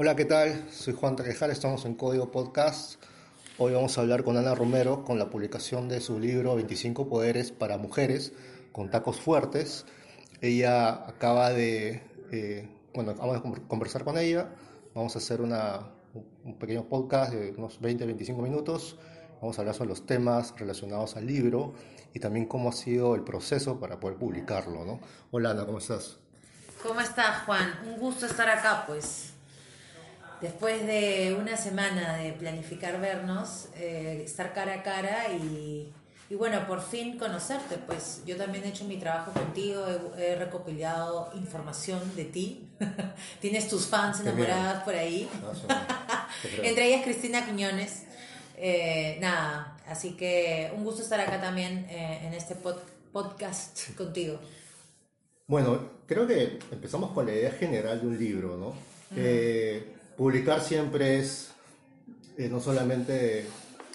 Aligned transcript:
Hola, 0.00 0.14
¿qué 0.14 0.26
tal? 0.26 0.64
Soy 0.70 0.94
Juan 0.94 1.16
Trejal, 1.16 1.50
estamos 1.50 1.84
en 1.84 1.96
Código 1.96 2.30
Podcast. 2.30 3.02
Hoy 3.58 3.72
vamos 3.72 3.98
a 3.98 4.02
hablar 4.02 4.22
con 4.22 4.36
Ana 4.36 4.54
Romero 4.54 5.02
con 5.02 5.18
la 5.18 5.28
publicación 5.28 5.88
de 5.88 6.00
su 6.00 6.20
libro 6.20 6.54
25 6.54 7.08
Poderes 7.08 7.50
para 7.50 7.78
Mujeres 7.78 8.32
con 8.70 8.90
Tacos 8.90 9.20
Fuertes. 9.20 9.86
Ella 10.40 11.04
acaba 11.08 11.50
de, 11.50 12.04
eh, 12.30 12.68
bueno, 12.94 13.12
vamos 13.16 13.38
a 13.38 13.66
conversar 13.66 14.04
con 14.04 14.18
ella. 14.18 14.50
Vamos 14.94 15.16
a 15.16 15.18
hacer 15.18 15.40
una, 15.40 15.88
un 16.44 16.56
pequeño 16.60 16.84
podcast 16.84 17.32
de 17.32 17.50
unos 17.58 17.80
20-25 17.80 18.40
minutos. 18.40 18.96
Vamos 19.40 19.58
a 19.58 19.62
hablar 19.62 19.74
sobre 19.74 19.88
los 19.88 20.06
temas 20.06 20.54
relacionados 20.56 21.16
al 21.16 21.26
libro 21.26 21.74
y 22.14 22.20
también 22.20 22.46
cómo 22.46 22.68
ha 22.68 22.72
sido 22.72 23.16
el 23.16 23.24
proceso 23.24 23.80
para 23.80 23.98
poder 23.98 24.16
publicarlo, 24.16 24.84
¿no? 24.84 25.00
Hola 25.32 25.50
Ana, 25.50 25.66
¿cómo 25.66 25.78
estás? 25.78 26.18
¿Cómo 26.84 27.00
estás, 27.00 27.42
Juan? 27.46 27.80
Un 27.84 27.98
gusto 27.98 28.26
estar 28.26 28.48
acá, 28.48 28.84
pues. 28.86 29.34
Después 30.40 30.86
de 30.86 31.36
una 31.38 31.56
semana 31.56 32.16
de 32.16 32.32
planificar 32.32 33.00
vernos, 33.00 33.68
eh, 33.76 34.22
estar 34.24 34.52
cara 34.52 34.74
a 34.74 34.82
cara 34.84 35.32
y, 35.32 35.92
y, 36.30 36.34
bueno, 36.36 36.64
por 36.68 36.80
fin 36.80 37.18
conocerte, 37.18 37.76
pues 37.76 38.22
yo 38.24 38.36
también 38.36 38.64
he 38.64 38.68
hecho 38.68 38.84
mi 38.84 38.98
trabajo 38.98 39.32
contigo, 39.32 39.84
he, 40.16 40.36
recopilado 40.36 41.30
información 41.34 42.00
de 42.14 42.24
ti, 42.24 42.68
tienes 43.40 43.68
tus 43.68 43.86
fans 43.86 44.20
enamoradas 44.20 44.84
por 44.84 44.94
ahí, 44.94 45.28
entre 46.62 46.86
ellas 46.86 47.02
Cristina 47.02 47.44
Quiñones. 47.44 48.04
Eh, 48.60 49.18
nada, 49.20 49.76
así 49.88 50.12
que 50.16 50.72
un 50.76 50.84
gusto 50.84 51.02
estar 51.02 51.20
acá 51.20 51.40
también 51.40 51.86
eh, 51.88 52.20
en 52.24 52.34
este 52.34 52.54
podcast 53.12 53.94
contigo. 53.96 54.38
Bueno, 55.48 55.80
creo 56.06 56.26
que 56.26 56.58
empezamos 56.70 57.12
con 57.12 57.26
la 57.26 57.32
idea 57.32 57.50
general 57.52 58.00
de 58.00 58.06
un 58.06 58.18
libro, 58.18 58.56
¿no? 58.56 58.74
Publicar 60.18 60.60
siempre 60.60 61.20
es 61.20 61.52
eh, 62.36 62.48
no 62.48 62.60
solamente 62.60 63.46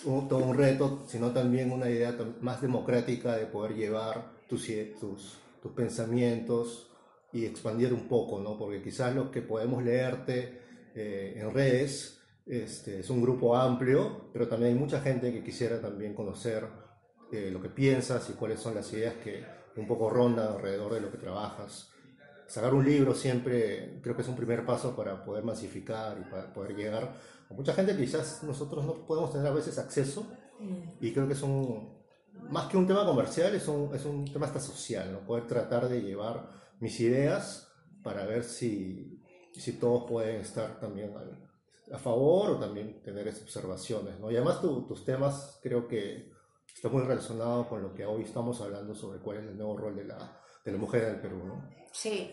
todo 0.04 0.38
un 0.38 0.58
reto, 0.58 1.04
sino 1.06 1.32
también 1.32 1.72
una 1.72 1.90
idea 1.90 2.18
más 2.42 2.62
democrática 2.62 3.36
de 3.36 3.46
poder 3.46 3.76
llevar 3.76 4.32
tus, 4.48 4.68
tus, 5.00 5.38
tus 5.62 5.72
pensamientos 5.74 6.90
y 7.34 7.46
expandir 7.46 7.94
un 7.94 8.08
poco, 8.08 8.40
¿no? 8.40 8.58
Porque 8.58 8.82
quizás 8.82 9.14
lo 9.14 9.32
que 9.32 9.42
podemos 9.42 9.84
leerte 9.84 10.62
eh, 10.96 11.36
en 11.38 11.52
redes 11.54 12.22
este, 12.46 13.00
es 13.00 13.10
un 13.10 13.22
grupo 13.22 13.56
amplio, 13.56 14.30
pero 14.32 14.48
también 14.48 14.74
hay 14.74 14.80
mucha 14.80 15.02
gente 15.02 15.32
que 15.34 15.44
quisiera 15.44 15.82
también 15.82 16.14
conocer 16.14 16.68
eh, 17.32 17.50
lo 17.52 17.62
que 17.62 17.70
piensas 17.70 18.30
y 18.30 18.34
cuáles 18.34 18.62
son 18.62 18.76
las 18.76 18.92
ideas 18.94 19.16
que 19.16 19.44
un 19.76 19.88
poco 19.88 20.10
rondan 20.10 20.54
alrededor 20.54 20.94
de 20.94 21.02
lo 21.02 21.12
que 21.12 21.18
trabajas 21.18 21.93
sacar 22.54 22.72
un 22.76 22.86
libro 22.86 23.16
siempre 23.16 24.00
creo 24.04 24.16
que 24.16 24.22
es 24.22 24.28
un 24.28 24.36
primer 24.36 24.64
paso 24.64 24.96
para 24.96 25.26
poder 25.26 25.44
masificar 25.44 26.16
y 26.22 26.30
para 26.30 26.54
poder 26.54 26.76
llegar 26.76 27.12
a 27.50 27.54
mucha 27.56 27.74
gente 27.74 27.94
que 27.94 28.04
quizás 28.04 28.44
nosotros 28.44 28.86
no 28.86 29.08
podemos 29.08 29.32
tener 29.32 29.48
a 29.48 29.52
veces 29.52 29.80
acceso 29.80 30.28
y 31.02 31.12
creo 31.12 31.26
que 31.26 31.34
es 31.34 31.42
un, 31.42 31.98
más 32.52 32.68
que 32.68 32.78
un 32.78 32.86
tema 32.86 33.08
comercial, 33.08 33.56
es 33.56 33.68
un, 33.68 33.90
es 33.96 34.06
un 34.06 34.32
tema 34.32 34.46
hasta 34.46 34.60
social, 34.60 35.12
¿no? 35.12 35.26
poder 35.26 35.48
tratar 35.48 35.90
de 35.90 36.04
llevar 36.04 36.48
mis 36.80 37.00
ideas 37.00 37.74
para 38.04 38.24
ver 38.28 38.44
si, 38.44 39.20
si 39.52 39.74
todos 39.80 40.08
pueden 40.08 40.42
estar 40.42 40.80
también 40.80 41.12
a, 41.92 41.98
favor 41.98 42.52
o 42.52 42.60
también 42.60 43.02
tener 43.02 43.28
esas 43.28 43.42
observaciones. 43.42 44.20
¿no? 44.20 44.30
Y 44.30 44.36
además 44.36 44.62
tus 44.62 45.04
temas 45.04 45.60
creo 45.64 45.88
que 45.88 46.32
está 46.72 46.88
muy 46.88 47.02
relacionado 47.02 47.68
con 47.68 47.82
lo 47.82 47.96
que 47.96 48.06
hoy 48.06 48.22
estamos 48.22 48.62
hablando 48.62 48.94
sobre 48.94 49.18
cuál 49.18 49.38
es 49.38 49.44
el 49.46 49.58
nuevo 49.58 49.76
rol 49.76 49.96
de 49.96 50.06
la, 50.06 50.43
de 50.64 50.72
la 50.72 50.78
mujer 50.78 51.04
en 51.04 51.10
el 51.10 51.20
Perú. 51.20 51.44
¿no? 51.46 51.70
Sí, 51.92 52.32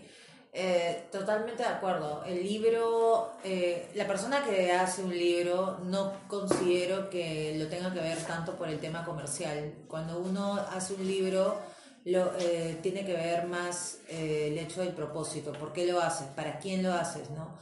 eh, 0.53 1.05
totalmente 1.13 1.63
de 1.63 1.69
acuerdo. 1.69 2.25
El 2.25 2.43
libro, 2.43 3.33
eh, 3.45 3.91
la 3.95 4.07
persona 4.07 4.43
que 4.45 4.73
hace 4.73 5.03
un 5.03 5.17
libro 5.17 5.79
no 5.85 6.13
considero 6.29 7.09
que 7.09 7.55
lo 7.57 7.69
tenga 7.69 7.93
que 7.93 8.01
ver 8.01 8.19
tanto 8.19 8.57
por 8.57 8.69
el 8.69 8.79
tema 8.79 9.05
comercial. 9.05 9.75
Cuando 9.87 10.19
uno 10.19 10.55
hace 10.55 10.95
un 10.95 11.07
libro, 11.07 11.59
lo, 12.05 12.33
eh, 12.39 12.79
tiene 12.83 13.05
que 13.05 13.13
ver 13.13 13.47
más 13.47 13.99
el 14.09 14.59
hecho 14.59 14.81
del 14.81 14.93
propósito. 14.93 15.53
¿Por 15.53 15.73
qué 15.73 15.87
lo 15.87 16.01
haces? 16.01 16.27
¿Para 16.29 16.59
quién 16.59 16.83
lo 16.83 16.93
haces? 16.93 17.31
¿no? 17.31 17.59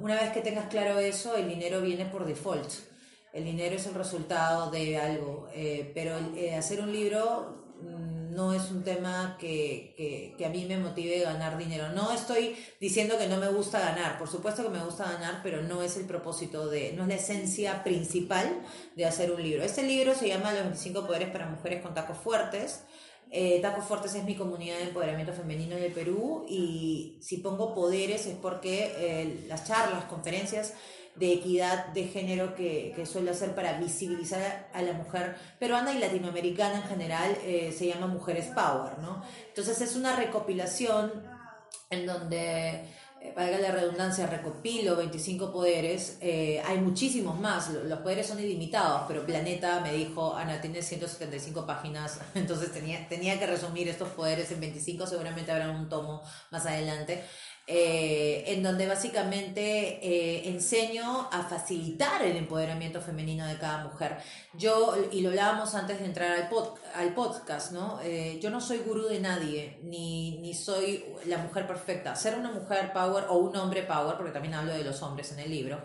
una 0.00 0.14
vez 0.14 0.32
que 0.32 0.40
tengas 0.40 0.68
claro 0.68 0.98
eso, 0.98 1.36
el 1.36 1.46
dinero 1.46 1.82
viene 1.82 2.06
por 2.06 2.24
default. 2.24 2.70
El 3.34 3.44
dinero 3.44 3.76
es 3.76 3.86
el 3.86 3.92
resultado 3.92 4.70
de 4.70 4.96
algo. 4.96 5.50
pero 5.92 6.16
hacer 6.56 6.80
un 6.80 6.90
libro 6.90 7.62
Mm, 7.82 8.21
no 8.34 8.52
es 8.52 8.70
un 8.70 8.82
tema 8.82 9.36
que, 9.38 10.34
que, 10.36 10.44
a 10.44 10.48
mí 10.48 10.64
me 10.64 10.78
motive 10.78 11.20
ganar 11.20 11.58
dinero. 11.58 11.90
No 11.90 12.12
estoy 12.12 12.56
diciendo 12.80 13.18
que 13.18 13.26
no 13.28 13.36
me 13.36 13.48
gusta 13.48 13.78
ganar, 13.80 14.18
por 14.18 14.28
supuesto 14.28 14.62
que 14.62 14.70
me 14.70 14.84
gusta 14.84 15.04
ganar, 15.04 15.40
pero 15.42 15.62
no 15.62 15.82
es 15.82 15.96
el 15.96 16.06
propósito 16.06 16.68
de, 16.68 16.92
no 16.94 17.02
es 17.02 17.08
la 17.08 17.14
esencia 17.14 17.84
principal 17.84 18.62
de 18.96 19.04
hacer 19.04 19.30
un 19.32 19.42
libro. 19.42 19.62
Este 19.62 19.82
libro 19.82 20.14
se 20.14 20.28
llama 20.28 20.52
Los 20.52 20.62
25 20.62 21.06
Poderes 21.06 21.30
para 21.30 21.46
Mujeres 21.46 21.82
con 21.82 21.94
Tacos 21.94 22.18
Fuertes. 22.18 22.84
Eh, 23.30 23.60
Tacos 23.60 23.84
Fuertes 23.84 24.14
es 24.14 24.24
mi 24.24 24.34
comunidad 24.34 24.78
de 24.78 24.84
empoderamiento 24.84 25.32
femenino 25.32 25.76
en 25.76 25.84
el 25.84 25.92
Perú 25.92 26.44
y 26.48 27.18
si 27.20 27.38
pongo 27.38 27.74
poderes 27.74 28.26
es 28.26 28.36
porque 28.36 28.92
eh, 28.96 29.44
las 29.48 29.66
charlas, 29.66 30.04
conferencias 30.04 30.74
de 31.14 31.32
equidad 31.32 31.88
de 31.88 32.04
género 32.04 32.54
que, 32.54 32.92
que, 32.96 33.04
suele 33.04 33.30
hacer 33.30 33.54
para 33.54 33.78
visibilizar 33.78 34.70
a 34.72 34.82
la 34.82 34.94
mujer 34.94 35.36
peruana 35.58 35.92
y 35.92 35.98
latinoamericana 35.98 36.76
en 36.76 36.84
general 36.84 37.36
eh, 37.44 37.74
se 37.76 37.86
llama 37.86 38.06
Mujeres 38.06 38.46
Power, 38.46 38.98
¿no? 38.98 39.22
Entonces 39.48 39.80
es 39.82 39.94
una 39.94 40.16
recopilación 40.16 41.12
en 41.90 42.06
donde, 42.06 42.86
eh, 43.20 43.32
valga 43.36 43.58
la 43.58 43.70
redundancia, 43.70 44.26
recopilo 44.26 44.96
25 44.96 45.52
poderes, 45.52 46.16
eh, 46.20 46.62
hay 46.66 46.78
muchísimos 46.78 47.38
más, 47.38 47.68
los 47.68 47.98
poderes 48.00 48.26
son 48.26 48.40
ilimitados, 48.40 49.02
pero 49.06 49.24
Planeta 49.26 49.80
me 49.80 49.92
dijo, 49.92 50.34
Ana, 50.34 50.60
tienes 50.60 50.88
175 50.88 51.66
páginas, 51.66 52.20
entonces 52.34 52.72
tenía, 52.72 53.06
tenía 53.08 53.38
que 53.38 53.46
resumir 53.46 53.88
estos 53.88 54.08
poderes 54.08 54.50
en 54.50 54.60
25, 54.60 55.06
seguramente 55.06 55.52
habrá 55.52 55.70
un 55.70 55.88
tomo 55.88 56.22
más 56.50 56.64
adelante. 56.64 57.22
Eh, 57.74 58.52
en 58.52 58.62
donde 58.62 58.86
básicamente 58.86 59.98
eh, 60.06 60.46
enseño 60.50 61.26
a 61.32 61.42
facilitar 61.44 62.20
el 62.22 62.36
empoderamiento 62.36 63.00
femenino 63.00 63.46
de 63.46 63.56
cada 63.56 63.82
mujer. 63.82 64.18
Yo, 64.52 64.94
y 65.10 65.22
lo 65.22 65.30
hablábamos 65.30 65.74
antes 65.74 65.98
de 65.98 66.04
entrar 66.04 66.32
al, 66.32 66.50
al 66.94 67.14
podcast, 67.14 67.72
¿no? 67.72 67.98
Eh, 68.02 68.38
yo 68.42 68.50
no 68.50 68.60
soy 68.60 68.80
gurú 68.80 69.06
de 69.06 69.20
nadie, 69.20 69.78
ni, 69.84 70.36
ni 70.40 70.52
soy 70.52 71.02
la 71.24 71.38
mujer 71.38 71.66
perfecta. 71.66 72.14
Ser 72.14 72.34
una 72.38 72.50
mujer 72.50 72.92
power 72.92 73.24
o 73.30 73.38
un 73.38 73.56
hombre 73.56 73.84
power, 73.84 74.18
porque 74.18 74.32
también 74.32 74.52
hablo 74.52 74.74
de 74.74 74.84
los 74.84 75.00
hombres 75.00 75.32
en 75.32 75.38
el 75.38 75.50
libro, 75.50 75.80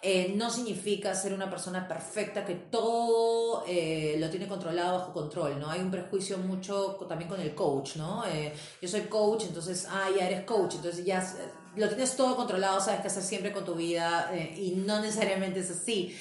eh, 0.00 0.32
no 0.36 0.48
significa 0.48 1.12
ser 1.12 1.32
una 1.32 1.50
persona 1.50 1.88
perfecta 1.88 2.44
que 2.44 2.54
todo 2.54 3.64
eh, 3.66 4.16
lo 4.20 4.30
tiene 4.30 4.46
controlado 4.46 4.98
bajo 4.98 5.12
control, 5.12 5.58
¿no? 5.58 5.70
Hay 5.70 5.80
un 5.80 5.90
prejuicio 5.90 6.38
mucho 6.38 6.96
también 7.08 7.28
con 7.28 7.40
el 7.40 7.52
coach, 7.52 7.96
¿no? 7.96 8.24
Eh, 8.26 8.52
yo 8.80 8.88
soy 8.88 9.02
coach, 9.02 9.44
entonces, 9.48 9.88
ah, 9.90 10.08
ya 10.16 10.28
eres 10.28 10.42
coach, 10.42 10.76
entonces 10.76 11.04
ya 11.04 11.26
lo 11.74 11.88
tienes 11.88 12.14
todo 12.14 12.36
controlado, 12.36 12.80
sabes 12.80 13.00
qué 13.00 13.08
hacer 13.08 13.24
siempre 13.24 13.52
con 13.52 13.64
tu 13.64 13.74
vida 13.74 14.30
y 14.56 14.72
no 14.72 15.00
necesariamente 15.00 15.60
es 15.60 15.70
así. 15.70 16.16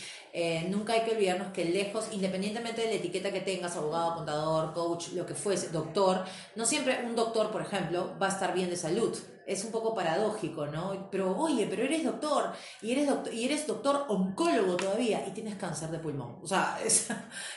nunca 0.70 0.94
hay 0.94 1.02
que 1.02 1.12
olvidarnos 1.12 1.54
que 1.54 1.66
lejos, 1.66 2.08
independientemente 2.12 2.82
de 2.82 2.88
la 2.88 2.94
etiqueta 2.96 3.32
que 3.32 3.42
tengas, 3.42 3.76
abogado, 3.76 4.16
contador, 4.16 4.74
coach, 4.74 5.10
lo 5.14 5.26
que 5.26 5.36
fuese, 5.36 5.70
doctor, 5.70 6.26
no 6.56 6.66
siempre 6.66 7.06
un 7.06 7.16
doctor, 7.16 7.52
por 7.52 7.62
ejemplo, 7.62 8.14
va 8.22 8.28
a 8.28 8.30
estar 8.32 8.54
bien 8.54 8.70
de 8.70 8.76
salud 8.76 9.16
es 9.48 9.64
un 9.64 9.72
poco 9.72 9.96
paradójico, 9.96 10.68
¿no? 10.68 11.08
Pero 11.10 11.36
oye, 11.38 11.66
pero 11.70 11.84
eres 11.84 12.04
doctor 12.04 12.52
y 12.82 12.92
eres 12.92 13.08
doctor, 13.08 13.34
y 13.34 13.46
eres 13.46 13.66
doctor 13.66 14.06
oncólogo 14.10 14.76
todavía 14.76 15.26
y 15.26 15.32
tienes 15.32 15.56
cáncer 15.56 15.90
de 15.90 16.00
pulmón. 16.00 16.40
O 16.44 16.48
sea, 16.48 16.78
es, 16.86 17.08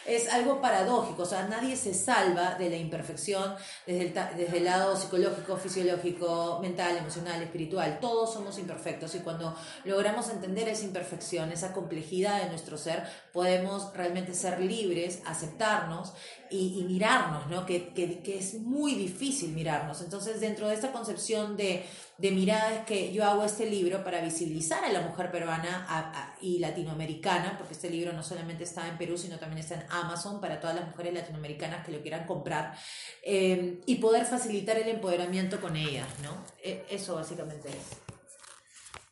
es 0.07 0.33
algo 0.33 0.61
paradójico. 0.61 1.23
O 1.23 1.27
sea, 1.27 1.47
nadie 1.49 1.77
se 1.77 1.93
salva 1.93 2.55
de 2.55 2.71
la 2.71 2.77
imperfección 2.77 3.57
desde 3.87 4.07
el, 4.07 4.15
desde 4.37 4.59
el 4.59 4.65
lado 4.65 4.97
psicológico, 4.97 5.57
fisiológico, 5.57 6.61
mental, 6.63 6.97
emocional, 6.97 7.43
espiritual. 7.43 7.99
Todos 8.01 8.33
somos 8.33 8.59
imperfectos 8.59 9.15
y 9.17 9.19
cuando 9.19 9.57
logramos 9.85 10.29
entender 10.31 10.69
esa 10.69 10.85
imperfección, 10.85 11.51
esa 11.51 11.73
complejidad 11.73 12.41
de 12.43 12.51
nuestro 12.51 12.79
ser, 12.79 13.03
podemos 13.33 13.93
realmente 13.95 14.35
ser 14.35 14.61
libres, 14.61 15.23
aceptarnos 15.27 16.13
y, 16.51 16.85
mirarnos, 16.87 17.47
¿no? 17.49 17.65
Que, 17.65 17.89
que, 17.93 18.21
que, 18.21 18.39
es 18.39 18.55
muy 18.55 18.95
difícil 18.95 19.53
mirarnos. 19.53 20.01
Entonces, 20.01 20.41
dentro 20.41 20.69
de 20.69 20.75
esta 20.75 20.93
concepción 20.93 21.57
de, 21.57 21.87
de 22.19 22.31
mirada 22.33 22.75
es 22.75 22.85
que 22.85 23.13
yo 23.13 23.25
hago 23.25 23.45
este 23.45 23.69
libro 23.69 24.03
para 24.05 24.21
visibilizar 24.21 24.85
a 24.85 24.93
la 24.93 25.01
mujer 25.01 25.31
peruana 25.31 26.35
y 26.41 26.59
latinoamericana, 26.59 27.57
porque 27.57 27.75
este 27.75 27.89
libro 27.89 28.13
no 28.13 28.23
solamente 28.23 28.65
está 28.65 28.89
en 28.89 28.99
Perú, 28.99 29.17
sino 29.17 29.39
también 29.39 29.61
está 29.61 29.77
en 29.77 29.87
Amazon 29.91 30.41
para 30.41 30.61
todas 30.61 30.77
las 30.77 30.87
mujeres 30.87 31.15
latinoamericanas 31.15 31.87
que 31.87 31.93
lo 31.93 32.03
quieran 32.03 32.27
comprar, 32.27 32.75
eh, 33.23 33.81
y 33.87 33.97
poder 33.97 34.27
facilitar 34.27 34.77
el 34.77 34.89
empoderamiento 34.89 35.61
con 35.61 35.77
ellas, 35.77 36.09
¿no? 36.23 36.45
E, 36.63 36.85
eso 36.91 37.15
básicamente 37.15 37.69
es. 37.69 38.11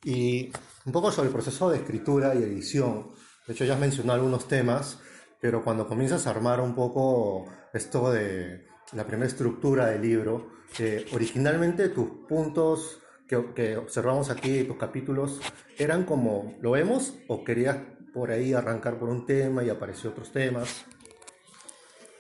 Y 0.05 0.51
un 0.85 0.93
poco 0.93 1.11
sobre 1.13 1.29
el 1.29 1.35
proceso 1.35 1.71
de 1.71 1.79
escritura 1.79 2.35
y 2.35 2.39
edición. 2.39 3.09
De 3.47 3.55
hecho, 3.55 3.65
ya 3.65 3.75
has 3.75 3.81
mencionado 3.81 4.21
algunos 4.21 4.47
temas 4.49 4.99
pero 5.41 5.63
cuando 5.63 5.87
comienzas 5.87 6.27
a 6.27 6.31
armar 6.31 6.61
un 6.61 6.75
poco 6.75 7.47
esto 7.73 8.11
de 8.11 8.67
la 8.93 9.07
primera 9.07 9.29
estructura 9.29 9.87
del 9.87 10.03
libro, 10.03 10.51
eh, 10.79 11.07
originalmente 11.13 11.89
tus 11.89 12.09
puntos 12.29 13.01
que, 13.29 13.77
observamos 13.77 14.31
aquí, 14.31 14.65
tus 14.65 14.79
capítulos, 14.79 15.41
eran 15.77 16.05
como, 16.05 16.57
¿lo 16.61 16.71
vemos? 16.73 17.15
¿O 17.29 17.45
querías 17.45 17.77
por 18.15 18.31
ahí 18.31 18.55
arrancar 18.55 18.99
por 18.99 19.11
un 19.11 19.27
tema 19.27 19.63
y 19.63 19.69
apareció 19.69 20.11
otros 20.11 20.33
temas? 20.33 20.87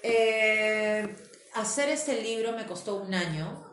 Eh, 0.03 1.17
hacer 1.55 1.89
este 1.89 2.23
libro 2.23 2.53
me 2.53 2.67
costó 2.67 2.97
un 2.97 3.15
año 3.15 3.65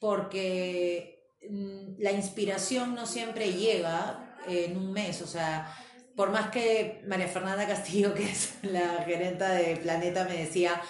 porque 0.00 1.34
mm, 1.50 2.00
la 2.00 2.12
inspiración 2.12 2.94
no 2.94 3.04
siempre 3.04 3.52
llega 3.52 4.38
en 4.46 4.76
un 4.76 4.92
mes, 4.92 5.22
o 5.22 5.26
sea, 5.26 5.74
por 6.16 6.30
más 6.30 6.50
que 6.50 7.02
María 7.06 7.28
Fernanda 7.28 7.66
Castillo, 7.66 8.14
que 8.14 8.24
es 8.30 8.54
la 8.62 9.04
gerenta 9.04 9.52
de 9.52 9.76
Planeta, 9.76 10.24
me 10.24 10.38
decía, 10.38 10.80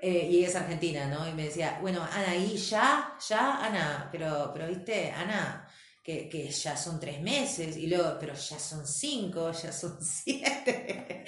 eh, 0.00 0.28
y 0.30 0.44
es 0.44 0.56
argentina, 0.56 1.06
¿no? 1.06 1.28
Y 1.28 1.32
me 1.34 1.44
decía, 1.44 1.78
bueno, 1.80 2.02
Ana, 2.10 2.34
¿y 2.34 2.56
ya? 2.56 3.16
¿Ya, 3.28 3.64
Ana? 3.64 4.08
Pero, 4.10 4.50
pero 4.52 4.66
viste, 4.66 5.12
Ana, 5.12 5.68
que, 6.02 6.28
que 6.28 6.50
ya 6.50 6.76
son 6.76 6.98
tres 6.98 7.20
meses, 7.20 7.76
y 7.76 7.86
luego, 7.86 8.16
pero 8.18 8.34
ya 8.34 8.58
son 8.58 8.86
cinco, 8.86 9.52
ya 9.52 9.70
son 9.70 9.98
siete. 10.02 11.24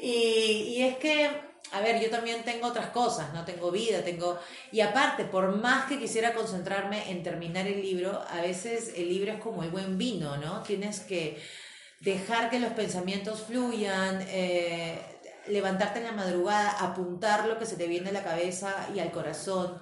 y, 0.00 0.74
y 0.76 0.82
es 0.82 0.96
que 0.96 1.52
a 1.72 1.80
ver, 1.80 2.02
yo 2.02 2.10
también 2.10 2.44
tengo 2.44 2.66
otras 2.66 2.88
cosas, 2.88 3.32
no 3.32 3.46
tengo 3.46 3.70
vida, 3.70 4.04
tengo... 4.04 4.38
Y 4.72 4.80
aparte, 4.80 5.24
por 5.24 5.56
más 5.56 5.86
que 5.86 5.98
quisiera 5.98 6.34
concentrarme 6.34 7.10
en 7.10 7.22
terminar 7.22 7.66
el 7.66 7.80
libro, 7.80 8.22
a 8.28 8.42
veces 8.42 8.92
el 8.94 9.08
libro 9.08 9.32
es 9.32 9.40
como 9.40 9.62
el 9.62 9.70
buen 9.70 9.96
vino, 9.96 10.36
¿no? 10.36 10.62
Tienes 10.62 11.00
que 11.00 11.40
dejar 12.02 12.50
que 12.50 12.58
los 12.58 12.72
pensamientos 12.72 13.42
fluyan, 13.42 14.24
eh, 14.28 14.98
levantarte 15.46 16.00
en 16.00 16.06
la 16.06 16.12
madrugada, 16.12 16.70
apuntar 16.80 17.46
lo 17.46 17.58
que 17.58 17.66
se 17.66 17.76
te 17.76 17.86
viene 17.86 18.10
a 18.10 18.12
la 18.12 18.22
cabeza 18.22 18.88
y 18.94 19.00
al 19.00 19.10
corazón. 19.10 19.80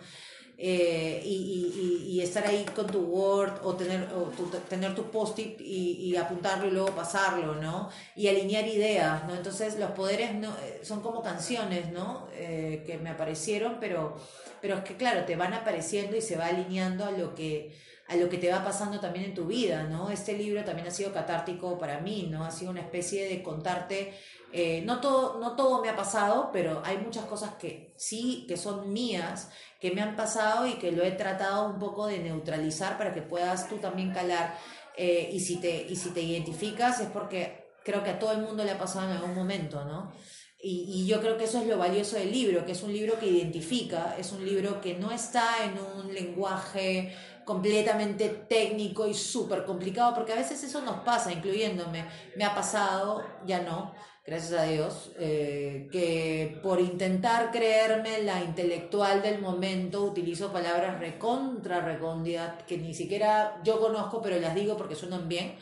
Eh, 0.62 1.22
y, 1.24 2.04
y, 2.04 2.12
y, 2.12 2.20
estar 2.20 2.46
ahí 2.46 2.66
con 2.76 2.86
tu 2.86 3.00
Word 3.00 3.64
o 3.64 3.76
tener, 3.76 4.06
o 4.14 4.24
tu, 4.24 4.44
tener 4.68 4.94
tu 4.94 5.10
post-it 5.10 5.58
y, 5.58 6.14
apuntarlo 6.16 6.68
y 6.68 6.70
luego 6.70 6.94
pasarlo, 6.94 7.54
¿no? 7.54 7.88
Y 8.14 8.28
alinear 8.28 8.68
ideas, 8.68 9.26
¿no? 9.26 9.34
Entonces 9.34 9.78
los 9.78 9.92
poderes 9.92 10.34
no, 10.34 10.50
eh, 10.58 10.80
son 10.82 11.00
como 11.00 11.22
canciones, 11.22 11.90
¿no? 11.90 12.28
Eh, 12.34 12.82
que 12.86 12.98
me 12.98 13.08
aparecieron, 13.08 13.78
pero, 13.80 14.18
pero 14.60 14.76
es 14.76 14.84
que 14.84 14.96
claro, 14.96 15.24
te 15.24 15.34
van 15.34 15.54
apareciendo 15.54 16.14
y 16.14 16.20
se 16.20 16.36
va 16.36 16.48
alineando 16.48 17.06
a 17.06 17.10
lo 17.12 17.34
que 17.34 17.74
a 18.10 18.16
lo 18.16 18.28
que 18.28 18.38
te 18.38 18.50
va 18.50 18.64
pasando 18.64 18.98
también 18.98 19.26
en 19.26 19.34
tu 19.34 19.46
vida, 19.46 19.84
¿no? 19.84 20.10
Este 20.10 20.36
libro 20.36 20.64
también 20.64 20.88
ha 20.88 20.90
sido 20.90 21.12
catártico 21.12 21.78
para 21.78 22.00
mí, 22.00 22.26
¿no? 22.28 22.44
Ha 22.44 22.50
sido 22.50 22.72
una 22.72 22.80
especie 22.80 23.28
de 23.28 23.40
contarte, 23.40 24.14
eh, 24.52 24.82
no, 24.84 25.00
todo, 25.00 25.38
no 25.38 25.54
todo 25.54 25.80
me 25.80 25.90
ha 25.90 25.94
pasado, 25.94 26.50
pero 26.52 26.82
hay 26.84 26.98
muchas 26.98 27.26
cosas 27.26 27.54
que 27.54 27.94
sí, 27.96 28.46
que 28.48 28.56
son 28.56 28.92
mías, 28.92 29.50
que 29.80 29.92
me 29.92 30.00
han 30.00 30.16
pasado 30.16 30.66
y 30.66 30.74
que 30.74 30.90
lo 30.90 31.04
he 31.04 31.12
tratado 31.12 31.68
un 31.68 31.78
poco 31.78 32.08
de 32.08 32.18
neutralizar 32.18 32.98
para 32.98 33.14
que 33.14 33.22
puedas 33.22 33.68
tú 33.68 33.76
también 33.76 34.12
calar. 34.12 34.58
Eh, 34.96 35.30
y, 35.32 35.38
si 35.38 35.60
te, 35.60 35.86
y 35.88 35.94
si 35.94 36.10
te 36.10 36.20
identificas 36.20 36.98
es 37.00 37.08
porque 37.08 37.70
creo 37.84 38.02
que 38.02 38.10
a 38.10 38.18
todo 38.18 38.32
el 38.32 38.42
mundo 38.42 38.64
le 38.64 38.72
ha 38.72 38.78
pasado 38.78 39.08
en 39.08 39.16
algún 39.16 39.36
momento, 39.36 39.84
¿no? 39.84 40.12
Y, 40.60 40.84
y, 40.88 41.06
yo 41.06 41.20
creo 41.20 41.38
que 41.38 41.44
eso 41.44 41.58
es 41.58 41.66
lo 41.66 41.78
valioso 41.78 42.16
del 42.16 42.32
libro, 42.32 42.66
que 42.66 42.72
es 42.72 42.82
un 42.82 42.92
libro 42.92 43.18
que 43.18 43.26
identifica, 43.26 44.16
es 44.18 44.32
un 44.32 44.44
libro 44.44 44.80
que 44.80 44.94
no 44.94 45.10
está 45.10 45.64
en 45.64 45.78
un 45.78 46.12
lenguaje 46.12 47.14
completamente 47.50 48.28
técnico 48.28 49.08
y 49.08 49.14
súper 49.14 49.64
complicado, 49.64 50.14
porque 50.14 50.32
a 50.32 50.36
veces 50.36 50.62
eso 50.62 50.82
nos 50.82 51.00
pasa, 51.00 51.32
incluyéndome. 51.32 52.04
Me 52.36 52.44
ha 52.44 52.54
pasado, 52.54 53.24
ya 53.44 53.60
no, 53.60 53.92
gracias 54.24 54.60
a 54.60 54.62
Dios, 54.66 55.10
eh, 55.18 55.88
que 55.90 56.60
por 56.62 56.80
intentar 56.80 57.50
creerme 57.50 58.22
la 58.22 58.40
intelectual 58.44 59.20
del 59.20 59.40
momento 59.40 60.04
utilizo 60.04 60.52
palabras 60.52 61.00
recontra 61.00 61.80
recóndidas 61.80 62.62
que 62.68 62.78
ni 62.78 62.94
siquiera 62.94 63.60
yo 63.64 63.80
conozco, 63.80 64.22
pero 64.22 64.38
las 64.38 64.54
digo 64.54 64.76
porque 64.76 64.94
suenan 64.94 65.26
bien. 65.26 65.56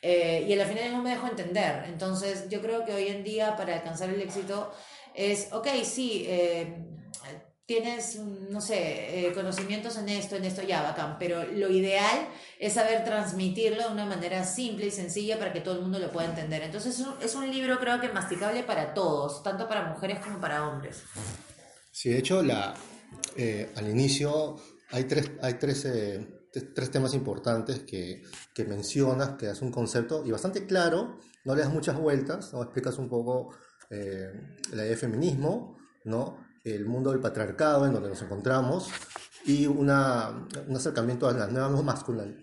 Eh, 0.00 0.46
y 0.48 0.58
al 0.58 0.66
final 0.66 0.92
no 0.92 1.02
me 1.02 1.10
dejo 1.10 1.26
entender. 1.26 1.84
Entonces, 1.88 2.48
yo 2.48 2.62
creo 2.62 2.86
que 2.86 2.94
hoy 2.94 3.08
en 3.08 3.22
día 3.22 3.54
para 3.54 3.74
alcanzar 3.74 4.08
el 4.08 4.22
éxito 4.22 4.72
es, 5.12 5.52
ok, 5.52 5.68
sí, 5.82 6.24
eh, 6.26 6.86
tienes, 7.66 8.16
no 8.16 8.60
sé, 8.60 9.26
eh, 9.26 9.32
conocimientos 9.32 9.96
en 9.96 10.10
esto, 10.10 10.36
en 10.36 10.44
esto, 10.44 10.62
ya, 10.62 10.82
bacán, 10.82 11.16
pero 11.18 11.44
lo 11.44 11.70
ideal 11.70 12.28
es 12.58 12.74
saber 12.74 13.04
transmitirlo 13.04 13.84
de 13.84 13.92
una 13.92 14.04
manera 14.04 14.44
simple 14.44 14.86
y 14.86 14.90
sencilla 14.90 15.38
para 15.38 15.52
que 15.52 15.60
todo 15.60 15.76
el 15.76 15.80
mundo 15.80 15.98
lo 15.98 16.12
pueda 16.12 16.28
entender. 16.28 16.62
Entonces 16.62 17.00
es 17.00 17.06
un, 17.06 17.14
es 17.22 17.34
un 17.34 17.50
libro 17.50 17.78
creo 17.78 18.00
que 18.00 18.10
masticable 18.10 18.62
para 18.64 18.92
todos, 18.92 19.42
tanto 19.42 19.66
para 19.66 19.88
mujeres 19.88 20.20
como 20.20 20.40
para 20.40 20.68
hombres. 20.68 21.02
Sí, 21.90 22.10
de 22.10 22.18
hecho, 22.18 22.42
la, 22.42 22.74
eh, 23.36 23.72
al 23.76 23.88
inicio 23.88 24.56
hay 24.90 25.04
tres, 25.04 25.30
hay 25.40 25.54
tres, 25.54 25.86
eh, 25.86 26.26
tres 26.74 26.90
temas 26.90 27.14
importantes 27.14 27.80
que, 27.80 28.22
que 28.54 28.64
mencionas, 28.64 29.36
que 29.38 29.48
es 29.48 29.62
un 29.62 29.70
concepto 29.70 30.22
y 30.26 30.30
bastante 30.30 30.66
claro, 30.66 31.18
no 31.44 31.54
le 31.54 31.62
das 31.62 31.72
muchas 31.72 31.98
vueltas, 31.98 32.52
¿no? 32.52 32.62
explicas 32.62 32.98
un 32.98 33.08
poco 33.08 33.54
la 33.90 34.82
idea 34.82 34.90
de 34.90 34.96
feminismo, 34.96 35.78
¿no? 36.04 36.43
El 36.64 36.86
mundo 36.86 37.10
del 37.10 37.20
patriarcado 37.20 37.86
en 37.86 37.92
donde 37.92 38.08
nos 38.08 38.22
encontramos 38.22 38.88
y 39.44 39.66
una, 39.66 40.46
un 40.66 40.76
acercamiento 40.76 41.28
a 41.28 41.32
la 41.32 41.46
nueva 41.46 41.68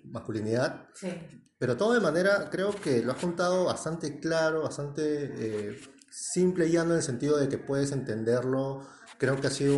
masculinidad. 0.05 0.87
Sí. 0.93 1.09
Pero 1.57 1.77
todo 1.77 1.93
de 1.93 1.99
manera, 1.99 2.49
creo 2.49 2.71
que 2.71 3.03
lo 3.03 3.11
has 3.11 3.19
contado 3.19 3.65
bastante 3.65 4.19
claro, 4.19 4.63
bastante 4.63 5.01
eh, 5.35 5.79
simple 6.09 6.67
y 6.67 6.71
llano 6.71 6.91
en 6.91 6.97
el 6.97 7.03
sentido 7.03 7.37
de 7.37 7.49
que 7.49 7.57
puedes 7.57 7.91
entenderlo. 7.91 8.81
Creo 9.17 9.39
que 9.39 9.45
ha 9.45 9.51
sido 9.51 9.77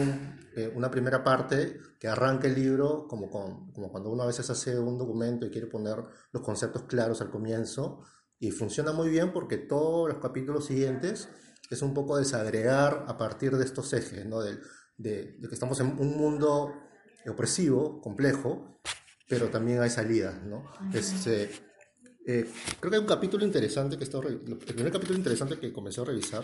eh, 0.56 0.72
una 0.74 0.90
primera 0.90 1.24
parte 1.24 1.80
que 2.00 2.08
arranca 2.08 2.48
el 2.48 2.56
libro, 2.56 3.06
como, 3.08 3.30
como 3.30 3.92
cuando 3.92 4.12
uno 4.12 4.24
a 4.24 4.28
veces 4.28 4.50
hace 4.50 4.80
un 4.80 4.98
documento 4.98 5.46
y 5.46 5.50
quiere 5.50 5.68
poner 5.68 6.06
los 6.32 6.42
conceptos 6.42 6.84
claros 6.84 7.20
al 7.20 7.30
comienzo. 7.30 8.02
Y 8.40 8.52
funciona 8.52 8.94
muy 8.94 9.10
bien 9.10 9.34
porque 9.34 9.58
todos 9.58 10.08
los 10.10 10.20
capítulos 10.20 10.66
siguientes 10.66 11.28
es 11.70 11.82
un 11.82 11.94
poco 11.94 12.18
desagregar 12.18 13.06
a 13.08 13.18
partir 13.18 13.56
de 13.58 13.66
estos 13.66 13.94
ejes, 13.94 14.26
¿no? 14.26 14.42
de, 14.42 14.60
de, 14.98 15.38
que 15.48 15.54
estamos 15.54 15.80
en 15.80 15.88
un 16.00 16.18
mundo 16.18 16.74
opresivo, 17.28 18.02
complejo, 18.02 18.80
pero 19.28 19.50
también 19.50 19.82
hay 19.82 19.90
salidas. 19.90 20.42
¿no? 20.44 20.72
este, 20.94 21.50
eh, 22.26 22.50
creo 22.80 22.90
que 22.90 22.96
hay 22.96 23.02
un 23.02 23.08
capítulo 23.08 23.46
interesante 23.46 23.98
que 23.98 24.04
está, 24.04 24.20
el 24.20 24.40
primer 24.40 24.92
capítulo 24.92 25.18
interesante 25.18 25.60
que 25.60 25.74
comencé 25.74 26.02
a 26.02 26.06
revisar 26.06 26.42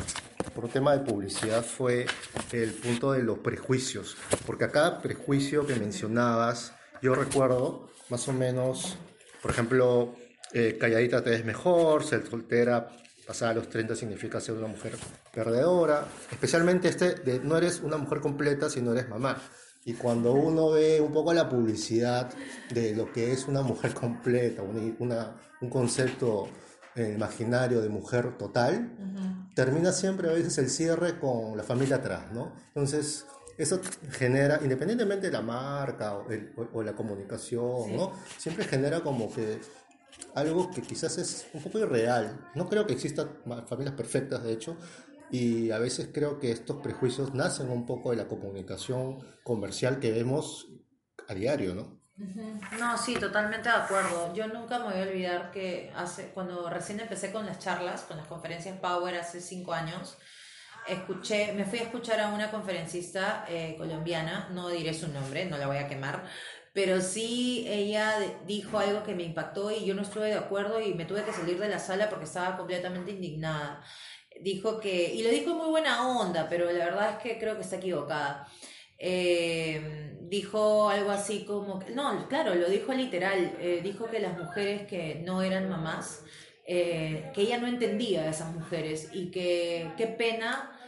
por 0.53 0.65
un 0.65 0.71
tema 0.71 0.95
de 0.97 1.05
publicidad 1.05 1.63
fue 1.63 2.05
el 2.51 2.71
punto 2.71 3.13
de 3.13 3.23
los 3.23 3.39
prejuicios, 3.39 4.17
porque 4.45 4.65
a 4.65 4.71
cada 4.71 5.01
prejuicio 5.01 5.65
que 5.65 5.75
mencionabas, 5.75 6.73
yo 7.01 7.15
recuerdo 7.15 7.89
más 8.09 8.27
o 8.27 8.33
menos, 8.33 8.97
por 9.41 9.51
ejemplo, 9.51 10.15
eh, 10.51 10.77
calladita 10.79 11.23
te 11.23 11.29
ves 11.29 11.45
mejor, 11.45 12.03
ser 12.03 12.27
soltera 12.27 12.89
pasar 13.29 13.49
a 13.49 13.53
los 13.53 13.69
30 13.69 13.95
significa 13.95 14.41
ser 14.41 14.55
una 14.55 14.65
mujer 14.65 14.93
perdedora, 15.31 16.03
especialmente 16.31 16.87
este 16.87 17.13
de 17.13 17.39
no 17.39 17.57
eres 17.57 17.79
una 17.81 17.95
mujer 17.95 18.21
completa 18.21 18.71
si 18.71 18.81
no 18.81 18.91
eres 18.91 19.07
mamá. 19.07 19.39
Y 19.85 19.93
cuando 19.93 20.33
uno 20.33 20.71
ve 20.71 20.99
un 20.99 21.13
poco 21.13 21.31
la 21.31 21.47
publicidad 21.47 22.33
de 22.73 22.95
lo 22.95 23.13
que 23.13 23.31
es 23.31 23.47
una 23.47 23.61
mujer 23.61 23.93
completa, 23.93 24.63
una, 24.63 25.35
un 25.61 25.69
concepto 25.69 26.49
eh, 26.95 27.13
imaginario 27.15 27.81
de 27.81 27.89
mujer 27.89 28.35
total, 28.35 28.97
termina 29.53 29.91
siempre 29.91 30.27
a 30.27 30.33
veces 30.33 30.57
el 30.57 30.71
cierre 30.71 31.19
con 31.19 31.55
la 31.55 31.61
familia 31.61 31.97
atrás, 31.97 32.31
¿no? 32.33 32.55
Entonces, 32.69 33.27
eso 33.59 33.79
genera, 34.09 34.59
independientemente 34.63 35.27
de 35.27 35.33
la 35.33 35.43
marca 35.43 36.15
o, 36.15 36.25
o, 36.73 36.81
la 36.81 36.93
comunicación, 36.93 37.95
¿no? 37.95 38.13
Siempre 38.39 38.65
genera 38.65 39.01
como 39.01 39.31
que 39.31 39.59
algo 40.35 40.69
que 40.71 40.81
quizás 40.81 41.17
es 41.17 41.47
un 41.53 41.63
poco 41.63 41.79
irreal. 41.79 42.49
No 42.55 42.69
creo 42.69 42.85
que 42.85 42.93
existan 42.93 43.29
familias 43.67 43.95
perfectas, 43.95 44.43
de 44.43 44.53
hecho, 44.53 44.77
y 45.31 45.71
a 45.71 45.79
veces 45.79 46.09
creo 46.13 46.39
que 46.39 46.51
estos 46.51 46.77
prejuicios 46.77 47.33
nacen 47.33 47.69
un 47.69 47.85
poco 47.85 48.11
de 48.11 48.17
la 48.17 48.27
comunicación 48.27 49.19
comercial 49.43 49.99
que 49.99 50.11
vemos 50.11 50.67
a 51.27 51.33
diario, 51.33 51.75
¿no? 51.75 51.99
No, 52.79 52.97
sí, 52.97 53.15
totalmente 53.15 53.69
de 53.69 53.75
acuerdo. 53.75 54.33
Yo 54.33 54.47
nunca 54.47 54.79
me 54.79 54.85
voy 54.85 54.99
a 54.99 55.03
olvidar 55.03 55.51
que 55.51 55.91
hace, 55.95 56.31
cuando 56.33 56.69
recién 56.69 56.99
empecé 56.99 57.31
con 57.31 57.45
las 57.45 57.59
charlas, 57.59 58.01
con 58.01 58.17
las 58.17 58.27
conferencias 58.27 58.77
Power 58.79 59.15
hace 59.15 59.39
cinco 59.39 59.71
años, 59.71 60.17
escuché, 60.87 61.53
me 61.53 61.65
fui 61.65 61.79
a 61.79 61.83
escuchar 61.83 62.19
a 62.19 62.33
una 62.33 62.51
conferencista 62.51 63.45
eh, 63.47 63.75
colombiana, 63.77 64.49
no 64.51 64.67
diré 64.69 64.93
su 64.93 65.07
nombre, 65.07 65.45
no 65.45 65.57
la 65.57 65.67
voy 65.67 65.77
a 65.77 65.87
quemar, 65.87 66.25
pero 66.79 67.01
sí 67.01 67.65
ella 67.67 68.15
dijo 68.47 68.79
algo 68.79 69.03
que 69.03 69.13
me 69.13 69.23
impactó 69.23 69.69
y 69.69 69.83
yo 69.83 69.93
no 69.93 70.01
estuve 70.01 70.27
de 70.27 70.35
acuerdo 70.35 70.79
y 70.79 70.93
me 70.93 71.03
tuve 71.03 71.25
que 71.25 71.33
salir 71.33 71.59
de 71.59 71.67
la 71.67 71.77
sala 71.77 72.09
porque 72.09 72.23
estaba 72.23 72.55
completamente 72.55 73.11
indignada. 73.11 73.83
Dijo 74.39 74.79
que, 74.79 75.13
y 75.13 75.21
lo 75.21 75.29
dijo 75.29 75.53
muy 75.55 75.67
buena 75.67 76.07
onda, 76.07 76.47
pero 76.47 76.71
la 76.71 76.85
verdad 76.85 77.09
es 77.09 77.17
que 77.17 77.37
creo 77.37 77.55
que 77.55 77.63
está 77.63 77.75
equivocada. 77.75 78.47
Eh, 78.97 80.15
dijo 80.21 80.87
algo 80.89 81.11
así 81.11 81.43
como, 81.43 81.81
no, 81.93 82.29
claro, 82.29 82.55
lo 82.55 82.69
dijo 82.69 82.93
literal, 82.93 83.57
eh, 83.59 83.81
dijo 83.83 84.05
que 84.05 84.21
las 84.21 84.37
mujeres 84.37 84.87
que 84.87 85.15
no 85.15 85.41
eran 85.41 85.67
mamás, 85.67 86.23
eh, 86.65 87.29
que 87.33 87.41
ella 87.41 87.57
no 87.57 87.67
entendía 87.67 88.21
a 88.21 88.29
esas 88.29 88.55
mujeres 88.55 89.09
y 89.11 89.31
que 89.31 89.91
qué 89.97 90.07
pena 90.07 90.78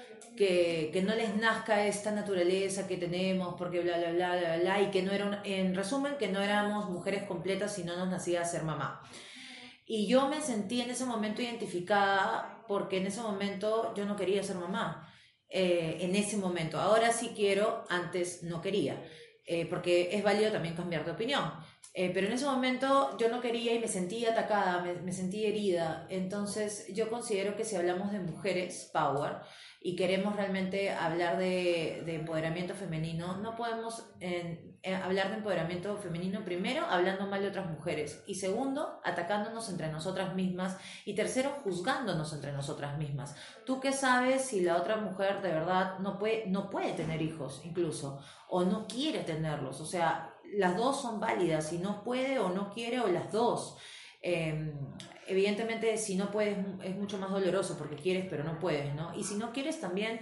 que, 0.41 0.89
que, 0.91 1.03
no 1.03 1.13
les 1.13 1.35
nazca 1.35 1.85
esta 1.85 2.09
naturaleza 2.09 2.87
que 2.87 2.97
tenemos, 2.97 3.53
porque 3.59 3.81
bla, 3.81 3.99
bla, 3.99 4.11
bla, 4.11 4.35
bla, 4.35 4.57
bla, 4.57 4.81
y 4.81 4.89
que 4.89 5.03
no 5.03 5.11
era, 5.11 5.41
en 5.45 5.75
resumen, 5.75 6.17
que 6.17 6.29
no 6.29 6.41
éramos 6.41 6.89
mujeres 6.89 7.25
completas 7.25 7.75
si 7.75 7.83
no 7.83 7.95
nos 7.95 8.09
nacía 8.09 8.43
ser 8.43 8.63
mamá. 8.63 9.03
Y 9.85 10.07
yo 10.07 10.27
me 10.29 10.41
sentí 10.41 10.81
en 10.81 10.89
ese 10.89 11.05
momento 11.05 11.43
identificada 11.43 12.63
porque 12.67 12.97
en 12.97 13.05
ese 13.05 13.21
momento 13.21 13.93
yo 13.93 14.05
no 14.05 14.15
quería 14.15 14.41
ser 14.41 14.55
mamá. 14.55 15.07
Eh, 15.47 15.97
en 15.99 16.15
ese 16.15 16.37
momento. 16.37 16.79
Ahora 16.79 17.11
sí 17.11 17.33
quiero, 17.35 17.83
antes 17.89 18.41
no 18.41 18.61
quería, 18.61 19.03
eh, 19.45 19.67
porque 19.67 20.09
es 20.13 20.23
válido 20.23 20.51
también 20.51 20.75
cambiar 20.75 21.05
de 21.05 21.11
opinión. 21.11 21.43
Eh, 21.93 22.09
pero 22.13 22.25
en 22.27 22.33
ese 22.33 22.45
momento 22.45 23.15
yo 23.19 23.27
no 23.27 23.41
quería 23.41 23.75
y 23.75 23.79
me 23.79 23.89
sentí 23.89 24.25
atacada, 24.25 24.81
me, 24.81 24.93
me, 24.93 25.11
sentí 25.11 25.45
herida. 25.45 26.07
Entonces 26.09 26.87
yo 26.93 27.09
considero 27.09 27.55
que 27.57 27.65
si 27.65 27.75
hablamos 27.75 28.13
de 28.13 28.21
mujeres 28.21 28.89
power 28.93 29.41
y 29.83 29.95
queremos 29.95 30.35
realmente 30.35 30.91
hablar 30.91 31.37
de, 31.37 32.03
de 32.05 32.15
empoderamiento 32.15 32.75
femenino, 32.75 33.37
no 33.37 33.55
podemos 33.55 34.05
en, 34.19 34.71
hablar 35.03 35.29
de 35.29 35.37
empoderamiento 35.37 35.97
femenino 35.97 36.43
primero 36.45 36.85
hablando 36.85 37.25
mal 37.25 37.41
de 37.41 37.47
otras 37.47 37.67
mujeres 37.67 38.23
y 38.27 38.35
segundo 38.35 38.99
atacándonos 39.03 39.69
entre 39.69 39.91
nosotras 39.91 40.35
mismas 40.35 40.77
y 41.03 41.15
tercero 41.15 41.51
juzgándonos 41.63 42.31
entre 42.33 42.51
nosotras 42.51 42.97
mismas. 42.97 43.35
¿Tú 43.65 43.79
qué 43.79 43.91
sabes 43.91 44.45
si 44.45 44.61
la 44.61 44.77
otra 44.77 44.97
mujer 44.97 45.41
de 45.41 45.49
verdad 45.49 45.99
no 45.99 46.19
puede, 46.19 46.45
no 46.47 46.69
puede 46.69 46.93
tener 46.93 47.21
hijos 47.21 47.61
incluso 47.63 48.19
o 48.49 48.63
no 48.63 48.87
quiere 48.87 49.19
tenerlos? 49.19 49.81
O 49.81 49.85
sea, 49.85 50.35
las 50.53 50.75
dos 50.77 51.01
son 51.01 51.19
válidas, 51.19 51.69
si 51.69 51.77
no 51.77 52.03
puede 52.03 52.37
o 52.39 52.49
no 52.49 52.71
quiere 52.71 52.99
o 52.99 53.07
las 53.07 53.31
dos. 53.31 53.77
Em, 54.21 54.73
evidentemente, 55.27 55.97
si 55.97 56.15
no 56.15 56.31
puedes, 56.31 56.57
es 56.83 56.95
mucho 56.95 57.17
más 57.17 57.31
doloroso 57.31 57.77
porque 57.77 57.95
quieres, 57.95 58.25
pero 58.29 58.43
no 58.43 58.59
puedes, 58.59 58.93
¿no? 58.95 59.13
Y 59.17 59.23
si 59.23 59.35
no 59.35 59.51
quieres 59.51 59.79
también, 59.79 60.21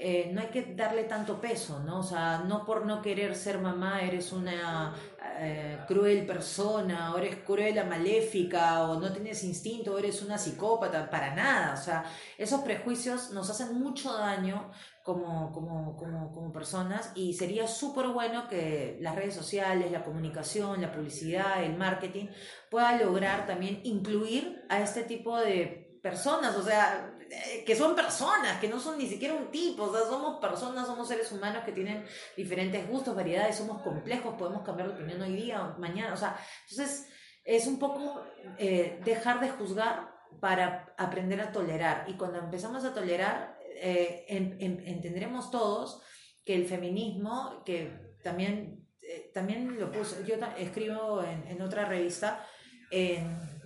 eh, 0.00 0.30
no 0.32 0.40
hay 0.40 0.46
que 0.46 0.62
darle 0.76 1.04
tanto 1.04 1.40
peso, 1.40 1.80
¿no? 1.80 1.98
O 1.98 2.02
sea, 2.04 2.44
no 2.46 2.64
por 2.64 2.86
no 2.86 3.02
querer 3.02 3.34
ser 3.34 3.58
mamá 3.58 4.00
eres 4.00 4.30
una 4.30 4.94
eh, 5.40 5.76
cruel 5.88 6.24
persona, 6.24 7.12
o 7.12 7.18
eres 7.18 7.38
cruel, 7.44 7.84
maléfica, 7.84 8.84
o 8.84 9.00
no 9.00 9.12
tienes 9.12 9.42
instinto, 9.42 9.94
o 9.94 9.98
eres 9.98 10.22
una 10.22 10.38
psicópata, 10.38 11.10
para 11.10 11.34
nada. 11.34 11.74
O 11.74 11.76
sea, 11.76 12.04
esos 12.38 12.60
prejuicios 12.60 13.32
nos 13.32 13.50
hacen 13.50 13.76
mucho 13.76 14.12
daño 14.16 14.70
como, 15.02 15.50
como, 15.50 15.96
como, 15.96 16.30
como 16.30 16.52
personas 16.52 17.10
y 17.16 17.34
sería 17.34 17.66
súper 17.66 18.06
bueno 18.06 18.46
que 18.46 18.98
las 19.00 19.16
redes 19.16 19.34
sociales, 19.34 19.90
la 19.90 20.04
comunicación, 20.04 20.80
la 20.80 20.92
publicidad, 20.92 21.64
el 21.64 21.76
marketing 21.76 22.28
pueda 22.70 22.96
lograr 22.96 23.48
también 23.48 23.80
incluir 23.82 24.64
a 24.68 24.80
este 24.80 25.02
tipo 25.02 25.36
de 25.38 25.98
personas, 26.02 26.56
o 26.56 26.62
sea, 26.62 27.17
que 27.66 27.76
son 27.76 27.94
personas, 27.94 28.58
que 28.60 28.68
no 28.68 28.80
son 28.80 28.98
ni 28.98 29.06
siquiera 29.06 29.34
un 29.34 29.50
tipo, 29.50 29.84
o 29.84 29.92
sea, 29.92 30.06
somos 30.06 30.40
personas, 30.40 30.86
somos 30.86 31.08
seres 31.08 31.30
humanos 31.32 31.62
que 31.64 31.72
tienen 31.72 32.04
diferentes 32.36 32.88
gustos, 32.88 33.14
variedades, 33.14 33.56
somos 33.56 33.82
complejos, 33.82 34.34
podemos 34.38 34.62
cambiar 34.62 34.88
de 34.88 34.94
opinión 34.94 35.20
hoy 35.20 35.34
día 35.34 35.62
o 35.62 35.78
mañana, 35.78 36.14
o 36.14 36.16
sea, 36.16 36.38
entonces 36.68 37.08
es 37.44 37.66
un 37.66 37.78
poco 37.78 38.22
eh, 38.58 39.00
dejar 39.04 39.40
de 39.40 39.50
juzgar 39.50 40.10
para 40.40 40.94
aprender 40.96 41.40
a 41.40 41.52
tolerar 41.52 42.04
y 42.08 42.14
cuando 42.14 42.38
empezamos 42.38 42.84
a 42.84 42.94
tolerar 42.94 43.58
eh, 43.80 44.26
entenderemos 44.28 45.50
todos 45.50 46.02
que 46.44 46.54
el 46.54 46.66
feminismo, 46.66 47.62
que 47.64 48.16
también, 48.22 48.88
eh, 49.02 49.30
también 49.34 49.78
lo 49.78 49.90
puse, 49.92 50.24
yo 50.24 50.36
escribo 50.56 51.22
en, 51.22 51.46
en 51.46 51.62
otra 51.62 51.84
revista, 51.84 52.44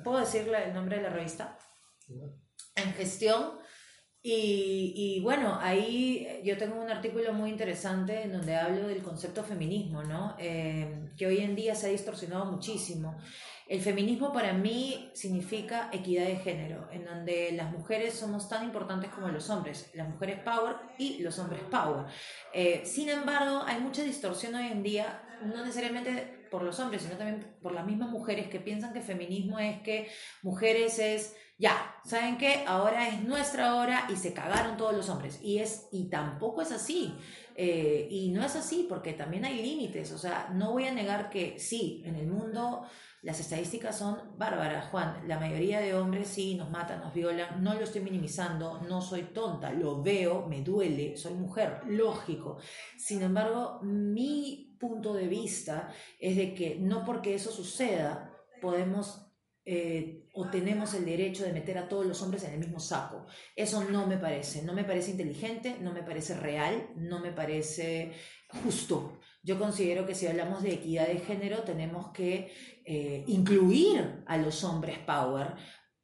¿puedo 0.05 0.19
decirle 0.19 0.65
el 0.65 0.75
nombre 0.75 0.97
de 0.97 1.03
la 1.03 1.11
revista? 1.11 1.57
En 2.75 2.93
gestión. 2.95 3.59
Y, 4.25 4.93
y, 4.95 5.21
bueno, 5.21 5.59
ahí 5.61 6.41
yo 6.45 6.57
tengo 6.57 6.81
un 6.81 6.89
artículo 6.89 7.33
muy 7.33 7.51
interesante 7.51 8.23
en 8.23 8.33
donde 8.33 8.55
hablo 8.55 8.87
del 8.87 9.03
concepto 9.03 9.43
feminismo, 9.43 10.05
¿no? 10.05 10.37
Eh, 10.39 11.11
que 11.17 11.27
hoy 11.27 11.39
en 11.39 11.57
día 11.57 11.75
se 11.75 11.89
ha 11.89 11.91
distorsionado 11.91 12.45
muchísimo. 12.45 13.19
El 13.67 13.81
feminismo 13.81 14.33
para 14.33 14.53
mí 14.53 15.11
significa 15.15 15.89
equidad 15.93 16.27
de 16.27 16.37
género, 16.37 16.89
en 16.93 17.05
donde 17.05 17.53
las 17.53 17.73
mujeres 17.73 18.15
somos 18.15 18.49
tan 18.49 18.65
importantes 18.65 19.11
como 19.11 19.29
los 19.29 19.51
hombres, 19.51 19.91
las 19.95 20.09
mujeres 20.09 20.41
power 20.41 20.77
y 20.99 21.21
los 21.23 21.39
hombres 21.39 21.63
power. 21.71 22.07
Eh, 22.53 22.83
sin 22.85 23.09
embargo, 23.09 23.63
hay 23.67 23.81
mucha 23.81 24.03
distorsión 24.03 24.55
hoy 24.55 24.67
en 24.67 24.83
día, 24.83 25.23
no 25.43 25.65
necesariamente 25.65 26.47
por 26.51 26.63
los 26.63 26.79
hombres, 26.81 27.03
sino 27.03 27.17
también 27.17 27.57
por 27.63 27.73
las 27.73 27.87
mismas 27.87 28.11
mujeres 28.11 28.49
que 28.49 28.61
piensan 28.61 28.93
que 28.93 29.01
feminismo 29.01 29.59
es 29.59 29.81
que 29.81 30.11
mujeres 30.43 30.99
es 30.99 31.35
ya, 31.63 31.95
¿saben 32.05 32.39
qué? 32.39 32.65
Ahora 32.67 33.07
es 33.07 33.23
nuestra 33.23 33.77
hora 33.77 34.09
y 34.13 34.17
se 34.17 34.33
cagaron 34.33 34.77
todos 34.77 34.97
los 34.97 35.09
hombres. 35.09 35.39
Y, 35.41 35.59
es, 35.59 35.87
y 35.93 36.11
tampoco 36.11 36.61
es 36.61 36.73
así. 36.73 37.15
Eh, 37.55 38.09
y 38.11 38.31
no 38.31 38.45
es 38.45 38.57
así 38.57 38.85
porque 38.89 39.13
también 39.13 39.45
hay 39.45 39.63
límites. 39.63 40.11
O 40.11 40.19
sea, 40.19 40.51
no 40.53 40.73
voy 40.73 40.87
a 40.87 40.93
negar 40.93 41.31
que 41.31 41.61
sí, 41.61 42.03
en 42.05 42.17
el 42.17 42.27
mundo 42.27 42.83
las 43.23 43.39
estadísticas 43.39 43.97
son 43.97 44.37
bárbaras, 44.37 44.87
Juan. 44.87 45.23
La 45.29 45.39
mayoría 45.39 45.79
de 45.79 45.95
hombres 45.95 46.27
sí 46.27 46.57
nos 46.57 46.69
matan, 46.69 47.01
nos 47.01 47.15
violan. 47.15 47.63
No 47.63 47.75
lo 47.75 47.85
estoy 47.85 48.01
minimizando, 48.01 48.81
no 48.89 49.01
soy 49.01 49.23
tonta, 49.33 49.73
lo 49.73 50.03
veo, 50.03 50.49
me 50.49 50.63
duele, 50.63 51.17
soy 51.17 51.35
mujer, 51.35 51.83
lógico. 51.87 52.59
Sin 52.99 53.23
embargo, 53.23 53.79
mi 53.83 54.77
punto 54.81 55.15
de 55.15 55.29
vista 55.29 55.93
es 56.19 56.37
de 56.37 56.55
que 56.55 56.75
no 56.81 57.05
porque 57.05 57.37
eso 57.37 57.53
suceda 57.53 58.33
podemos 58.61 59.32
eh, 59.65 60.29
o 60.35 60.49
tenemos 60.51 60.93
el 60.95 61.05
derecho 61.05 61.45
de 61.45 61.53
meter 61.53 61.79
a 61.79 61.89
todos 61.89 62.05
los 62.05 62.21
hombres 62.23 62.43
en 62.45 62.55
el 62.55 62.59
mismo 62.59 62.81
saco. 62.81 63.27
Eso 63.55 63.85
no 63.85 64.07
me 64.07 64.19
parece, 64.19 64.63
no 64.63 64.73
me 64.73 64.85
parece 64.85 65.13
inteligente, 65.13 65.77
no 65.81 65.93
me 65.93 66.03
parece 66.03 66.35
real, 66.35 66.91
no 66.97 67.21
me 67.21 67.33
parece 67.33 68.13
justo. 68.49 69.21
Yo 69.43 69.59
considero 69.59 70.07
que 70.07 70.15
si 70.15 70.27
hablamos 70.27 70.63
de 70.63 70.75
equidad 70.75 71.07
de 71.07 71.21
género 71.21 71.63
tenemos 71.63 72.11
que 72.13 72.53
eh, 72.85 73.25
incluir 73.27 74.25
a 74.27 74.37
los 74.37 74.65
hombres 74.65 74.99
power 75.01 75.55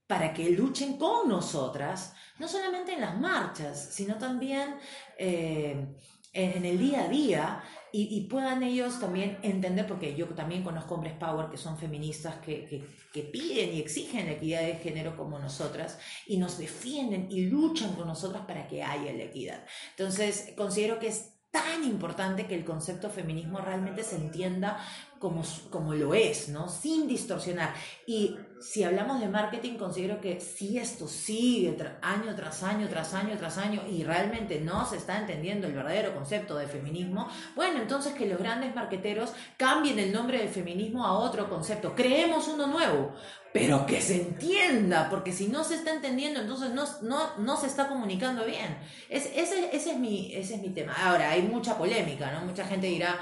para 0.06 0.32
que 0.32 0.50
luchen 0.50 0.96
con 0.96 1.28
nosotras, 1.28 2.14
no 2.38 2.48
solamente 2.48 2.94
en 2.94 3.00
las 3.00 3.18
marchas, 3.18 3.90
sino 3.92 4.16
también 4.16 4.76
eh, 5.18 5.94
en, 6.38 6.64
el 6.64 6.78
día 6.78 7.04
a 7.04 7.08
día 7.08 7.64
y, 7.90 8.20
puedan 8.28 8.62
ellos 8.62 9.00
también 9.00 9.38
entender, 9.42 9.86
porque 9.86 10.14
yo 10.14 10.26
también 10.26 10.62
conozco 10.62 10.94
hombres 10.94 11.14
power 11.14 11.48
que 11.50 11.56
son 11.56 11.78
feministas, 11.78 12.36
que, 12.36 12.66
que, 12.66 12.84
que, 13.12 13.22
piden 13.22 13.74
y 13.74 13.80
exigen 13.80 14.26
la 14.26 14.32
equidad 14.32 14.60
de 14.60 14.74
género 14.74 15.16
como 15.16 15.38
nosotras 15.38 15.98
y 16.26 16.36
nos 16.36 16.58
defienden 16.58 17.28
y 17.30 17.46
luchan 17.46 17.94
con 17.94 18.06
nosotras 18.06 18.44
para 18.46 18.68
que 18.68 18.82
haya 18.82 19.12
la 19.12 19.24
equidad. 19.24 19.64
Entonces, 19.96 20.52
considero 20.54 20.98
que 20.98 21.08
es 21.08 21.38
tan 21.50 21.82
importante 21.84 22.46
que 22.46 22.54
el 22.54 22.64
concepto 22.64 23.08
feminismo 23.08 23.58
realmente 23.58 24.04
se 24.04 24.16
entienda 24.16 24.78
como, 25.18 25.42
como 25.70 25.94
lo 25.94 26.14
es, 26.14 26.48
¿no? 26.50 26.68
Sin 26.68 27.08
distorsionar. 27.08 27.74
Y 28.06 28.36
si 28.60 28.82
hablamos 28.84 29.20
de 29.20 29.28
marketing, 29.28 29.74
considero 29.74 30.20
que 30.20 30.40
si 30.40 30.78
esto 30.78 31.06
sigue 31.06 31.76
año 32.02 32.34
tras 32.34 32.62
año, 32.62 32.88
tras 32.88 33.14
año, 33.14 33.36
tras 33.38 33.58
año, 33.58 33.82
y 33.88 34.04
realmente 34.04 34.60
no 34.60 34.84
se 34.86 34.96
está 34.96 35.18
entendiendo 35.18 35.66
el 35.66 35.72
verdadero 35.72 36.14
concepto 36.14 36.56
de 36.56 36.66
feminismo, 36.66 37.28
bueno, 37.54 37.80
entonces 37.80 38.14
que 38.14 38.26
los 38.26 38.38
grandes 38.38 38.74
marqueteros 38.74 39.32
cambien 39.56 39.98
el 39.98 40.12
nombre 40.12 40.38
del 40.38 40.48
feminismo 40.48 41.06
a 41.06 41.18
otro 41.18 41.48
concepto. 41.48 41.94
Creemos 41.94 42.48
uno 42.48 42.66
nuevo, 42.66 43.14
pero 43.52 43.86
que 43.86 44.00
se 44.00 44.22
entienda, 44.22 45.08
porque 45.10 45.32
si 45.32 45.48
no 45.48 45.64
se 45.64 45.76
está 45.76 45.92
entendiendo, 45.92 46.40
entonces 46.40 46.70
no, 46.70 46.84
no, 47.02 47.36
no 47.38 47.56
se 47.56 47.66
está 47.66 47.88
comunicando 47.88 48.44
bien. 48.44 48.78
Es, 49.08 49.26
ese, 49.34 49.74
ese, 49.74 49.92
es 49.92 49.98
mi, 49.98 50.34
ese 50.34 50.56
es 50.56 50.60
mi 50.60 50.70
tema. 50.70 50.94
Ahora, 50.94 51.30
hay 51.30 51.42
mucha 51.42 51.78
polémica, 51.78 52.30
¿no? 52.32 52.44
Mucha 52.44 52.64
gente 52.64 52.86
dirá, 52.88 53.18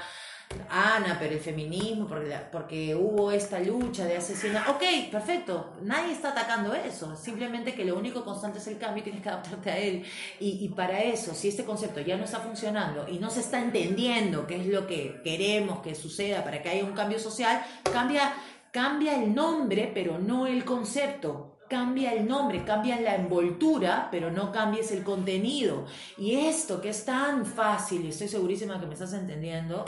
Ana, 0.69 1.17
pero 1.19 1.33
el 1.33 1.39
feminismo, 1.39 2.07
porque, 2.07 2.37
porque 2.51 2.95
hubo 2.95 3.31
esta 3.31 3.59
lucha 3.59 4.05
de 4.05 4.17
asesinar. 4.17 4.69
Ok, 4.69 4.83
perfecto, 5.11 5.73
nadie 5.81 6.13
está 6.13 6.29
atacando 6.29 6.73
eso, 6.73 7.15
simplemente 7.15 7.73
que 7.73 7.85
lo 7.85 7.97
único 7.97 8.23
constante 8.23 8.59
es 8.59 8.67
el 8.67 8.77
cambio 8.77 9.01
y 9.01 9.03
tienes 9.03 9.21
que 9.21 9.29
adaptarte 9.29 9.71
a 9.71 9.77
él. 9.77 10.03
Y, 10.39 10.63
y 10.63 10.69
para 10.69 11.01
eso, 11.01 11.33
si 11.33 11.49
este 11.49 11.65
concepto 11.65 11.99
ya 12.01 12.17
no 12.17 12.23
está 12.23 12.39
funcionando 12.39 13.07
y 13.09 13.19
no 13.19 13.29
se 13.29 13.41
está 13.41 13.59
entendiendo 13.59 14.47
qué 14.47 14.61
es 14.61 14.67
lo 14.67 14.87
que 14.87 15.21
queremos 15.23 15.79
que 15.79 15.95
suceda 15.95 16.43
para 16.43 16.61
que 16.61 16.69
haya 16.69 16.83
un 16.83 16.93
cambio 16.93 17.19
social, 17.19 17.61
cambia 17.83 18.33
Cambia 18.71 19.15
el 19.15 19.33
nombre, 19.33 19.89
pero 19.91 20.19
no 20.19 20.45
el 20.45 20.63
concepto. 20.63 21.57
Cambia 21.69 22.13
el 22.13 22.27
nombre, 22.27 22.63
cambia 22.63 22.99
la 22.99 23.15
envoltura, 23.15 24.07
pero 24.11 24.29
no 24.29 24.51
cambies 24.51 24.91
el 24.91 25.03
contenido. 25.03 25.85
Y 26.17 26.35
esto 26.35 26.79
que 26.79 26.89
es 26.89 27.03
tan 27.03 27.45
fácil, 27.45 28.05
y 28.05 28.09
estoy 28.09 28.27
segurísima 28.27 28.79
que 28.79 28.85
me 28.85 28.93
estás 28.93 29.13
entendiendo, 29.13 29.83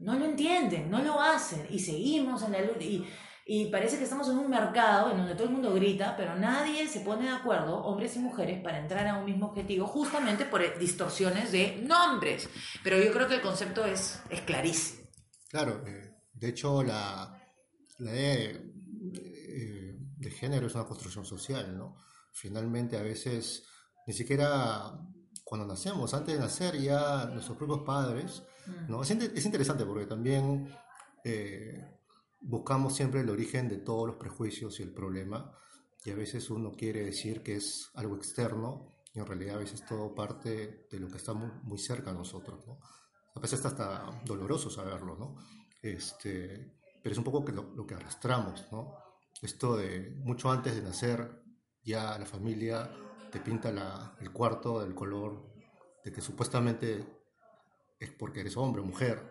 no 0.00 0.18
lo 0.18 0.24
entienden, 0.24 0.90
no 0.90 1.02
lo 1.02 1.20
hacen. 1.20 1.66
Y 1.70 1.78
seguimos 1.78 2.42
en 2.42 2.52
la 2.52 2.62
lucha. 2.62 2.86
Y, 3.50 3.66
parece 3.70 3.96
que 3.96 4.04
estamos 4.04 4.28
en 4.28 4.36
un 4.36 4.50
mercado 4.50 5.10
en 5.10 5.16
donde 5.16 5.34
todo 5.34 5.44
el 5.44 5.54
mundo 5.54 5.72
grita, 5.72 6.14
pero 6.16 6.36
nadie 6.36 6.86
se 6.86 7.00
pone 7.00 7.24
de 7.24 7.30
acuerdo, 7.30 7.82
hombres 7.82 8.14
y 8.16 8.18
mujeres, 8.18 8.62
para 8.62 8.78
entrar 8.78 9.06
a 9.06 9.16
un 9.16 9.24
mismo 9.24 9.46
objetivo, 9.46 9.86
justamente 9.86 10.44
por 10.44 10.78
distorsiones 10.78 11.50
de 11.50 11.82
nombres. 11.82 12.48
Pero 12.84 12.98
yo 13.02 13.10
creo 13.10 13.26
que 13.26 13.36
el 13.36 13.40
concepto 13.40 13.86
es, 13.86 14.20
es 14.28 14.42
clarísimo. 14.42 15.08
Claro, 15.48 15.82
eh, 15.86 16.14
de 16.34 16.48
hecho 16.48 16.82
la, 16.82 17.38
la 17.98 18.12
idea 18.12 18.34
eh, 19.14 19.96
de, 20.18 20.30
género 20.30 20.66
es 20.66 20.74
una 20.74 20.84
construcción 20.84 21.24
social, 21.24 21.76
¿no? 21.76 21.96
Finalmente 22.32 22.96
a 22.96 23.02
veces 23.02 23.64
ni 24.06 24.12
siquiera 24.12 24.92
cuando 25.44 25.66
nacemos, 25.66 26.12
antes 26.12 26.34
de 26.34 26.40
nacer 26.40 26.78
ya 26.78 27.24
nuestros 27.26 27.56
propios 27.56 27.80
padres. 27.86 28.42
¿No? 28.88 29.02
Es, 29.02 29.10
es 29.10 29.44
interesante 29.44 29.84
porque 29.84 30.06
también 30.06 30.72
eh, 31.24 31.98
buscamos 32.40 32.94
siempre 32.94 33.20
el 33.20 33.30
origen 33.30 33.68
de 33.68 33.78
todos 33.78 34.06
los 34.06 34.16
prejuicios 34.16 34.78
y 34.80 34.82
el 34.82 34.92
problema, 34.92 35.52
y 36.04 36.10
a 36.10 36.14
veces 36.14 36.48
uno 36.50 36.72
quiere 36.72 37.04
decir 37.04 37.42
que 37.42 37.56
es 37.56 37.90
algo 37.94 38.16
externo, 38.16 38.94
y 39.12 39.18
en 39.18 39.26
realidad 39.26 39.56
a 39.56 39.60
veces 39.60 39.84
todo 39.84 40.14
parte 40.14 40.86
de 40.90 41.00
lo 41.00 41.08
que 41.08 41.16
está 41.16 41.34
muy, 41.34 41.50
muy 41.62 41.78
cerca 41.78 42.10
a 42.10 42.14
nosotros, 42.14 42.66
¿no? 42.66 42.78
A 43.34 43.40
veces 43.40 43.58
está 43.58 43.68
hasta 43.68 44.22
doloroso 44.24 44.70
saberlo, 44.70 45.16
¿no? 45.16 45.36
Este, 45.82 46.78
pero 47.02 47.12
es 47.12 47.18
un 47.18 47.24
poco 47.24 47.44
que 47.44 47.52
lo, 47.52 47.74
lo 47.74 47.86
que 47.86 47.94
arrastramos, 47.94 48.66
¿no? 48.72 48.94
Esto 49.42 49.76
de 49.76 50.10
mucho 50.18 50.50
antes 50.50 50.74
de 50.74 50.82
nacer, 50.82 51.42
ya 51.84 52.18
la 52.18 52.26
familia 52.26 52.90
te 53.30 53.40
pinta 53.40 53.70
la, 53.70 54.16
el 54.20 54.32
cuarto 54.32 54.80
del 54.80 54.94
color 54.94 55.52
de 56.04 56.12
que 56.12 56.20
supuestamente 56.20 57.17
es 57.98 58.10
porque 58.10 58.40
eres 58.40 58.56
hombre 58.56 58.82
o 58.82 58.84
mujer. 58.84 59.22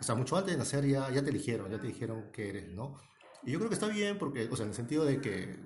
O 0.00 0.02
sea, 0.02 0.14
mucho 0.14 0.36
antes 0.36 0.52
de 0.52 0.58
nacer 0.58 0.86
ya, 0.86 1.10
ya 1.10 1.22
te 1.22 1.30
eligieron, 1.30 1.70
ya 1.70 1.80
te 1.80 1.86
dijeron 1.86 2.30
que 2.32 2.48
eres, 2.48 2.68
¿no? 2.72 2.98
Y 3.44 3.52
yo 3.52 3.58
creo 3.58 3.68
que 3.68 3.74
está 3.74 3.88
bien 3.88 4.18
porque, 4.18 4.48
o 4.50 4.56
sea, 4.56 4.64
en 4.64 4.70
el 4.70 4.76
sentido 4.76 5.04
de 5.04 5.20
que 5.20 5.56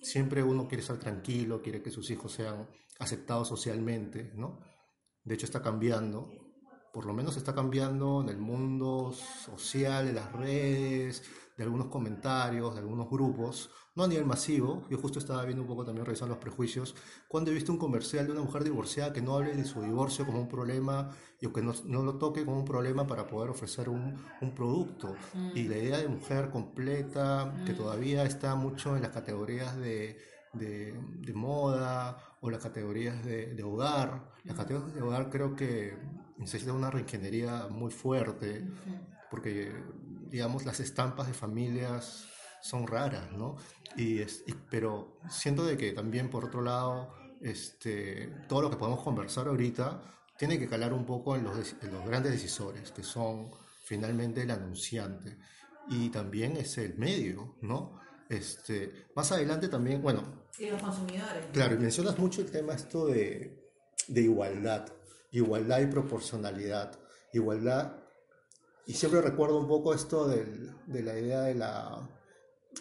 siempre 0.00 0.42
uno 0.42 0.68
quiere 0.68 0.82
estar 0.82 0.98
tranquilo, 0.98 1.62
quiere 1.62 1.82
que 1.82 1.90
sus 1.90 2.10
hijos 2.10 2.32
sean 2.32 2.68
aceptados 2.98 3.48
socialmente, 3.48 4.32
¿no? 4.34 4.60
De 5.24 5.34
hecho 5.34 5.46
está 5.46 5.62
cambiando, 5.62 6.30
por 6.92 7.06
lo 7.06 7.12
menos 7.12 7.36
está 7.36 7.54
cambiando 7.54 8.20
en 8.20 8.28
el 8.28 8.38
mundo 8.38 9.12
social, 9.12 10.08
en 10.08 10.14
las 10.14 10.32
redes, 10.32 11.24
de 11.56 11.64
algunos 11.64 11.86
comentarios, 11.86 12.74
de 12.74 12.80
algunos 12.80 13.08
grupos, 13.08 13.70
no 13.94 14.04
a 14.04 14.08
nivel 14.08 14.26
masivo, 14.26 14.82
yo 14.90 14.98
justo 14.98 15.20
estaba 15.20 15.44
viendo 15.44 15.62
un 15.62 15.68
poco 15.68 15.84
también 15.84 16.04
revisando 16.04 16.34
los 16.34 16.42
prejuicios, 16.42 16.96
cuando 17.28 17.50
he 17.50 17.54
visto 17.54 17.70
un 17.70 17.78
comercial 17.78 18.26
de 18.26 18.32
una 18.32 18.42
mujer 18.42 18.64
divorciada 18.64 19.12
que 19.12 19.22
no 19.22 19.36
hable 19.36 19.54
de 19.54 19.64
su 19.64 19.80
divorcio 19.82 20.26
como 20.26 20.40
un 20.40 20.48
problema 20.48 21.10
y 21.40 21.46
que 21.48 21.62
no, 21.62 21.72
no 21.84 22.02
lo 22.02 22.16
toque 22.16 22.44
como 22.44 22.58
un 22.58 22.64
problema 22.64 23.06
para 23.06 23.26
poder 23.26 23.50
ofrecer 23.50 23.88
un, 23.88 24.20
un 24.40 24.54
producto. 24.54 25.14
Y 25.54 25.62
mm. 25.62 25.68
la 25.68 25.76
idea 25.76 25.98
de 25.98 26.08
mujer 26.08 26.50
completa, 26.50 27.54
que 27.64 27.72
mm. 27.72 27.76
todavía 27.76 28.24
está 28.24 28.56
mucho 28.56 28.96
en 28.96 29.02
las 29.02 29.12
categorías 29.12 29.76
de, 29.76 30.18
de, 30.54 30.98
de 31.20 31.34
moda 31.34 32.18
o 32.40 32.50
las 32.50 32.62
categorías 32.62 33.24
de, 33.24 33.54
de 33.54 33.62
hogar, 33.62 34.32
las 34.42 34.56
categorías 34.56 34.94
de 34.94 35.02
hogar 35.02 35.30
creo 35.30 35.54
que 35.54 35.96
necesita 36.36 36.72
una 36.72 36.90
reingeniería 36.90 37.68
muy 37.70 37.90
fuerte, 37.90 38.66
porque 39.30 39.72
digamos 40.34 40.64
las 40.64 40.80
estampas 40.80 41.28
de 41.28 41.32
familias 41.32 42.24
son 42.60 42.88
raras, 42.88 43.30
¿no? 43.30 43.54
Y, 43.96 44.20
pero 44.68 45.20
siento 45.30 45.64
de 45.64 45.76
que 45.76 45.92
también, 45.92 46.28
por 46.28 46.46
otro 46.46 46.60
lado, 46.60 47.14
este, 47.40 48.34
todo 48.48 48.62
lo 48.62 48.68
que 48.68 48.76
podemos 48.76 49.00
conversar 49.00 49.46
ahorita 49.46 50.02
tiene 50.36 50.58
que 50.58 50.68
calar 50.68 50.92
un 50.92 51.06
poco 51.06 51.36
en 51.36 51.44
los, 51.44 51.56
los 51.56 52.04
grandes 52.04 52.32
decisores, 52.32 52.90
que 52.90 53.04
son 53.04 53.48
finalmente 53.84 54.42
el 54.42 54.50
anunciante. 54.50 55.38
Y 55.88 56.08
también 56.08 56.56
es 56.56 56.78
el 56.78 56.98
medio, 56.98 57.54
¿no? 57.60 58.00
Este, 58.28 59.06
más 59.14 59.30
adelante 59.30 59.68
también, 59.68 60.02
bueno... 60.02 60.48
Y 60.58 60.68
los 60.68 60.82
consumidores. 60.82 61.46
Claro, 61.52 61.76
y 61.76 61.78
mencionas 61.78 62.18
mucho 62.18 62.40
el 62.40 62.50
tema 62.50 62.74
esto 62.74 63.06
de, 63.06 63.70
de 64.08 64.20
igualdad, 64.20 64.92
igualdad 65.30 65.78
y 65.78 65.86
proporcionalidad, 65.86 66.98
igualdad... 67.32 68.00
Y 68.86 68.92
siempre 68.92 69.20
recuerdo 69.22 69.58
un 69.58 69.68
poco 69.68 69.94
esto 69.94 70.28
del, 70.28 70.72
de 70.86 71.02
la 71.02 71.18
idea 71.18 71.40
de 71.42 71.54
la 71.54 72.08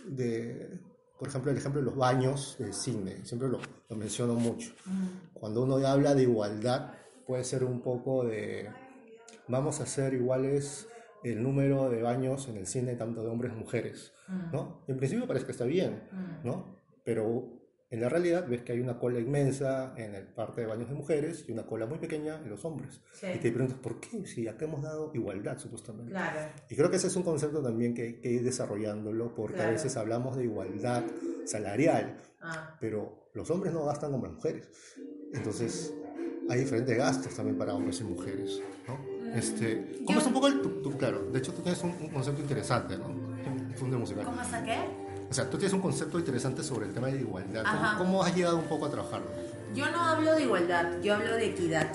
de, 0.06 0.80
por 1.18 1.28
ejemplo, 1.28 1.52
el 1.52 1.58
ejemplo 1.58 1.82
de 1.82 1.86
los 1.86 1.96
baños 1.96 2.58
del 2.60 2.74
cine, 2.74 3.24
siempre 3.26 3.48
lo, 3.48 3.60
lo 3.90 3.96
menciono 3.96 4.36
mucho. 4.36 4.74
Mm. 4.86 5.34
Cuando 5.34 5.64
uno 5.64 5.76
habla 5.88 6.16
de 6.16 6.24
igualdad, 6.24 6.94
puede 7.26 7.44
ser 7.44 7.64
un 7.64 7.82
poco 7.82 8.26
de, 8.26 8.70
vamos 9.48 9.80
a 9.80 9.84
hacer 9.84 10.14
iguales 10.14 10.88
el 11.24 11.42
número 11.42 11.90
de 11.90 12.02
baños 12.02 12.48
en 12.50 12.58
el 12.58 12.68
cine, 12.68 12.96
tanto 12.96 13.24
de 13.24 13.30
hombres 13.30 13.52
como 13.52 13.64
mujeres, 13.64 14.12
mm. 14.28 14.52
¿no? 14.52 14.84
En 14.88 14.98
principio 14.98 15.28
parece 15.28 15.46
que 15.46 15.54
está 15.54 15.66
bien, 15.66 16.04
mm. 16.12 16.46
¿no? 16.46 16.82
Pero 17.04 17.53
en 17.94 18.02
la 18.02 18.10
realidad 18.10 18.48
ves 18.48 18.64
que 18.64 18.72
hay 18.72 18.80
una 18.80 18.98
cola 18.98 19.20
inmensa 19.20 19.94
en 19.96 20.16
el 20.16 20.26
parte 20.26 20.62
de 20.62 20.68
baños 20.68 20.90
de 20.90 20.96
mujeres 20.96 21.46
y 21.48 21.52
una 21.52 21.64
cola 21.64 21.86
muy 21.86 22.00
pequeña 22.00 22.38
en 22.38 22.50
los 22.50 22.66
hombres. 22.66 23.00
Y 23.22 23.38
te 23.38 23.52
preguntas, 23.52 23.78
¿por 23.78 24.00
qué? 24.00 24.26
Si 24.26 24.48
acá 24.48 24.66
hemos 24.66 24.82
dado 24.82 25.12
igualdad, 25.14 25.60
supuestamente. 25.60 26.12
Claro. 26.12 26.40
Y 26.72 26.76
creo 26.76 26.90
que 26.90 26.96
ese 26.96 27.06
es 27.06 27.16
un 27.16 27.22
concepto 27.22 27.62
también 27.62 27.94
que 27.94 28.02
hay 28.02 28.14
que 28.14 28.32
ir 28.32 28.44
desarrollándolo, 28.44 29.36
porque 29.36 29.62
a 29.62 29.70
veces 29.70 29.96
hablamos 29.96 30.36
de 30.36 30.46
igualdad 30.46 31.04
salarial, 31.46 32.18
ah. 32.42 32.76
pero 32.82 33.30
los 33.36 33.52
hombres 33.52 33.72
no 33.72 33.86
gastan 33.86 34.12
como 34.12 34.26
las 34.26 34.34
mujeres. 34.34 34.68
Entonces, 35.32 35.94
hay 36.50 36.62
diferentes 36.62 36.98
gastos 36.98 37.36
también 37.36 37.60
para 37.60 37.76
hombres 37.76 38.02
y 38.02 38.06
mujeres, 38.06 38.60
¿no? 38.88 38.98
Mm. 38.98 39.38
Este, 39.38 40.02
¿Cómo 40.04 40.20
es 40.20 40.26
un 40.26 40.34
poco 40.34 40.48
el, 40.48 40.62
claro, 40.98 41.30
de 41.32 41.38
hecho 41.38 41.54
tú 41.54 41.62
tienes 41.62 41.84
un, 41.84 42.10
concepto 42.10 42.42
interesante, 42.42 42.98
¿no? 42.98 43.14
Difunde 43.68 43.98
musical. 43.98 44.26
¿Cómo 44.26 44.44
saqué? 44.44 45.03
O 45.34 45.36
sea, 45.36 45.50
tú 45.50 45.58
tienes 45.58 45.74
un 45.74 45.82
concepto 45.82 46.20
interesante 46.20 46.62
sobre 46.62 46.86
el 46.86 46.94
tema 46.94 47.08
de 47.08 47.20
igualdad. 47.20 47.64
¿Cómo, 47.98 48.22
has 48.22 48.36
llegado 48.36 48.56
un 48.56 48.66
poco 48.66 48.86
a 48.86 48.92
trabajarlo? 48.92 49.26
Yo 49.74 49.90
no 49.90 50.00
hablo 50.00 50.36
de 50.36 50.44
igualdad, 50.44 51.02
yo 51.02 51.16
hablo 51.16 51.34
de 51.34 51.48
equidad. 51.48 51.92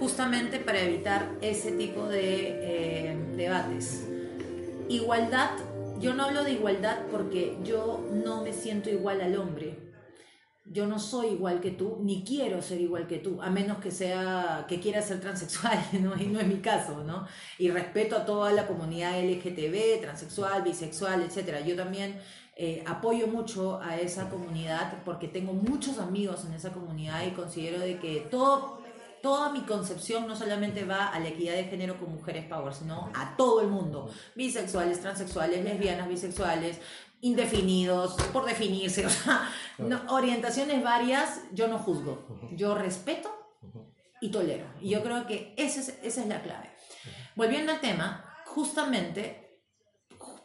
Justamente 0.00 0.58
para 0.58 0.80
evitar 0.80 1.28
ese 1.42 1.72
tipo 1.72 2.08
de 2.08 2.30
eh, 2.62 3.34
debates. 3.36 4.06
Igualdad, 4.88 5.50
yo 6.00 6.14
no 6.14 6.24
hablo 6.24 6.42
de 6.42 6.52
igualdad 6.52 7.00
porque 7.12 7.58
yo 7.64 8.08
no 8.14 8.42
me 8.42 8.54
siento 8.54 8.88
igual 8.88 9.20
al 9.20 9.36
hombre. 9.36 9.92
Yo 10.64 10.86
no 10.86 10.98
soy 10.98 11.28
igual 11.28 11.60
que 11.60 11.70
tú, 11.70 11.98
ni 12.02 12.24
quiero 12.24 12.62
ser 12.62 12.80
igual 12.80 13.06
que 13.06 13.18
tú, 13.18 13.42
a 13.42 13.50
menos 13.50 13.76
que 13.78 13.90
sea 13.90 14.64
que 14.68 14.80
quiera 14.80 15.02
ser 15.02 15.20
transexual, 15.20 15.78
¿no? 16.00 16.16
y 16.16 16.26
no 16.26 16.40
es 16.40 16.46
mi 16.46 16.60
caso, 16.60 17.04
¿no? 17.04 17.26
Y 17.58 17.70
respeto 17.70 18.16
a 18.16 18.24
toda 18.24 18.52
la 18.52 18.66
comunidad 18.66 19.18
LGTB, 19.22 20.00
transexual, 20.00 20.62
bisexual, 20.62 21.22
etcétera. 21.22 21.60
Yo 21.60 21.76
también 21.76 22.18
eh, 22.60 22.82
apoyo 22.88 23.28
mucho 23.28 23.80
a 23.80 23.98
esa 23.98 24.28
comunidad 24.28 25.04
porque 25.04 25.28
tengo 25.28 25.52
muchos 25.52 26.00
amigos 26.00 26.44
en 26.44 26.54
esa 26.54 26.72
comunidad 26.72 27.24
y 27.24 27.30
considero 27.30 27.78
de 27.78 28.00
que 28.00 28.26
todo, 28.32 28.80
toda 29.22 29.50
mi 29.52 29.60
concepción 29.60 30.26
no 30.26 30.34
solamente 30.34 30.84
va 30.84 31.06
a 31.06 31.20
la 31.20 31.28
equidad 31.28 31.54
de 31.54 31.66
género 31.66 31.96
con 31.96 32.12
mujeres 32.12 32.46
power, 32.46 32.74
sino 32.74 33.12
a 33.14 33.36
todo 33.36 33.60
el 33.60 33.68
mundo, 33.68 34.10
bisexuales, 34.34 35.00
transexuales, 35.00 35.62
lesbianas, 35.62 36.08
bisexuales, 36.08 36.80
indefinidos, 37.20 38.14
por 38.32 38.44
definirse, 38.44 39.06
o 39.06 39.10
sea, 39.10 39.48
orientaciones 40.08 40.82
varias, 40.82 41.42
yo 41.52 41.68
no 41.68 41.78
juzgo, 41.78 42.26
yo 42.56 42.74
respeto 42.74 43.30
y 44.20 44.32
tolero. 44.32 44.66
Y 44.80 44.90
yo 44.90 45.04
creo 45.04 45.28
que 45.28 45.54
esa 45.56 45.78
es, 45.78 45.96
esa 46.02 46.22
es 46.22 46.26
la 46.26 46.42
clave. 46.42 46.72
Volviendo 47.36 47.70
al 47.70 47.80
tema, 47.80 48.34
justamente 48.46 49.47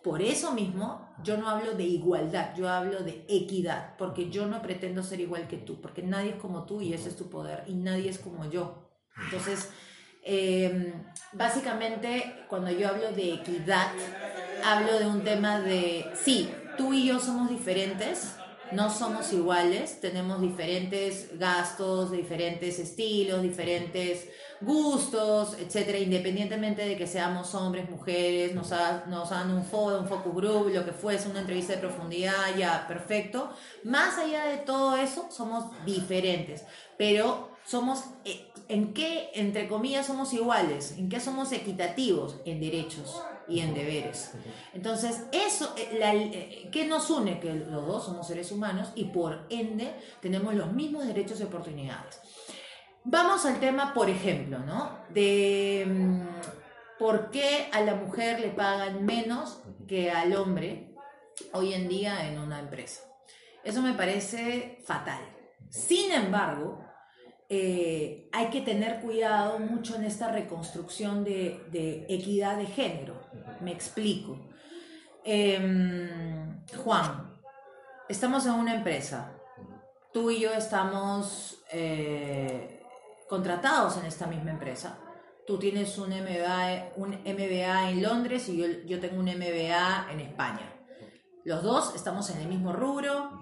por 0.04 0.22
eso 0.22 0.52
mismo 0.52 1.08
yo 1.24 1.38
no 1.38 1.50
hablo 1.50 1.74
de 1.74 1.84
igualdad, 1.84 2.54
yo 2.56 2.70
hablo 2.70 3.00
de 3.04 3.26
equidad, 3.30 3.96
porque 3.98 4.30
yo 4.30 4.46
no 4.48 4.62
pretendo 4.62 5.02
ser 5.02 5.22
igual 5.22 5.48
que 5.48 5.58
tú, 5.58 5.80
porque 5.80 6.04
nadie 6.04 6.32
es 6.32 6.36
como 6.36 6.66
tú 6.66 6.82
y 6.82 6.94
ese 6.94 7.10
es 7.10 7.16
tu 7.16 7.30
poder, 7.30 7.64
y 7.68 7.74
nadie 7.74 8.10
es 8.10 8.20
como 8.20 8.50
yo. 8.50 8.90
Entonces, 9.24 9.70
em, 10.24 10.92
básicamente, 11.32 12.46
cuando 12.50 12.72
yo 12.72 12.90
hablo 12.90 13.12
de 13.14 13.34
equidad, 13.34 13.92
hablo 14.66 15.00
de 15.00 15.08
un 15.08 15.24
tema 15.24 15.60
de, 15.60 16.06
sí, 16.16 16.52
tú 16.78 16.94
y 16.94 17.06
yo 17.06 17.20
somos 17.20 17.50
diferentes, 17.50 18.36
no 18.74 18.90
somos 18.90 19.32
iguales, 19.34 20.00
tenemos 20.02 20.42
diferentes 20.42 21.38
gastos, 21.38 22.12
diferentes 22.12 22.80
estilos, 22.80 23.42
diferentes 23.42 24.28
gustos, 24.62 25.58
etcétera, 25.60 25.98
independientemente 26.00 26.86
de 26.86 26.98
que 26.98 27.08
seamos 27.08 27.54
hombres, 27.54 27.90
mujeres, 27.90 28.56
nos, 28.56 28.72
nos 29.08 29.32
hagan 29.32 29.52
un 29.52 29.58
un 29.58 30.08
focus 30.08 30.34
group, 30.34 30.70
lo 30.74 30.86
que 30.86 30.92
fuese, 30.92 31.30
una 31.30 31.42
entrevista 31.42 31.74
de 31.74 31.80
profundidad, 31.80 32.56
ya, 32.58 32.86
perfecto. 32.88 33.50
Más 33.84 34.18
allá 34.18 34.46
de 34.46 34.58
todo 34.58 34.96
eso, 34.96 35.28
somos 35.32 35.66
diferentes, 35.86 36.64
pero 36.98 37.50
somos, 37.66 38.04
eh, 38.26 38.50
¿en 38.68 38.94
qué, 38.94 39.30
entre 39.36 39.68
comillas, 39.68 40.08
somos 40.08 40.34
iguales? 40.34 40.96
¿En 40.98 41.10
qué 41.10 41.20
somos 41.20 41.52
equitativos? 41.52 42.38
En 42.46 42.60
derechos 42.60 43.22
y 43.48 43.60
en 43.60 43.74
deberes. 43.74 44.32
Entonces, 44.74 45.26
eso, 45.32 45.74
eh, 45.78 46.00
eh, 46.02 46.70
¿qué 46.72 46.86
nos 46.86 47.10
une? 47.10 47.40
Que 47.40 47.54
los 47.54 47.86
dos 47.86 48.06
somos 48.06 48.28
seres 48.28 48.52
humanos 48.52 48.92
y 48.96 49.06
por 49.06 49.46
ende 49.50 49.94
tenemos 50.22 50.54
los 50.54 50.72
mismos 50.72 51.06
derechos 51.06 51.40
y 51.40 51.44
oportunidades. 51.44 52.20
Vamos 53.04 53.46
al 53.46 53.60
tema, 53.60 53.94
por 53.94 54.10
ejemplo, 54.10 54.60
¿no? 54.60 55.00
De 55.10 55.86
mm, 55.88 56.98
por 56.98 57.32
qué 57.32 57.68
a 57.72 57.82
la 57.82 57.96
mujer 57.96 58.40
le 58.40 58.50
pagan 58.50 59.06
menos 59.06 59.62
que 59.88 60.10
al 60.10 60.34
hombre 60.36 60.96
hoy 61.52 61.74
en 61.74 61.90
día 61.90 62.28
en 62.28 62.40
una 62.40 62.60
empresa. 62.60 63.02
Eso 63.64 63.82
me 63.82 63.94
parece 63.94 64.80
fatal. 64.86 65.22
Sin 65.70 66.12
embargo, 66.12 66.84
eh, 67.50 68.30
hay 68.32 68.48
que 68.48 68.62
tener 68.62 69.02
cuidado 69.02 69.60
mucho 69.60 69.96
en 69.96 70.06
esta 70.06 70.32
reconstrucción 70.32 71.24
de, 71.24 72.06
equidad 72.10 72.58
de 72.58 72.66
género. 72.66 73.22
Me 73.62 73.72
explico. 73.72 74.40
Em, 75.24 76.64
Juan, 76.84 77.34
estamos 78.10 78.46
en 78.46 78.54
una 78.54 78.76
empresa. 78.76 79.32
Tú 80.12 80.30
y 80.32 80.40
yo 80.40 80.52
estamos 80.54 81.64
eh, 81.72 82.84
contratados 83.30 83.98
en 83.98 84.06
esta 84.06 84.28
misma 84.28 84.52
empresa. 84.52 85.00
Tú 85.48 85.58
tienes 85.58 85.98
un 85.98 86.10
MBA, 86.10 86.94
un 86.98 87.10
MBA 87.26 87.90
en 87.90 88.04
Londres 88.04 88.48
y 88.50 88.58
yo, 88.58 88.66
yo 88.86 89.00
tengo 89.00 89.20
un 89.20 89.26
MBA 89.26 90.12
en 90.12 90.20
España. 90.20 90.70
Los 91.44 91.64
dos 91.64 91.96
estamos 91.96 92.30
en 92.30 92.40
el 92.42 92.48
mismo 92.48 92.72
rubro, 92.72 93.42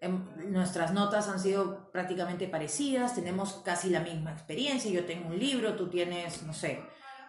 en- 0.00 0.52
nuestras 0.52 0.92
notas 0.92 1.28
han 1.28 1.40
sido 1.40 1.90
prácticamente 1.92 2.46
parecidas, 2.48 3.14
tenemos 3.14 3.54
casi 3.64 3.88
la 3.88 4.00
misma 4.00 4.32
experiencia, 4.32 4.90
yo 4.90 5.06
tengo 5.06 5.28
un 5.28 5.38
libro, 5.38 5.74
tú 5.76 5.88
tienes, 5.88 6.42
no 6.42 6.52
sé, 6.52 6.82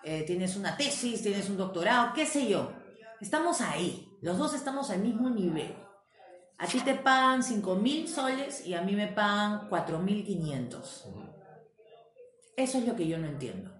eh, 0.03 0.23
tienes 0.25 0.55
una 0.55 0.77
tesis, 0.77 1.21
tienes 1.21 1.49
un 1.49 1.57
doctorado, 1.57 2.13
qué 2.13 2.25
sé 2.25 2.47
yo. 2.47 2.71
Estamos 3.19 3.61
ahí, 3.61 4.17
los 4.21 4.37
dos 4.37 4.53
estamos 4.53 4.89
al 4.89 4.99
mismo 4.99 5.29
nivel. 5.29 5.75
A 6.57 6.67
ti 6.67 6.79
te 6.79 6.93
pagan 6.95 7.43
5 7.43 7.75
mil 7.75 8.07
soles 8.07 8.65
y 8.67 8.75
a 8.75 8.81
mí 8.81 8.95
me 8.95 9.07
pagan 9.07 9.67
4.500. 9.69 11.31
Eso 12.55 12.77
es 12.77 12.87
lo 12.87 12.95
que 12.95 13.07
yo 13.07 13.17
no 13.17 13.27
entiendo. 13.27 13.71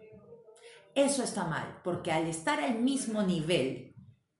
Eso 0.96 1.24
está 1.24 1.46
mal, 1.46 1.80
porque 1.84 2.12
al 2.12 2.28
estar 2.28 2.60
al 2.60 2.80
mismo 2.80 3.22
nivel, 3.22 3.96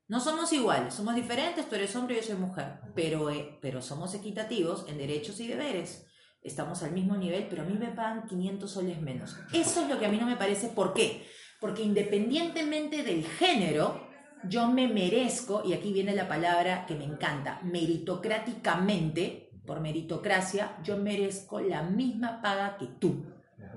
no 0.08 0.20
somos 0.20 0.52
iguales, 0.52 0.94
somos 0.94 1.16
diferentes, 1.16 1.70
tú 1.70 1.76
eres 1.76 1.96
hombre 1.96 2.16
y 2.16 2.18
yo 2.22 2.28
soy 2.28 2.36
mujer, 2.36 2.82
pero, 2.94 3.30
eh, 3.30 3.58
pero 3.62 3.82
somos 3.82 4.14
equitativos 4.14 4.86
en 4.90 4.98
derechos 4.98 5.40
y 5.40 5.48
deberes. 5.48 6.08
Estamos 6.42 6.82
al 6.82 6.92
mismo 6.92 7.16
nivel, 7.16 7.48
pero 7.48 7.62
a 7.62 7.66
mí 7.66 7.78
me 7.78 7.92
pagan 7.92 8.28
500 8.28 8.70
soles 8.70 9.00
menos. 9.00 9.38
Eso 9.54 9.84
es 9.84 9.88
lo 9.88 10.00
que 10.00 10.08
a 10.08 10.10
mí 10.10 10.18
no 10.18 10.26
me 10.26 10.36
parece. 10.36 10.70
¿Por 10.70 10.94
qué? 10.94 11.26
Porque 11.62 11.84
independientemente 11.84 13.04
del 13.04 13.24
género, 13.24 14.08
yo 14.50 14.68
me 14.68 14.88
merezco, 14.88 15.62
y 15.64 15.74
aquí 15.74 15.94
viene 15.94 16.16
la 16.16 16.28
palabra 16.28 16.86
que 16.88 16.96
me 16.96 17.06
encanta, 17.06 17.62
meritocráticamente, 17.64 19.52
por 19.66 19.80
meritocracia, 19.80 20.78
yo 20.84 20.98
merezco 20.98 21.62
la 21.62 21.84
misma 21.84 22.42
paga 22.42 22.78
que 22.78 22.88
tú, 22.88 23.26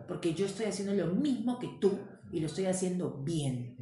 porque 0.08 0.32
yo 0.32 0.46
estoy 0.46 0.66
haciendo 0.66 0.94
lo 0.94 1.12
mismo 1.14 1.58
que 1.58 1.68
tú 1.78 1.98
y 2.32 2.40
lo 2.40 2.46
estoy 2.46 2.64
haciendo 2.64 3.18
bien. 3.22 3.76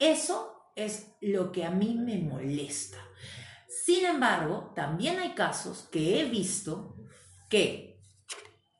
Eso 0.00 0.72
es 0.74 1.14
lo 1.20 1.52
que 1.52 1.64
a 1.64 1.70
mí 1.70 1.94
me 1.96 2.18
molesta. 2.18 2.98
Sin 3.68 4.04
embargo, 4.04 4.72
también 4.74 5.18
hay 5.20 5.30
casos 5.30 5.88
que 5.92 6.20
he 6.20 6.24
visto 6.24 6.96
que 7.48 7.97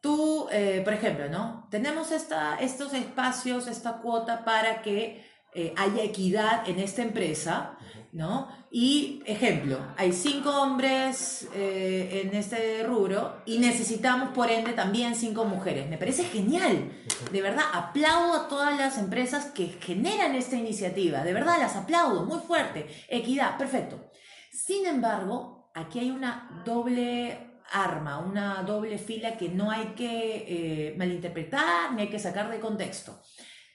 tú, 0.09 0.49
eh, 0.51 0.81
por 0.83 0.95
ejemplo, 0.95 1.29
¿no? 1.29 1.67
Tenemos 1.71 2.13
esta, 2.13 2.57
estos 2.57 2.95
espacios, 2.95 3.67
esta 3.67 3.99
cuota 3.99 4.43
para 4.43 4.81
que 4.81 5.23
eh, 5.53 5.75
haya 5.77 6.03
equidad 6.03 6.67
en 6.67 6.79
esta 6.79 7.03
empresa, 7.03 7.77
¿no? 8.13 8.49
Y, 8.71 9.23
ejemplo, 9.27 9.79
hay 9.99 10.15
cinco 10.15 10.49
hombres 10.63 11.47
eh, 11.55 12.23
en 12.25 12.35
este 12.35 12.85
rubro 12.85 13.43
y 13.45 13.59
necesitamos, 13.59 14.31
por 14.31 14.51
ende, 14.51 14.73
también 14.73 15.15
cinco 15.15 15.45
mujeres. 15.45 15.91
Me 15.91 15.99
parece 15.99 16.25
genial. 16.25 16.91
De 17.31 17.43
verdad, 17.43 17.65
aplaudo 17.75 18.33
a 18.33 18.49
todas 18.49 18.79
las 18.79 18.97
empresas 18.97 19.51
que 19.51 19.77
generan 19.79 20.35
esta 20.35 20.57
iniciativa. 20.57 21.23
De 21.23 21.35
verdad, 21.35 21.59
las 21.59 21.77
aplaudo 21.77 22.25
muy 22.25 22.41
fuerte. 22.41 22.87
Equidad, 23.11 23.59
perfecto. 23.59 24.11
Sin 24.51 24.87
embargo, 24.87 25.71
aquí 25.75 25.99
hay 25.99 26.11
una 26.11 26.63
doble 26.65 27.48
arma, 27.71 28.19
una 28.19 28.63
doble 28.63 28.99
fila 28.99 29.37
que 29.37 29.49
no 29.49 29.71
hay 29.71 29.95
que 29.97 30.45
eh, 30.91 30.95
malinterpretar 30.97 31.93
ni 31.93 32.03
hay 32.03 32.09
que 32.11 32.19
sacar 32.19 32.51
de 32.51 32.61
contexto. 32.61 33.21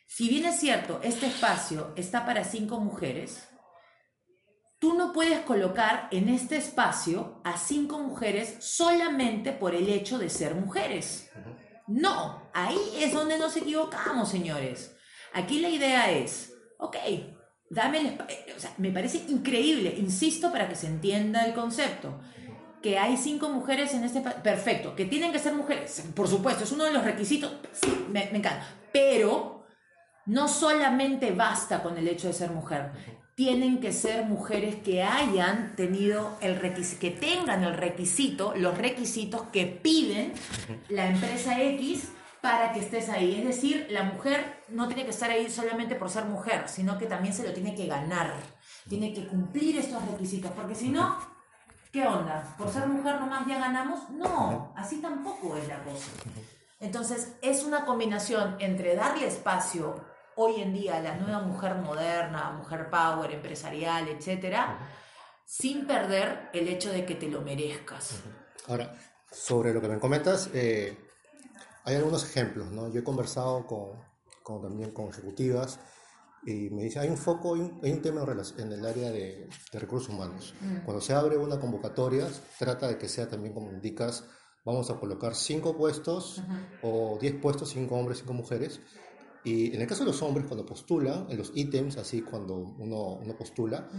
Si 0.08 0.30
bien 0.30 0.46
es 0.46 0.60
cierto, 0.60 1.00
este 1.04 1.26
espacio 1.28 1.94
está 1.96 2.26
para 2.26 2.44
cinco 2.44 2.80
mujeres, 2.80 3.48
tú 4.80 4.94
no 4.96 5.14
puedes 5.14 5.40
colocar 5.40 6.08
en 6.12 6.30
este 6.30 6.58
espacio 6.58 7.42
a 7.44 7.58
cinco 7.58 8.00
mujeres 8.00 8.58
solamente 8.60 9.52
por 9.54 9.74
el 9.74 9.90
hecho 9.90 10.18
de 10.18 10.30
ser 10.30 10.56
mujeres. 10.56 11.32
No, 11.88 12.50
ahí 12.54 12.78
es 12.98 13.14
donde 13.14 13.38
nos 13.38 13.56
equivocamos, 13.58 14.30
señores. 14.30 14.96
Aquí 15.34 15.60
la 15.60 15.70
idea 15.70 16.12
es, 16.12 16.54
ok, 16.78 16.96
dame 17.70 18.00
el 18.00 18.08
espa- 18.18 18.30
eh, 18.30 18.54
o 18.56 18.60
sea, 18.60 18.74
me 18.78 18.92
parece 18.92 19.18
increíble, 19.30 19.96
insisto 19.98 20.52
para 20.52 20.70
que 20.70 20.76
se 20.76 20.88
entienda 20.88 21.46
el 21.46 21.54
concepto, 21.54 22.20
que 22.84 23.00
hay 23.00 23.18
cinco 23.18 23.50
mujeres 23.50 23.94
en 23.94 24.04
este 24.04 24.22
perfecto, 24.22 24.96
que 24.96 25.06
tienen 25.06 25.32
que 25.32 25.40
ser 25.40 25.54
mujeres, 25.54 26.04
por 26.14 26.28
supuesto, 26.28 26.66
es 26.66 26.72
uno 26.72 26.84
de 26.84 26.92
los 26.92 27.04
requisitos, 27.04 27.54
sí, 27.72 28.06
me, 28.10 28.30
me 28.32 28.38
encanta, 28.38 28.68
pero 28.92 29.66
no 30.26 30.48
solamente 30.48 31.32
basta 31.32 31.82
con 31.82 31.98
el 31.98 32.08
hecho 32.08 32.28
de 32.28 32.34
ser 32.34 32.52
mujer, 32.52 32.92
tienen 33.36 33.80
que 33.80 33.92
ser 33.92 34.26
mujeres 34.26 34.76
que 34.76 35.02
hayan 35.02 35.76
tenido 35.76 36.38
el 36.42 36.60
requisito, 36.60 37.00
que 37.00 37.12
tengan 37.12 37.64
el 37.64 37.74
requisito, 37.74 38.54
los 38.56 38.78
requisitos 38.78 39.44
que 39.52 39.66
piden 39.66 40.34
la 40.90 41.10
empresa 41.10 41.60
X 41.62 42.10
para 42.42 42.74
que 42.74 42.82
estés 42.82 43.10
ahí. 43.10 43.36
Es 43.40 43.46
decir, 43.46 43.88
la 43.90 44.04
mujer 44.04 44.62
no 44.70 44.88
tiene 44.88 45.06
que 45.06 45.10
estar 45.10 45.32
ahí 45.32 45.50
solamente 45.50 45.96
por 45.96 46.10
ser 46.10 46.26
mujer, 46.26 46.66
sino 46.68 46.98
que 47.00 47.08
también 47.08 47.34
se 47.34 47.44
lo 47.44 47.54
tiene 47.54 47.74
que 47.74 47.88
ganar. 47.88 48.34
Tiene 48.88 49.14
que 49.14 49.26
cumplir 49.26 49.78
estos 49.78 50.06
requisitos, 50.06 50.52
porque 50.52 50.76
si 50.76 50.90
no, 50.90 51.18
¿qué 51.94 52.06
onda? 52.06 52.54
¿Por 52.58 52.70
ser 52.72 52.88
mujer 52.88 53.20
nomás 53.22 53.48
ya 53.48 53.60
ganamos? 53.60 54.10
No, 54.10 54.74
así 54.76 55.00
tampoco 55.02 55.56
es 55.56 55.68
la 55.68 55.82
cosa. 55.84 56.12
Entonces, 56.80 57.36
es 57.42 57.64
una 57.64 57.86
combinación 57.86 58.58
entre 58.60 58.96
darle 58.96 59.28
espacio 59.28 60.04
hoy 60.36 60.60
en 60.62 60.74
día 60.74 60.98
a 60.98 61.02
la 61.02 61.16
nueva 61.16 61.40
mujer 61.42 61.76
moderna, 61.76 62.52
mujer 62.52 62.90
power, 62.90 63.32
empresarial, 63.32 64.08
etcétera, 64.10 64.80
sin 65.46 65.86
perder 65.88 66.50
el 66.54 66.68
hecho 66.68 66.92
de 66.92 67.06
que 67.06 67.16
te 67.16 67.28
lo 67.30 67.42
merezcas. 67.42 68.20
Ahora, 68.68 68.94
sobre 69.32 69.74
lo 69.74 69.80
que 69.80 69.88
me 69.88 70.00
comentas, 70.00 70.50
eh, 70.54 70.98
hay 71.86 71.96
algunos 71.96 72.24
ejemplos, 72.24 72.72
¿no? 72.72 72.92
Yo 72.92 73.02
he 73.02 73.04
conversado 73.04 73.66
con, 73.68 73.92
con- 74.42 74.62
también 74.64 74.92
con 74.92 75.10
ejecutivas 75.10 75.80
y 76.46 76.70
me 76.70 76.84
dicen, 76.84 77.04
hay 77.04 77.10
un 77.10 77.18
foco, 77.18 77.56
hay 77.56 77.62
un, 77.62 77.80
hay 77.84 77.92
un 77.92 78.02
tema 78.02 78.26
en, 78.58 78.72
el 78.72 78.86
área 78.86 79.12
de, 79.12 79.48
de 79.72 79.80
recursos 79.80 80.10
humanos. 80.10 80.54
Cuando 80.86 81.02
se 81.02 81.14
abre 81.14 81.38
una 81.38 81.60
convocatoria, 81.60 82.28
trata 82.60 82.88
de 82.88 82.98
que 82.98 83.08
sea 83.08 83.28
también 83.28 83.54
como 83.54 83.72
indicas, 83.72 84.26
vamos 84.66 84.90
a 84.90 85.00
colocar 85.00 85.36
cinco 85.36 85.76
puestos 85.78 86.42
o 86.82 87.18
10 87.20 87.36
puestos, 87.42 87.70
cinco 87.70 87.96
hombres, 87.96 88.20
cinco 88.20 88.34
mujeres. 88.34 88.82
Y 89.46 89.76
en 89.76 89.82
el 89.82 89.88
caso 89.88 90.06
de 90.06 90.12
los 90.12 90.22
hombres, 90.22 90.46
cuando 90.48 90.66
postulan, 90.66 91.28
en 91.30 91.38
los 91.38 91.52
ítems, 91.54 91.98
así 91.98 92.22
cuando 92.22 92.56
uno, 92.56 93.16
uno 93.16 93.38
postula, 93.38 93.90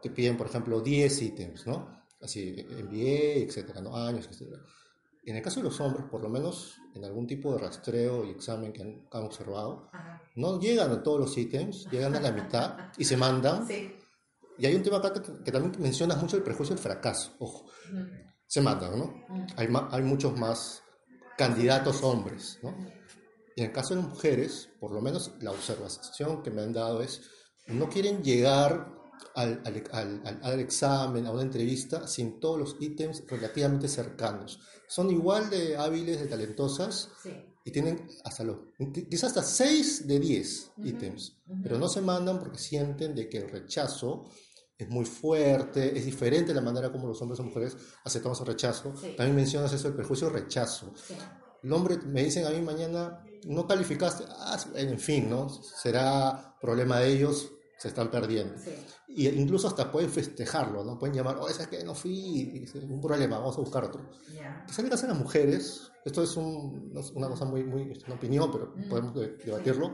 te 0.00 0.10
piden, 0.10 0.36
por 0.36 0.46
ejemplo, 0.46 0.80
10 0.80 1.22
ítems, 1.22 1.66
¿no? 1.66 2.02
Así, 2.20 2.64
MBA, 2.70 3.44
etcétera, 3.44 3.80
¿no? 3.80 3.96
Años, 3.96 4.28
etcétera. 4.30 4.62
En 5.24 5.36
el 5.36 5.42
caso 5.42 5.60
de 5.60 5.64
los 5.64 5.80
hombres, 5.80 6.04
por 6.10 6.20
lo 6.22 6.28
menos 6.28 6.78
en 6.94 7.04
algún 7.04 7.26
tipo 7.26 7.52
de 7.52 7.58
rastreo 7.58 8.24
y 8.24 8.30
examen 8.30 8.72
que 8.72 8.82
han, 8.82 9.06
han 9.12 9.22
observado, 9.24 9.88
no 10.34 10.58
llegan 10.58 10.90
a 10.90 11.02
todos 11.02 11.20
los 11.20 11.38
ítems, 11.38 11.86
llegan 11.90 12.14
a 12.16 12.20
la 12.20 12.32
mitad 12.32 12.76
y 12.98 13.04
se 13.04 13.16
mandan. 13.16 13.66
Sí. 13.68 13.96
Y 14.58 14.66
hay 14.66 14.74
un 14.74 14.82
tema 14.82 14.98
acá 14.98 15.12
que, 15.14 15.22
que 15.44 15.50
también 15.50 15.72
mencionas 15.80 16.20
mucho 16.20 16.36
el 16.36 16.42
prejuicio 16.42 16.74
del 16.74 16.82
fracaso, 16.82 17.34
ojo, 17.38 17.70
se 18.46 18.60
mandan, 18.60 18.98
¿no? 18.98 19.24
Hay, 19.56 19.66
ma- 19.66 19.88
hay 19.90 20.02
muchos 20.02 20.38
más 20.38 20.82
candidatos 21.38 22.02
hombres, 22.02 22.58
¿no? 22.62 22.76
Y 23.56 23.62
en 23.62 23.68
el 23.68 23.72
caso 23.72 23.94
de 23.94 24.02
las 24.02 24.10
mujeres, 24.10 24.68
por 24.78 24.92
lo 24.92 25.00
menos 25.00 25.32
la 25.40 25.52
observación 25.52 26.42
que 26.42 26.50
me 26.50 26.60
han 26.62 26.72
dado 26.74 27.00
es, 27.02 27.22
no 27.66 27.88
quieren 27.88 28.22
llegar 28.22 28.92
al, 29.34 29.62
al, 29.92 30.38
al- 30.42 30.60
examen, 30.60 31.26
a 31.26 31.30
una 31.32 31.42
entrevista, 31.42 32.06
sin 32.06 32.40
todos 32.40 32.58
los 32.58 32.76
ítems 32.80 33.22
relativamente 33.28 33.88
cercanos. 33.88 34.60
Son 34.88 35.10
igual 35.10 35.48
de 35.50 35.76
hábiles, 35.76 36.20
de 36.20 36.26
talentosas, 36.26 37.08
Sí. 37.22 37.30
y 37.64 37.70
tienen 37.70 38.06
hasta 38.24 38.44
los, 38.44 38.56
quizás 39.10 39.30
hasta 39.30 39.42
6 39.42 40.06
de 40.06 40.18
10 40.20 40.72
ítems, 40.84 41.38
pero 41.62 41.78
no 41.78 41.88
se 41.88 42.00
mandan 42.00 42.38
porque 42.38 42.58
sienten 42.58 43.14
de 43.14 43.28
que 43.28 43.38
el 43.38 43.50
rechazo 43.50 44.24
es 44.76 44.88
muy 44.88 45.04
fuerte, 45.04 45.96
es 45.96 46.04
diferente 46.04 46.52
la 46.52 46.60
manera 46.60 46.90
como 46.90 47.06
los 47.06 47.20
hombres 47.22 47.38
o 47.40 47.44
mujeres 47.44 47.76
aceptamos 48.04 48.40
el 48.40 48.46
rechazo. 48.46 48.92
Sí. 49.00 49.14
También 49.16 49.36
mencionas 49.36 49.72
eso, 49.72 49.88
el 49.88 49.94
prejuicio 49.94 50.28
rechazo. 50.28 50.92
Sí. 50.96 51.14
El 51.62 51.72
hombre, 51.72 51.96
me 51.98 52.24
dicen 52.24 52.44
a 52.44 52.50
mí 52.50 52.60
mañana, 52.60 53.22
no 53.44 53.66
calificaste, 53.68 54.24
ah, 54.28 54.58
en 54.74 54.98
fin, 54.98 55.30
¿no? 55.30 55.48
Será 55.48 56.56
problema 56.60 56.98
de 56.98 57.12
ellos, 57.12 57.52
se 57.82 57.88
están 57.88 58.10
perdiendo. 58.12 58.54
Sí. 58.62 58.70
Y 59.08 59.28
incluso 59.28 59.66
hasta 59.66 59.90
pueden 59.90 60.08
festejarlo, 60.08 60.84
¿no? 60.84 60.96
Pueden 60.98 61.16
llamar, 61.16 61.36
oh, 61.40 61.48
es 61.48 61.58
que 61.66 61.82
no 61.82 61.94
fui, 61.96 62.44
dice, 62.60 62.78
un 62.78 63.00
problema, 63.00 63.38
vamos 63.38 63.56
a 63.56 63.60
buscar 63.60 63.82
otro. 63.84 64.08
Ya. 64.32 64.62
Quizás 64.66 64.78
en 64.78 64.84
el 64.84 64.90
caso 64.92 65.02
de 65.02 65.08
las 65.08 65.18
mujeres, 65.18 65.90
esto 66.04 66.22
es 66.22 66.36
un- 66.36 66.92
es 66.96 67.10
una 67.10 67.28
cosa 67.28 67.44
muy, 67.44 67.64
muy, 67.64 67.90
es 67.90 68.04
una 68.04 68.14
opinión, 68.14 68.50
pero 68.52 68.72
podemos 68.88 69.14
de- 69.14 69.36
debatirlo. 69.44 69.92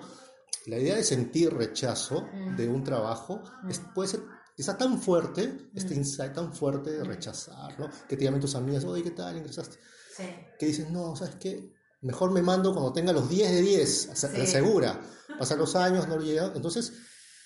La 0.67 0.77
idea 0.79 0.97
de 0.97 1.05
sentir 1.05 1.55
rechazo 1.55 2.27
de 2.57 2.69
un 2.69 2.85
trabajo 2.85 3.43
es- 3.69 3.81
puede 3.95 4.09
ser 4.11 4.21
quizá 4.55 4.77
tan 4.77 5.01
fuerte, 5.01 5.71
este 5.75 5.95
insight 5.95 6.35
tan 6.35 6.53
fuerte 6.53 6.91
de 6.91 7.05
rechazar, 7.05 7.79
¿no? 7.81 7.89
Que 8.07 8.17
te 8.19 8.25
llamen 8.25 8.41
tus 8.41 8.55
amigas, 8.55 8.85
oye, 8.85 9.03
¿qué 9.03 9.13
tal? 9.13 9.37
¿Ingresaste? 9.39 9.79
Sí. 10.15 10.25
Que 10.59 10.67
dices, 10.67 10.91
no, 10.91 11.17
¿sabes 11.17 11.37
qué? 11.37 11.73
Mejor 12.03 12.33
me 12.33 12.43
mando 12.43 12.73
cuando 12.73 12.93
tenga 12.93 13.13
los 13.13 13.29
10 13.31 13.51
de 13.51 13.63
10, 13.63 14.11
se- 14.15 14.29
Sí. 14.29 14.47
segura. 14.47 15.01
Pasan 15.39 15.59
los 15.59 15.75
años, 15.77 16.07
no 16.09 16.19
llega. 16.19 16.53
Entonces, 16.55 16.93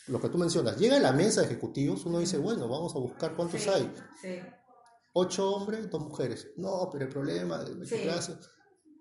lo 0.08 0.20
que 0.20 0.28
tú 0.28 0.38
mencionas, 0.38 0.76
llega 0.78 0.96
a 0.96 1.00
la 1.00 1.12
mesa 1.12 1.40
de 1.40 1.46
ejecutivos, 1.46 2.04
uno 2.06 2.18
dice, 2.18 2.38
bueno, 2.38 2.68
vamos 2.68 2.94
a 2.94 2.98
buscar 2.98 3.34
cuántos 3.36 3.60
Sí. 3.62 3.68
hay 3.68 3.92
Sí. 4.20 4.40
ocho 5.12 5.50
hombres, 5.50 5.90
dos 5.90 6.02
mujeres. 6.02 6.48
No, 6.56 6.88
pero 6.90 7.04
el 7.04 7.10
problema 7.10 7.58
de 7.58 7.86
Sí. 7.86 7.98
clase. 8.02 8.36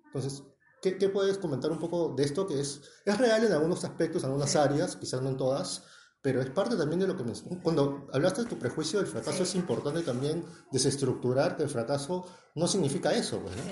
Entonces, 0.08 0.44
¿Qué, 0.82 0.98
¿Qué, 0.98 1.10
puedes 1.10 1.38
comentar 1.38 1.70
un 1.70 1.78
poco 1.78 2.16
de 2.18 2.24
esto 2.24 2.48
que 2.48 2.60
es, 2.60 2.82
es 3.06 3.18
real 3.20 3.44
en 3.46 3.52
algunos 3.52 3.84
aspectos, 3.84 4.24
en 4.24 4.30
algunas 4.30 4.56
áreas, 4.56 4.96
quizás 4.96 5.22
no 5.22 5.30
en 5.30 5.38
todas, 5.38 5.84
pero 6.24 6.42
es 6.42 6.50
parte 6.50 6.76
también 6.76 7.00
de 7.00 7.08
lo 7.08 7.16
que 7.16 7.24
Cuando 7.62 8.08
hablaste 8.12 8.42
de 8.44 8.50
tu 8.50 8.58
prejuicio 8.58 8.98
del 9.00 9.08
fracaso, 9.08 9.44
es 9.44 9.54
importante 9.54 10.02
también 10.02 10.44
desestructurar 10.72 11.56
que 11.56 11.64
el 11.64 11.70
fracaso 11.70 12.26
no 12.56 12.68
significa 12.68 13.14
eso. 13.14 13.40
Pues, 13.42 13.56
¿no? 13.58 13.64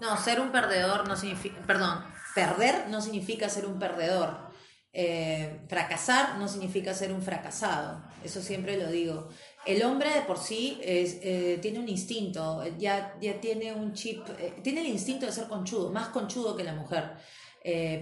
No, 0.00 0.16
ser 0.16 0.40
un 0.40 0.50
perdedor 0.50 1.06
no 1.06 1.16
significa, 1.16 1.60
perdón, 1.66 2.02
perder 2.34 2.88
no 2.88 3.00
significa 3.00 3.48
ser 3.48 3.66
un 3.66 3.78
perdedor. 3.78 4.49
Eh, 4.92 5.60
fracasar 5.68 6.36
no 6.38 6.48
significa 6.48 6.92
ser 6.92 7.12
un 7.12 7.22
fracasado, 7.22 8.02
eso 8.24 8.42
siempre 8.42 8.76
lo 8.76 8.90
digo. 8.90 9.28
El 9.64 9.84
hombre 9.84 10.12
de 10.12 10.22
por 10.22 10.38
sí 10.38 10.80
es, 10.82 11.18
eh, 11.22 11.58
tiene 11.62 11.78
un 11.78 11.88
instinto, 11.88 12.64
ya, 12.76 13.16
ya 13.20 13.40
tiene 13.40 13.72
un 13.72 13.92
chip, 13.92 14.26
eh, 14.40 14.54
tiene 14.64 14.80
el 14.80 14.88
instinto 14.88 15.26
de 15.26 15.32
ser 15.32 15.46
conchudo, 15.46 15.90
más 15.92 16.08
conchudo 16.08 16.56
que 16.56 16.64
la 16.64 16.74
mujer. 16.74 17.12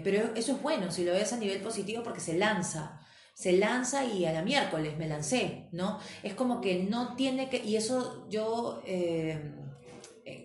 pero 0.04 0.34
eso 0.36 0.52
es 0.52 0.62
bueno 0.62 0.90
si 0.90 1.04
lo 1.04 1.12
ves 1.12 1.32
a 1.32 1.36
nivel 1.36 1.60
positivo 1.60 2.02
porque 2.04 2.20
se 2.20 2.38
lanza 2.38 3.00
se 3.34 3.52
lanza 3.52 4.04
y 4.04 4.24
a 4.24 4.32
la 4.32 4.42
miércoles 4.42 4.96
me 4.98 5.06
lancé, 5.08 5.68
¿no? 5.72 6.00
Es 6.22 6.34
como 6.34 6.60
que 6.60 6.80
no 6.80 7.14
tiene 7.16 7.48
que, 7.48 7.58
y 7.64 7.76
eso 7.76 8.26
yo 8.28 8.82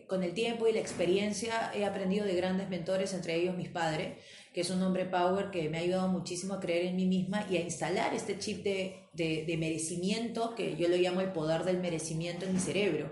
con 0.08 0.24
el 0.24 0.34
tiempo 0.34 0.68
y 0.68 0.74
la 0.74 0.80
experiencia 0.80 1.72
he 1.74 1.86
aprendido 1.86 2.26
de 2.26 2.36
grandes 2.36 2.70
mentores, 2.70 3.14
entre 3.14 3.36
ellos 3.36 3.56
mis 3.56 3.70
padres, 3.70 4.18
que 4.54 4.62
es 4.62 4.70
un 4.70 4.82
hombre 4.84 5.06
power 5.06 5.50
que 5.50 5.68
me 5.70 5.80
ha 5.80 5.82
ayudado 5.82 6.08
muchísimo 6.10 6.54
a 6.54 6.60
creer 6.60 6.86
en 6.86 6.96
mí 6.96 7.06
misma 7.06 7.46
y 7.50 7.58
a 7.58 7.62
instalar 7.62 8.14
este 8.14 8.38
chip 8.38 8.64
de, 8.64 9.04
de, 9.14 9.58
merecimiento, 9.58 10.54
que 10.56 10.76
yo 10.76 10.88
lo 10.88 10.96
llamo 10.96 11.22
el 11.22 11.32
poder 11.32 11.64
del 11.64 11.80
merecimiento 11.80 12.46
en 12.46 12.54
mi 12.54 12.60
cerebro. 12.60 13.12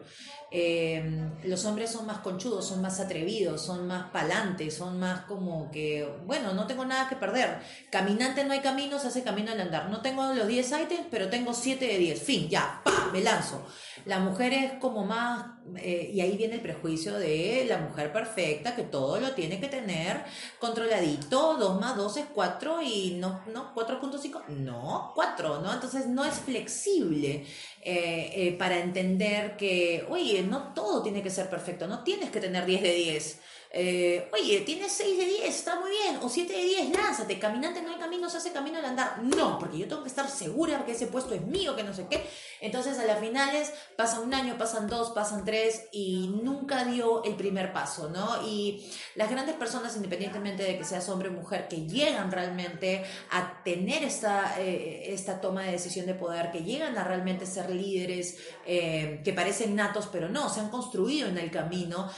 Em, 0.54 1.32
los 1.46 1.64
hombres 1.66 1.92
son 1.92 2.06
más 2.06 2.20
conchudos, 2.20 2.68
son 2.68 2.82
más 2.82 3.00
atrevidos, 3.00 3.62
son 3.62 3.88
más 3.88 4.12
palantes, 4.12 4.76
son 4.76 5.00
más 5.00 5.22
como 5.22 5.72
que, 5.72 6.08
bueno, 6.26 6.54
no 6.54 6.68
tengo 6.68 6.86
nada 6.86 7.08
que 7.08 7.16
perder. 7.16 7.60
Caminante 7.90 8.44
no 8.44 8.54
hay 8.54 8.60
camino, 8.60 9.00
se 9.00 9.08
hace 9.08 9.24
camino 9.24 9.52
al 9.52 9.62
andar. 9.62 9.90
No 9.90 10.02
tengo 10.02 10.34
los 10.34 10.48
10 10.48 10.72
ítems, 10.84 11.08
pero 11.10 11.30
tengo 11.30 11.54
7 11.54 11.86
de 11.86 11.98
10. 11.98 12.22
Fin, 12.22 12.50
ya, 12.50 12.82
pa, 12.84 13.10
me 13.14 13.22
lanzo. 13.22 13.66
La 14.06 14.20
mujer 14.20 14.54
es 14.54 14.74
como 14.74 15.06
más, 15.06 15.46
eh, 15.78 16.10
y 16.14 16.22
ahí 16.22 16.36
viene 16.38 16.56
el 16.56 16.62
prejuicio 16.62 17.18
de 17.18 17.66
la 17.68 17.78
mujer 17.78 18.12
perfecta, 18.12 18.76
que 18.76 18.84
todo 18.84 19.20
lo 19.20 19.34
tiene 19.34 19.60
que 19.60 19.68
tener 19.68 20.24
controladito, 20.60 21.58
2 21.58 21.80
más 21.80 21.96
2 21.96 22.18
es 22.18 22.26
4 22.34 22.82
y 22.82 23.18
no, 23.20 23.42
no, 23.54 23.74
4.5, 23.76 24.48
no, 24.48 25.12
4, 25.14 25.62
¿no? 25.62 25.74
Entonces 25.74 26.08
no 26.08 26.26
es 26.26 26.36
flexible 26.36 27.46
eh, 27.84 28.32
eh, 28.36 28.56
para 28.58 28.80
entender 28.80 29.56
que, 29.56 30.06
oye, 30.10 30.42
no 30.44 30.74
todo 30.74 31.04
tiene 31.04 31.22
que 31.22 31.30
ser 31.30 31.50
perfecto, 31.50 31.88
no 31.88 32.04
tienes 32.04 32.32
que 32.32 32.40
tener 32.40 32.66
10 32.66 32.82
de 32.82 32.94
10. 32.94 33.40
Eh, 33.74 34.30
oye, 34.34 34.62
tienes 34.62 34.92
6 34.92 35.18
de 35.18 35.26
10, 35.26 35.46
está 35.46 35.80
muy 35.80 35.92
bien, 35.92 36.18
o 36.22 36.28
7 36.28 36.52
de 36.52 36.62
10, 36.62 36.90
lánzate, 36.90 37.40
caminante 37.40 37.82
no 37.82 37.92
hay 37.92 37.98
camino, 37.98 38.30
se 38.30 38.38
hace 38.38 38.52
camino 38.52 38.80
al 38.80 38.86
andar. 38.86 39.24
No, 39.24 39.58
porque 39.58 39.78
yo 39.78 39.88
tengo 39.88 40.04
que 40.04 40.10
estar 40.10 40.30
segura 40.30 40.84
que 40.86 40.92
ese 40.92 41.08
puesto 41.08 41.34
es 41.34 41.42
mío, 41.44 41.76
que 41.76 41.84
no 41.84 41.94
sé 41.94 42.06
qué. 42.10 42.22
Entonces 42.60 43.00
a 43.00 43.06
las 43.06 43.20
finales 43.20 43.72
pasa 43.96 44.20
un 44.20 44.34
año, 44.34 44.58
pasan 44.58 44.88
dos, 44.88 45.12
pasan 45.12 45.46
tres 45.46 45.86
y 45.94 46.28
nunca 46.44 46.84
dio 46.84 47.24
el 47.24 47.36
primer 47.36 47.72
paso, 47.72 48.10
¿no? 48.10 48.46
Y 48.46 48.86
las 49.16 49.32
grandes 49.32 49.56
personas, 49.56 49.96
independientemente 49.96 50.64
de 50.64 50.78
que 50.78 50.84
seas 50.84 51.08
hombre 51.08 51.30
o 51.30 51.32
mujer, 51.32 51.70
que 51.70 51.88
llegan 51.88 52.30
realmente 52.30 53.04
a 53.32 53.64
tener 53.64 54.04
esta, 54.04 54.60
eh, 54.60 55.14
esta 55.14 55.40
toma 55.40 55.64
de 55.64 55.72
decisión 55.72 56.06
de 56.06 56.14
poder, 56.14 56.52
que 56.52 56.64
llegan 56.64 56.98
a 56.98 57.06
realmente 57.06 57.46
ser 57.46 57.70
líderes, 57.70 58.38
eh, 58.66 59.22
que 59.24 59.32
parecen 59.32 59.76
natos, 59.76 60.10
pero 60.12 60.28
no, 60.28 60.50
se 60.50 60.60
han 60.60 60.70
construido 60.70 61.30
en 61.30 61.38
el 61.38 61.50
camino, 61.50 62.12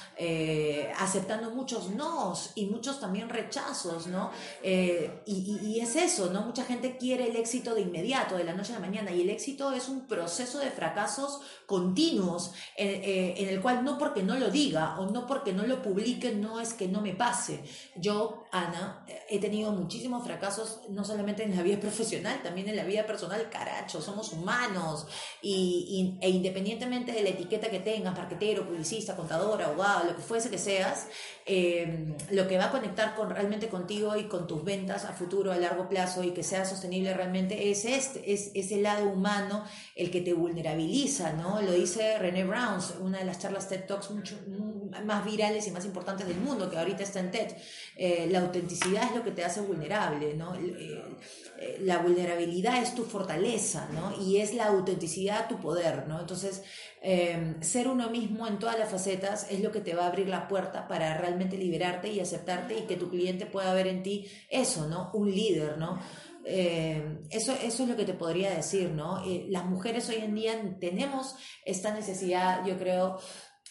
aceptando 0.98 1.43
muchos 1.52 1.90
nos 1.90 2.52
y 2.56 2.66
muchos 2.66 3.00
también 3.00 3.30
rechazos, 3.30 4.08
¿no? 4.08 4.32
Eh, 4.62 5.22
y, 5.26 5.80
es 5.80 5.96
eso, 5.96 6.32
¿no? 6.32 6.42
Mucha 6.42 6.64
gente 6.64 6.98
quiere 6.98 7.28
el 7.28 7.36
éxito 7.36 7.76
de 7.76 7.82
inmediato, 7.82 8.38
de 8.38 8.44
la 8.44 8.54
noche 8.54 8.74
a 8.74 8.80
la 8.80 8.86
mañana, 8.86 9.12
y 9.12 9.22
el 9.22 9.30
éxito 9.30 9.72
es 9.72 9.90
un 9.90 10.08
proceso 10.08 10.60
de 10.60 10.72
fracasos 10.72 11.42
continuos 11.66 12.52
eh, 12.78 13.34
en, 13.38 13.50
el 13.50 13.62
cual 13.62 13.84
no 13.84 13.98
porque 13.98 14.24
no 14.24 14.36
lo 14.36 14.50
diga 14.50 15.00
o 15.00 15.08
no 15.08 15.26
porque 15.26 15.54
no 15.54 15.66
lo 15.66 15.82
publique, 15.82 16.34
no 16.34 16.60
es 16.60 16.74
que 16.74 16.88
no 16.88 17.02
me 17.02 17.14
pase. 17.14 17.64
Yo, 17.96 18.46
Ana, 18.52 19.06
he 19.30 19.40
tenido 19.40 19.72
muchísimos 19.72 20.24
fracasos, 20.24 20.82
no 20.90 21.04
solamente 21.04 21.44
en 21.44 21.56
la 21.56 21.64
vida 21.64 21.80
profesional, 21.80 22.42
también 22.44 22.70
en 22.70 22.76
la 22.76 22.84
vida 22.84 23.06
personal, 23.06 23.50
caracho, 23.50 24.02
somos 24.02 24.32
humanos, 24.32 25.06
y, 25.42 26.18
e 26.22 26.30
independientemente 26.30 27.12
de 27.12 27.24
la 27.24 27.30
etiqueta 27.30 27.70
que 27.70 27.80
tengas, 27.80 28.16
marquetero, 28.16 28.66
publicista, 28.66 29.16
contador, 29.16 29.62
abogado, 29.62 30.06
lo 30.06 30.16
que 30.16 30.22
fuese 30.22 30.50
que 30.50 30.58
seas, 30.58 31.08
Em, 31.46 32.16
lo 32.32 32.48
que 32.48 32.58
va 32.58 32.66
a 32.66 32.72
conectar 32.72 33.16
con, 33.16 33.30
realmente 33.30 33.68
contigo 33.68 34.16
y 34.16 34.30
con 34.30 34.48
tus 34.48 34.64
ventas 34.64 35.04
a 35.04 35.12
futuro, 35.12 35.52
a 35.52 35.58
largo 35.58 35.90
plazo 35.90 36.24
y 36.24 36.32
que 36.32 36.42
sea 36.42 36.64
sostenible 36.64 37.14
realmente 37.14 37.70
es 37.70 37.84
este, 37.84 38.32
es 38.32 38.52
ese 38.54 38.78
lado 38.82 39.10
humano 39.10 39.66
el 39.96 40.10
que 40.10 40.22
te 40.22 40.32
vulnerabiliza, 40.32 41.34
¿no? 41.34 41.62
Lo 41.62 41.74
dice 41.74 42.18
René 42.18 42.46
Brown, 42.46 42.80
una 43.02 43.20
de 43.20 43.26
las 43.26 43.40
charlas 43.40 43.68
TED 43.68 43.86
Talks 43.86 44.12
mucho, 44.12 44.40
más 45.04 45.26
virales 45.26 45.68
y 45.68 45.72
más 45.72 45.84
importantes 45.84 46.28
del 46.28 46.38
mundo, 46.38 46.70
que 46.70 46.78
ahorita 46.78 47.04
está 47.04 47.20
en 47.20 47.32
TED. 47.32 47.52
Eh, 47.98 48.28
la 48.32 48.40
autenticidad 48.40 49.04
es 49.04 49.16
lo 49.16 49.24
que 49.24 49.32
te 49.32 49.44
hace 49.44 49.60
vulnerable, 49.60 50.36
¿no? 50.36 50.56
Eh, 50.56 51.78
la 51.82 51.98
vulnerabilidad 51.98 52.82
es 52.82 52.96
tu 52.96 53.04
fortaleza, 53.04 53.90
¿no? 53.92 54.14
Y 54.22 54.38
es 54.38 54.54
la 54.54 54.68
autenticidad 54.68 55.50
tu 55.50 55.60
poder, 55.60 56.08
¿no? 56.08 56.22
Entonces, 56.22 56.64
Em, 57.06 57.62
ser 57.62 57.90
uno 57.90 58.10
mismo 58.10 58.48
en 58.48 58.58
todas 58.58 58.80
las 58.80 58.90
facetas 58.90 59.48
es 59.52 59.60
lo 59.60 59.74
que 59.74 59.82
te 59.82 59.94
va 59.94 60.06
a 60.06 60.08
abrir 60.08 60.30
la 60.30 60.48
puerta 60.48 60.88
para 60.88 61.18
realmente 61.18 61.58
liberarte 61.58 62.10
y 62.10 62.22
aceptarte 62.22 62.80
y 62.80 62.82
que 62.84 62.96
tu 62.96 63.10
cliente 63.10 63.46
pueda 63.46 63.74
ver 63.74 63.88
en 63.88 64.04
ti 64.04 64.26
eso, 64.50 64.88
¿no? 64.88 65.12
Un 65.14 65.30
líder, 65.30 65.78
¿no? 65.78 66.00
Em, 66.46 67.20
eso, 67.30 67.52
eso 67.62 67.84
es 67.84 67.90
lo 67.90 67.98
que 67.98 68.06
te 68.06 68.14
podría 68.14 68.52
decir, 68.52 68.90
¿no? 68.92 69.22
Eh, 69.26 69.48
las 69.50 69.66
mujeres 69.66 70.08
hoy 70.08 70.16
en 70.16 70.34
día 70.34 70.78
tenemos 70.80 71.36
esta 71.66 71.94
necesidad, 71.94 72.66
yo 72.66 72.78
creo, 72.78 73.20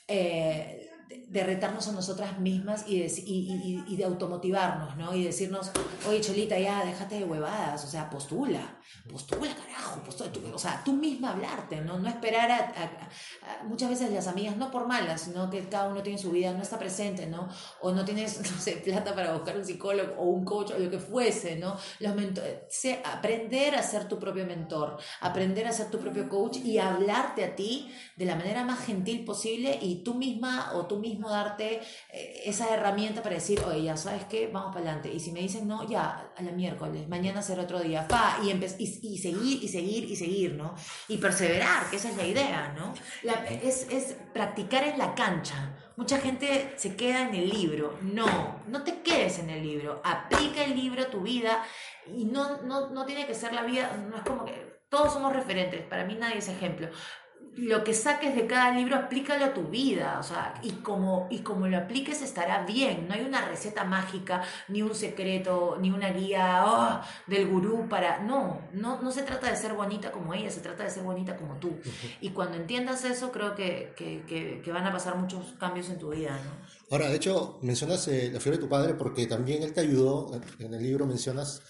eh, 0.09 0.91
de 1.09 1.43
retarnos 1.43 1.89
a 1.89 1.93
nosotras 1.93 2.39
mismas 2.39 2.85
y 2.87 2.99
de, 2.99 3.13
y, 3.25 3.83
y, 3.89 3.97
de 3.97 4.05
automotivarnos, 4.05 4.97
¿no? 4.99 5.15
Y 5.15 5.25
decirnos, 5.25 5.71
oye, 6.07 6.21
Cholita, 6.21 6.59
ya, 6.59 6.85
déjate 6.85 7.19
de 7.19 7.25
huevadas, 7.25 7.83
o 7.85 7.89
sea, 7.89 8.11
postula, 8.11 8.79
postula, 9.11 9.55
carajo, 9.55 10.03
postula, 10.03 10.31
o 10.55 10.59
sea, 10.59 10.83
tú 10.85 10.93
misma 10.93 11.31
hablarte, 11.31 11.81
¿no? 11.81 11.99
No 11.99 12.09
esperar 12.09 12.51
a, 12.51 13.09
Muchas 13.65 13.91
veces 13.91 14.11
las 14.11 14.27
amigas, 14.27 14.57
no 14.57 14.71
por 14.71 14.87
malas, 14.87 15.23
sino 15.23 15.49
que 15.51 15.69
cada 15.69 15.89
uno 15.89 16.03
tiene 16.03 16.19
su 16.19 16.31
vida, 16.31 16.53
no 16.53 16.63
está 16.63 16.79
presente, 16.79 17.27
¿no? 17.27 17.49
O 17.81 17.93
no 17.93 18.05
tienes, 18.05 18.39
no 18.53 18.59
sé, 18.59 18.77
plata 18.77 19.15
para 19.15 19.33
buscar 19.33 19.57
un 19.57 19.65
psicólogo 19.65 20.15
o 20.19 20.25
un 20.25 20.45
coach 20.45 20.73
o 20.73 20.79
lo 20.79 20.91
que 20.91 20.99
fuese, 20.99 21.57
¿no? 21.57 21.77
Los 22.01 22.13
aprender 23.05 23.75
a 23.75 23.83
ser 23.83 24.09
tu 24.09 24.19
propio 24.19 24.47
mentor, 24.47 24.99
aprender 25.21 25.67
a 25.67 25.73
ser 25.73 25.91
tu 25.91 25.99
propio 25.99 26.29
coach 26.29 26.59
y 26.59 26.79
hablarte 26.79 27.45
a 27.45 27.57
ti 27.57 27.93
de 28.17 28.25
la 28.25 28.37
manera 28.37 28.65
más 28.65 28.85
gentil 28.85 29.25
posible 29.25 29.79
y 29.81 30.03
tú 30.03 30.15
misma 30.15 30.73
o 30.75 30.87
tú 30.87 30.99
mismo 30.99 31.31
darte 31.31 31.81
eh, 32.13 32.43
esa 32.45 32.73
herramienta 32.73 33.23
para 33.23 33.37
decir, 33.37 33.61
oye, 33.67 33.85
ya 33.85 33.97
sabes 33.97 34.25
qué, 34.25 34.49
vamos 34.49 34.75
para 34.75 34.87
adelante. 34.87 35.13
Y 35.13 35.21
si 35.21 35.33
me 35.33 35.41
dicen, 35.41 35.67
no, 35.67 35.89
ya, 35.89 36.33
a 36.37 36.43
la 36.43 36.53
miércoles, 36.53 37.09
mañana 37.09 37.43
será 37.43 37.63
otro 37.63 37.81
día, 37.81 38.07
pa, 38.09 38.39
y, 38.45 38.51
y, 38.79 38.87
seguir, 39.19 39.63
y 39.63 39.69
seguir, 39.69 40.11
y 40.11 40.17
seguir, 40.17 40.55
¿no? 40.55 40.75
Y 41.09 41.19
perseverar, 41.19 41.89
que 41.91 41.97
esa 41.97 42.11
es 42.11 42.17
la 42.17 42.27
idea, 42.27 42.75
¿no? 42.77 42.95
es, 43.63 43.87
es 43.91 44.17
practicar 44.33 44.85
en 44.85 44.99
la 44.99 45.15
cancha. 45.15 45.77
Mucha 45.97 46.19
gente 46.19 46.73
se 46.77 46.97
queda 46.97 47.29
en 47.29 47.35
el 47.35 47.49
libro. 47.49 47.99
No, 48.03 48.63
no 48.67 48.83
te 48.83 49.03
quedes 49.03 49.39
en 49.39 49.51
el 49.51 49.63
libro. 49.63 50.01
Aplica 50.05 50.65
el 50.65 50.75
libro 50.75 51.03
a 51.03 51.11
tu 51.11 51.21
vida 51.21 51.65
y 52.07 52.25
no, 52.25 52.63
no, 52.63 52.91
no 52.91 53.05
tiene 53.05 53.27
que 53.27 53.35
ser 53.35 53.53
la 53.53 53.63
vida, 53.63 53.97
no 54.09 54.17
es 54.17 54.23
como 54.23 54.45
que 54.45 54.83
todos 54.93 55.15
somos 55.15 55.33
referentes, 55.33 55.87
para 55.87 56.05
mí 56.05 56.15
nadie 56.17 56.37
es 56.37 56.49
ejemplo, 56.49 56.89
lo 57.57 57.85
que 57.85 57.93
saques 57.93 58.35
de 58.35 58.47
cada 58.47 58.75
libro, 58.75 58.97
aplícalo 58.97 59.45
a 59.45 59.53
tu 59.53 59.65
vida, 59.65 60.19
o 60.19 60.23
sea, 60.23 60.55
y 60.63 60.71
como, 60.71 61.27
y 61.31 61.41
como 61.41 61.69
lo 61.69 61.77
apliques 61.77 62.23
estará 62.23 62.65
bien, 62.65 63.07
no 63.09 63.15
hay 63.15 63.23
una 63.23 63.47
receta 63.47 63.85
mágica, 63.85 64.43
ni 64.69 64.81
un 64.81 64.95
secreto, 64.95 65.77
ni 65.81 65.91
una 65.91 66.13
guía 66.13 66.65
oh, 66.67 67.01
del 67.27 67.47
gurú 67.49 67.89
para, 67.89 68.21
no, 68.21 68.69
no, 68.73 69.03
no 69.03 69.13
se 69.13 69.23
trata 69.23 69.51
de 69.51 69.57
ser 69.57 69.75
bonita 69.75 70.11
como 70.13 70.33
ella, 70.33 70.51
se 70.51 70.61
trata 70.61 70.85
de 70.85 70.91
ser 70.91 71.03
bonita 71.03 71.37
como 71.37 71.57
tú. 71.57 71.79
Y 72.21 72.31
cuando 72.31 72.57
entiendas 72.57 73.05
eso, 73.05 73.31
creo 73.31 73.55
que, 73.55 73.93
que, 73.97 74.63
que, 74.65 74.73
van 74.73 74.87
a 74.87 74.93
pasar 74.93 75.17
muchos 75.17 75.55
cambios 75.61 75.91
en 75.91 75.99
tu 75.99 76.11
vida, 76.11 76.31
¿no? 76.31 76.67
Ahora, 76.91 77.11
de 77.11 77.17
hecho, 77.17 77.59
mencionas 77.61 78.09
eh, 78.09 78.31
la 78.33 78.41
figura 78.41 78.57
de 78.57 78.63
tu 78.63 78.69
padre 78.69 78.95
porque 78.95 79.27
también 79.27 79.63
él 79.63 79.75
te 79.75 79.81
ayudó, 79.81 80.31
en 80.59 80.73
el 80.73 80.83
libro 80.83 81.07
mencionas 81.07 81.63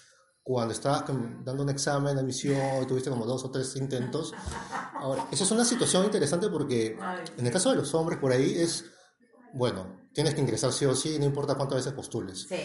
cuando 0.43 0.73
estabas 0.73 1.05
dando 1.07 1.63
un 1.63 1.69
examen 1.69 2.15
de 2.15 2.21
admisión 2.21 2.83
y 2.83 2.85
tuviste 2.85 3.09
como 3.09 3.25
dos 3.25 3.45
o 3.45 3.51
tres 3.51 3.75
intentos. 3.77 4.33
Ahora, 4.95 5.27
esa 5.31 5.45
es 5.45 5.51
una 5.51 5.63
situación 5.63 6.03
interesante 6.05 6.49
porque 6.49 6.97
en 7.37 7.45
el 7.45 7.51
caso 7.51 7.69
de 7.69 7.77
los 7.77 7.93
hombres 7.93 8.19
por 8.19 8.31
ahí 8.31 8.53
es, 8.55 8.85
bueno, 9.53 10.09
tienes 10.13 10.35
que 10.35 10.41
ingresar 10.41 10.73
sí 10.73 10.85
o 10.85 10.93
sí, 10.93 11.17
no 11.17 11.25
importa 11.25 11.55
cuántas 11.55 11.77
veces 11.77 11.93
postules. 11.93 12.45
Sí. 12.47 12.57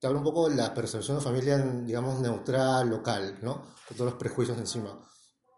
Te 0.00 0.06
habla 0.06 0.20
un 0.20 0.24
poco 0.24 0.48
de 0.48 0.54
la 0.54 0.72
percepción 0.72 1.16
de 1.16 1.24
familia, 1.24 1.58
digamos, 1.58 2.20
neutral, 2.20 2.88
local, 2.88 3.38
¿no? 3.42 3.74
Con 3.88 3.96
todos 3.96 4.12
los 4.12 4.14
prejuicios 4.14 4.56
encima. 4.56 4.90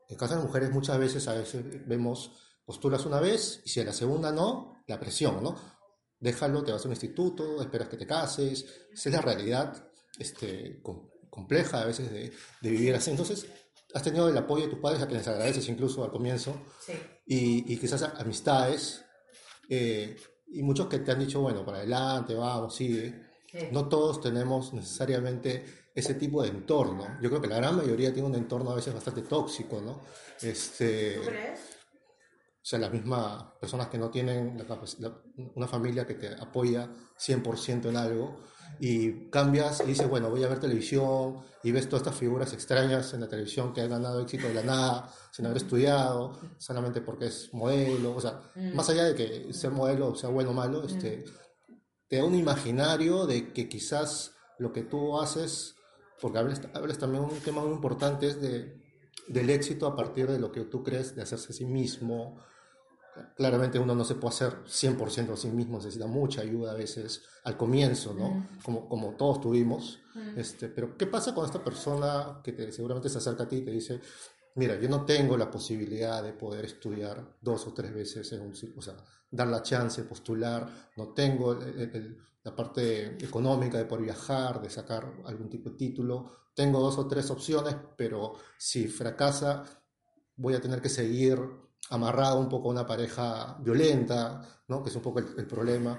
En 0.08 0.14
el 0.14 0.16
caso 0.16 0.32
de 0.32 0.40
las 0.40 0.46
mujeres 0.46 0.70
muchas 0.70 0.98
veces, 0.98 1.28
a 1.28 1.34
veces 1.34 1.62
vemos, 1.86 2.32
postulas 2.64 3.04
una 3.04 3.20
vez 3.20 3.60
y 3.66 3.68
si 3.68 3.80
a 3.80 3.84
la 3.84 3.92
segunda 3.92 4.32
no, 4.32 4.82
la 4.86 4.98
presión, 4.98 5.42
¿no? 5.42 5.56
déjalo, 6.20 6.62
te 6.62 6.70
vas 6.70 6.84
a 6.84 6.88
un 6.88 6.92
instituto, 6.92 7.60
esperas 7.62 7.88
que 7.88 7.96
te 7.96 8.06
cases, 8.06 8.64
esa 8.92 9.08
es 9.08 9.14
la 9.14 9.22
realidad 9.22 9.90
este, 10.18 10.80
compleja 11.30 11.82
a 11.82 11.86
veces 11.86 12.10
de, 12.10 12.32
de, 12.60 12.70
vivir 12.70 12.94
así. 12.94 13.10
Entonces, 13.10 13.46
has 13.94 14.02
tenido 14.02 14.28
el 14.28 14.36
apoyo 14.36 14.64
de 14.64 14.70
tus 14.70 14.80
padres 14.80 15.02
a 15.02 15.06
quienes 15.06 15.26
agradeces 15.26 15.68
incluso 15.68 16.04
al 16.04 16.10
comienzo, 16.10 16.60
sí. 16.84 16.92
y, 17.26 17.72
y, 17.72 17.76
quizás 17.78 18.02
amistades, 18.02 19.04
eh, 19.68 20.16
y 20.48 20.62
muchos 20.62 20.88
que 20.88 20.98
te 20.98 21.12
han 21.12 21.20
dicho, 21.20 21.40
bueno, 21.40 21.64
para 21.64 21.78
adelante, 21.78 22.34
vamos, 22.34 22.74
sigue. 22.74 23.30
Sí. 23.50 23.58
No 23.72 23.88
todos 23.88 24.20
tenemos 24.20 24.72
necesariamente 24.72 25.64
ese 25.94 26.14
tipo 26.14 26.42
de 26.42 26.50
entorno. 26.50 27.18
Yo 27.20 27.30
creo 27.30 27.40
que 27.40 27.48
la 27.48 27.56
gran 27.56 27.76
mayoría 27.76 28.12
tiene 28.12 28.28
un 28.28 28.34
entorno 28.34 28.70
a 28.70 28.76
veces 28.76 28.94
bastante 28.94 29.22
tóxico, 29.22 29.80
¿no? 29.80 30.00
Este, 30.40 31.14
¿Tú 31.14 31.22
crees? 31.22 31.60
O 32.62 32.66
sea, 32.70 32.78
las 32.78 32.92
mismas 32.92 33.44
personas 33.58 33.88
que 33.88 33.98
no 33.98 34.10
tienen 34.10 34.58
la, 34.58 34.80
la, 34.98 35.22
una 35.54 35.66
familia 35.66 36.06
que 36.06 36.14
te 36.14 36.34
apoya 36.34 36.90
100% 37.18 37.88
en 37.88 37.96
algo 37.96 38.36
y 38.78 39.28
cambias 39.30 39.80
y 39.80 39.88
dices, 39.88 40.08
bueno, 40.08 40.30
voy 40.30 40.44
a 40.44 40.48
ver 40.48 40.60
televisión 40.60 41.38
y 41.62 41.72
ves 41.72 41.88
todas 41.88 42.02
estas 42.02 42.18
figuras 42.18 42.52
extrañas 42.52 43.12
en 43.14 43.22
la 43.22 43.28
televisión 43.28 43.72
que 43.72 43.80
han 43.80 43.90
ganado 43.90 44.20
éxito 44.20 44.46
de 44.46 44.54
la 44.54 44.62
nada, 44.62 45.12
sin 45.32 45.46
haber 45.46 45.58
estudiado, 45.58 46.38
solamente 46.58 47.00
porque 47.00 47.26
es 47.26 47.52
modelo, 47.52 48.14
o 48.14 48.20
sea, 48.20 48.40
mm. 48.54 48.74
más 48.74 48.88
allá 48.90 49.04
de 49.04 49.14
que 49.14 49.52
ser 49.52 49.70
modelo 49.70 50.14
sea 50.14 50.30
bueno 50.30 50.50
o 50.50 50.54
malo, 50.54 50.84
este, 50.84 51.24
mm. 51.68 51.74
te 52.08 52.16
da 52.16 52.24
un 52.24 52.34
imaginario 52.34 53.26
de 53.26 53.52
que 53.52 53.68
quizás 53.68 54.32
lo 54.58 54.72
que 54.72 54.82
tú 54.82 55.18
haces 55.18 55.76
porque 56.20 56.38
hablas, 56.38 56.60
hablas 56.74 56.98
también 56.98 57.24
un 57.24 57.40
tema 57.40 57.62
muy 57.62 57.72
importante 57.72 58.28
es 58.28 58.40
de, 58.40 58.78
del 59.28 59.50
éxito 59.50 59.86
a 59.86 59.96
partir 59.96 60.26
de 60.30 60.38
lo 60.38 60.52
que 60.52 60.62
tú 60.62 60.82
crees 60.82 61.16
de 61.16 61.22
hacerse 61.22 61.52
a 61.52 61.56
sí 61.56 61.64
mismo. 61.64 62.38
Claramente 63.36 63.78
uno 63.78 63.94
no 63.94 64.04
se 64.04 64.14
puede 64.14 64.34
hacer 64.34 64.64
100% 64.64 65.32
a 65.32 65.36
sí 65.36 65.48
mismo, 65.48 65.78
necesita 65.78 66.06
mucha 66.06 66.42
ayuda 66.42 66.72
a 66.72 66.74
veces 66.74 67.22
al 67.44 67.56
comienzo, 67.56 68.14
¿no? 68.14 68.30
Mm. 68.30 68.48
Como, 68.62 68.88
como 68.88 69.16
todos 69.16 69.40
tuvimos. 69.40 69.98
Mm. 70.14 70.38
Este, 70.38 70.68
pero 70.68 70.96
¿qué 70.96 71.06
pasa 71.06 71.34
con 71.34 71.44
esta 71.44 71.62
persona 71.62 72.40
que 72.42 72.52
te, 72.52 72.70
seguramente 72.72 73.08
se 73.08 73.18
acerca 73.18 73.44
a 73.44 73.48
ti 73.48 73.56
y 73.56 73.64
te 73.64 73.70
dice, 73.70 74.00
mira, 74.54 74.78
yo 74.78 74.88
no 74.88 75.04
tengo 75.04 75.36
la 75.36 75.50
posibilidad 75.50 76.22
de 76.22 76.32
poder 76.32 76.64
estudiar 76.64 77.36
dos 77.40 77.66
o 77.66 77.72
tres 77.72 77.92
veces 77.92 78.32
en 78.32 78.42
un 78.42 78.52
o 78.76 78.82
sea, 78.82 78.96
dar 79.30 79.48
la 79.48 79.62
chance, 79.62 80.02
postular, 80.04 80.90
no 80.96 81.08
tengo 81.08 81.52
el, 81.52 81.78
el, 81.78 82.18
la 82.42 82.54
parte 82.54 83.16
económica 83.24 83.78
de 83.78 83.84
poder 83.84 84.04
viajar, 84.04 84.60
de 84.60 84.70
sacar 84.70 85.12
algún 85.24 85.48
tipo 85.48 85.70
de 85.70 85.76
título. 85.76 86.32
Tengo 86.54 86.80
dos 86.80 86.98
o 86.98 87.06
tres 87.06 87.30
opciones, 87.30 87.76
pero 87.96 88.34
si 88.58 88.88
fracasa, 88.88 89.64
voy 90.36 90.54
a 90.54 90.60
tener 90.60 90.80
que 90.80 90.88
seguir 90.88 91.38
amarrado 91.90 92.40
un 92.40 92.48
poco 92.48 92.68
a 92.68 92.72
una 92.72 92.86
pareja 92.86 93.56
violenta, 93.60 94.42
¿no? 94.68 94.82
que 94.82 94.90
es 94.90 94.96
un 94.96 95.02
poco 95.02 95.18
el, 95.18 95.26
el 95.36 95.46
problema. 95.46 95.98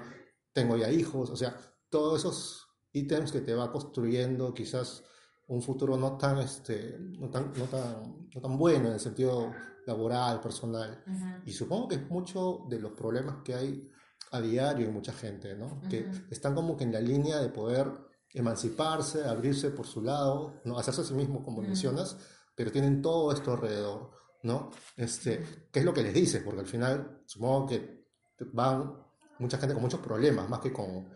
Tengo 0.52 0.76
ya 0.76 0.90
hijos, 0.90 1.30
o 1.30 1.36
sea, 1.36 1.56
todos 1.88 2.18
esos 2.20 2.68
ítems 2.92 3.32
que 3.32 3.40
te 3.40 3.54
va 3.54 3.70
construyendo 3.70 4.52
quizás 4.52 5.04
un 5.48 5.62
futuro 5.62 5.96
no 5.96 6.16
tan, 6.16 6.38
este, 6.38 6.98
no 6.98 7.28
tan, 7.28 7.52
no 7.56 7.64
tan, 7.64 8.28
no 8.34 8.40
tan 8.40 8.56
bueno 8.56 8.88
en 8.88 8.94
el 8.94 9.00
sentido 9.00 9.52
laboral, 9.86 10.40
personal. 10.40 11.02
Uh 11.06 11.10
-huh. 11.10 11.42
Y 11.46 11.52
supongo 11.52 11.88
que 11.88 11.96
es 11.96 12.10
mucho 12.10 12.64
de 12.68 12.80
los 12.80 12.92
problemas 12.92 13.36
que 13.44 13.54
hay 13.54 13.90
a 14.30 14.40
diario 14.40 14.86
en 14.86 14.94
mucha 14.94 15.12
gente, 15.12 15.54
¿no? 15.54 15.66
Uh 15.66 15.80
-huh. 15.82 15.88
Que 15.88 16.10
están 16.30 16.54
como 16.54 16.76
que 16.76 16.84
en 16.84 16.92
la 16.92 17.00
línea 17.00 17.38
de 17.40 17.48
poder 17.48 17.86
emanciparse, 18.32 19.24
abrirse 19.24 19.70
por 19.70 19.86
su 19.86 20.00
lado, 20.00 20.54
¿no? 20.64 20.78
Hacerse 20.78 21.02
a 21.02 21.04
sí 21.04 21.14
mismo, 21.14 21.42
como 21.42 21.58
uh 21.58 21.64
-huh. 21.64 21.66
mencionas, 21.66 22.16
pero 22.54 22.70
tienen 22.72 23.02
todo 23.02 23.32
esto 23.32 23.52
alrededor, 23.52 24.10
¿no? 24.42 24.70
Este, 24.96 25.68
¿Qué 25.70 25.80
es 25.80 25.84
lo 25.84 25.92
que 25.92 26.02
les 26.02 26.14
dices? 26.14 26.42
Porque 26.42 26.60
al 26.60 26.66
final, 26.66 27.22
supongo 27.26 27.68
que 27.68 28.04
van 28.52 28.94
mucha 29.38 29.58
gente 29.58 29.74
con 29.74 29.82
muchos 29.82 30.00
problemas, 30.00 30.48
más 30.48 30.60
que 30.60 30.72
con, 30.72 31.08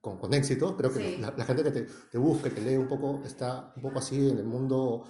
con, 0.00 0.18
con 0.18 0.34
éxito. 0.34 0.76
Creo 0.76 0.92
que 0.92 1.14
sí. 1.14 1.16
la, 1.20 1.32
la, 1.36 1.44
gente 1.44 1.62
que 1.62 1.70
te, 1.70 1.82
te, 1.82 2.18
busca, 2.18 2.50
que 2.50 2.60
lee 2.60 2.76
un 2.76 2.88
poco, 2.88 3.22
está 3.24 3.72
un 3.76 3.82
poco 3.82 3.98
así 3.98 4.28
en 4.28 4.38
el 4.38 4.44
mundo, 4.44 5.04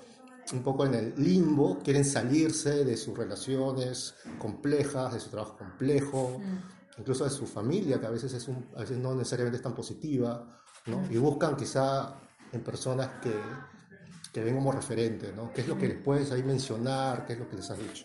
un 0.52 0.62
poco 0.62 0.86
en 0.86 0.94
el 0.94 1.14
limbo, 1.16 1.78
quieren 1.78 2.04
salirse 2.04 2.84
de 2.84 2.96
sus 2.96 3.16
relaciones 3.16 4.14
complejas, 4.38 5.14
de 5.14 5.20
su 5.20 5.30
trabajo 5.30 5.56
complejo. 5.56 6.38
Mm 6.38 6.74
incluso 6.98 7.24
de 7.24 7.30
su 7.30 7.46
familia, 7.46 8.00
que 8.00 8.06
a 8.06 8.10
veces, 8.10 8.32
es 8.32 8.48
un, 8.48 8.68
a 8.76 8.80
veces 8.80 8.98
no 8.98 9.14
necesariamente 9.14 9.56
es 9.56 9.62
tan 9.62 9.74
positiva, 9.74 10.60
¿no? 10.86 11.04
y 11.10 11.16
buscan 11.16 11.56
quizá 11.56 12.14
en 12.52 12.62
personas 12.62 13.20
que, 13.20 13.34
que 14.34 14.42
ven 14.42 14.56
como 14.56 14.72
referente, 14.72 15.32
¿no? 15.32 15.52
¿Qué 15.52 15.60
es 15.60 15.68
lo 15.68 15.78
que 15.78 15.86
les 15.86 15.98
puedes 15.98 16.32
ahí 16.32 16.42
mencionar? 16.42 17.24
¿Qué 17.24 17.34
es 17.34 17.38
lo 17.38 17.48
que 17.48 17.54
les 17.54 17.70
has 17.70 17.78
dicho? 17.78 18.04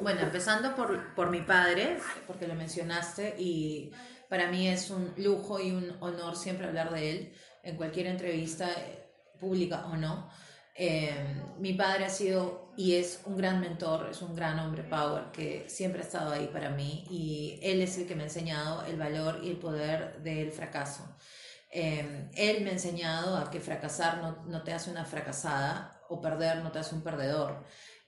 Bueno, 0.00 0.22
empezando 0.22 0.74
por, 0.74 1.14
por 1.14 1.28
mi 1.28 1.42
padre, 1.42 1.98
porque 2.26 2.48
lo 2.48 2.54
mencionaste, 2.54 3.36
y 3.38 3.92
para 4.30 4.50
mí 4.50 4.66
es 4.66 4.88
un 4.88 5.12
lujo 5.18 5.60
y 5.60 5.72
un 5.72 5.94
honor 6.00 6.36
siempre 6.36 6.66
hablar 6.66 6.90
de 6.90 7.10
él 7.10 7.32
en 7.62 7.76
cualquier 7.76 8.06
entrevista 8.06 8.70
pública 9.38 9.84
o 9.92 9.96
no. 9.96 10.30
Eh, 10.74 11.12
mi 11.58 11.74
padre 11.74 12.06
ha 12.06 12.08
sido 12.08 12.72
y 12.78 12.94
es 12.94 13.20
un 13.26 13.36
gran 13.36 13.60
mentor, 13.60 14.08
es 14.10 14.22
un 14.22 14.34
gran 14.34 14.58
hombre 14.58 14.84
power 14.84 15.24
que 15.32 15.68
siempre 15.68 16.00
ha 16.00 16.04
estado 16.04 16.32
ahí 16.32 16.48
para 16.50 16.70
mí 16.70 17.04
y 17.10 17.60
él 17.62 17.82
es 17.82 17.98
el 17.98 18.06
que 18.06 18.14
me 18.14 18.22
ha 18.22 18.26
enseñado 18.26 18.86
el 18.86 18.96
valor 18.96 19.40
y 19.42 19.50
el 19.50 19.58
poder 19.58 20.22
del 20.22 20.50
fracaso. 20.50 21.04
Eh, 21.74 22.28
él 22.34 22.62
me 22.62 22.70
ha 22.70 22.72
enseñado 22.74 23.36
a 23.38 23.50
que 23.50 23.58
fracasar 23.58 24.18
no, 24.18 24.44
no, 24.44 24.62
te 24.62 24.74
hace 24.74 24.90
una 24.90 25.06
fracasada 25.06 26.02
o 26.10 26.20
perder 26.20 26.58
no 26.62 26.70
te 26.70 26.78
hace 26.78 26.94
un 26.94 27.02
perdedor. 27.02 27.64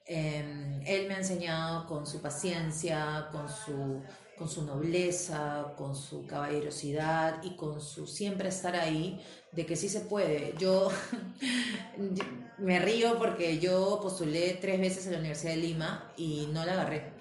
Eh, 0.07 0.83
él 0.85 1.09
me 1.09 1.15
ha 1.15 1.19
enseñado 1.19 1.87
con 1.87 2.07
su 2.07 2.21
paciencia, 2.21 3.29
con 3.33 3.49
su, 3.49 4.03
con 4.37 4.51
su 4.51 4.67
nobleza, 4.67 5.73
con 5.79 5.97
su 5.97 6.27
caballerosidad 6.27 7.43
y 7.43 7.57
con 7.57 7.81
su 7.81 8.07
siempre 8.07 8.51
estar 8.51 8.77
ahí 8.77 9.25
de 9.53 9.65
que 9.65 9.77
sí 9.77 9.89
se 9.89 10.01
puede. 10.01 10.55
Yo 10.59 10.91
me 12.59 12.79
río 12.81 13.19
porque 13.19 13.59
yo 13.59 13.99
postulé 14.03 14.59
tres 14.61 14.79
veces 14.79 15.07
a 15.07 15.13
la 15.13 15.19
Universidad 15.19 15.53
de 15.53 15.59
Lima 15.59 16.13
y 16.19 16.49
no 16.53 16.67
la 16.67 16.73
agarré. 16.73 17.15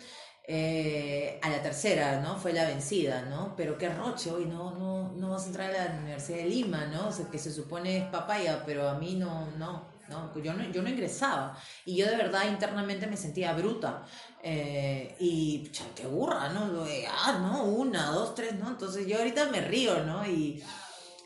Eh, 0.45 1.39
a 1.41 1.49
la 1.49 1.61
tercera, 1.61 2.19
¿no? 2.19 2.37
Fue 2.37 2.51
la 2.51 2.65
vencida, 2.65 3.21
¿no? 3.21 3.55
Pero 3.55 3.77
qué 3.77 3.87
roche, 3.87 4.29
hoy 4.29 4.45
no, 4.45 4.71
no, 4.77 5.13
no 5.13 5.29
vas 5.29 5.43
a 5.43 5.47
entrar 5.47 5.73
a 5.73 5.85
la 5.85 5.99
Universidad 5.99 6.39
de 6.39 6.49
Lima, 6.49 6.85
¿no? 6.87 7.09
Que 7.31 7.39
se 7.39 7.49
supone 7.49 7.99
es 7.99 8.03
papaya, 8.09 8.61
pero 8.65 8.89
a 8.89 8.95
mí 8.95 9.15
no, 9.15 9.47
no, 9.57 9.87
no, 10.09 10.41
yo 10.41 10.53
no, 10.53 10.69
yo 10.69 10.81
no 10.81 10.89
ingresaba. 10.89 11.57
Y 11.85 11.95
yo 11.95 12.07
de 12.07 12.17
verdad 12.17 12.49
internamente 12.49 13.07
me 13.07 13.15
sentía 13.15 13.53
bruta. 13.53 14.03
Eh, 14.43 15.15
y, 15.17 15.59
pucha, 15.59 15.85
qué 15.95 16.07
burra, 16.07 16.49
¿no? 16.49 16.85
Ah, 17.09 17.39
no, 17.39 17.63
una, 17.63 18.11
dos, 18.11 18.35
tres, 18.35 18.55
¿no? 18.59 18.67
Entonces 18.67 19.07
yo 19.07 19.19
ahorita 19.19 19.45
me 19.45 19.61
río, 19.61 20.03
¿no? 20.03 20.27
Y 20.27 20.61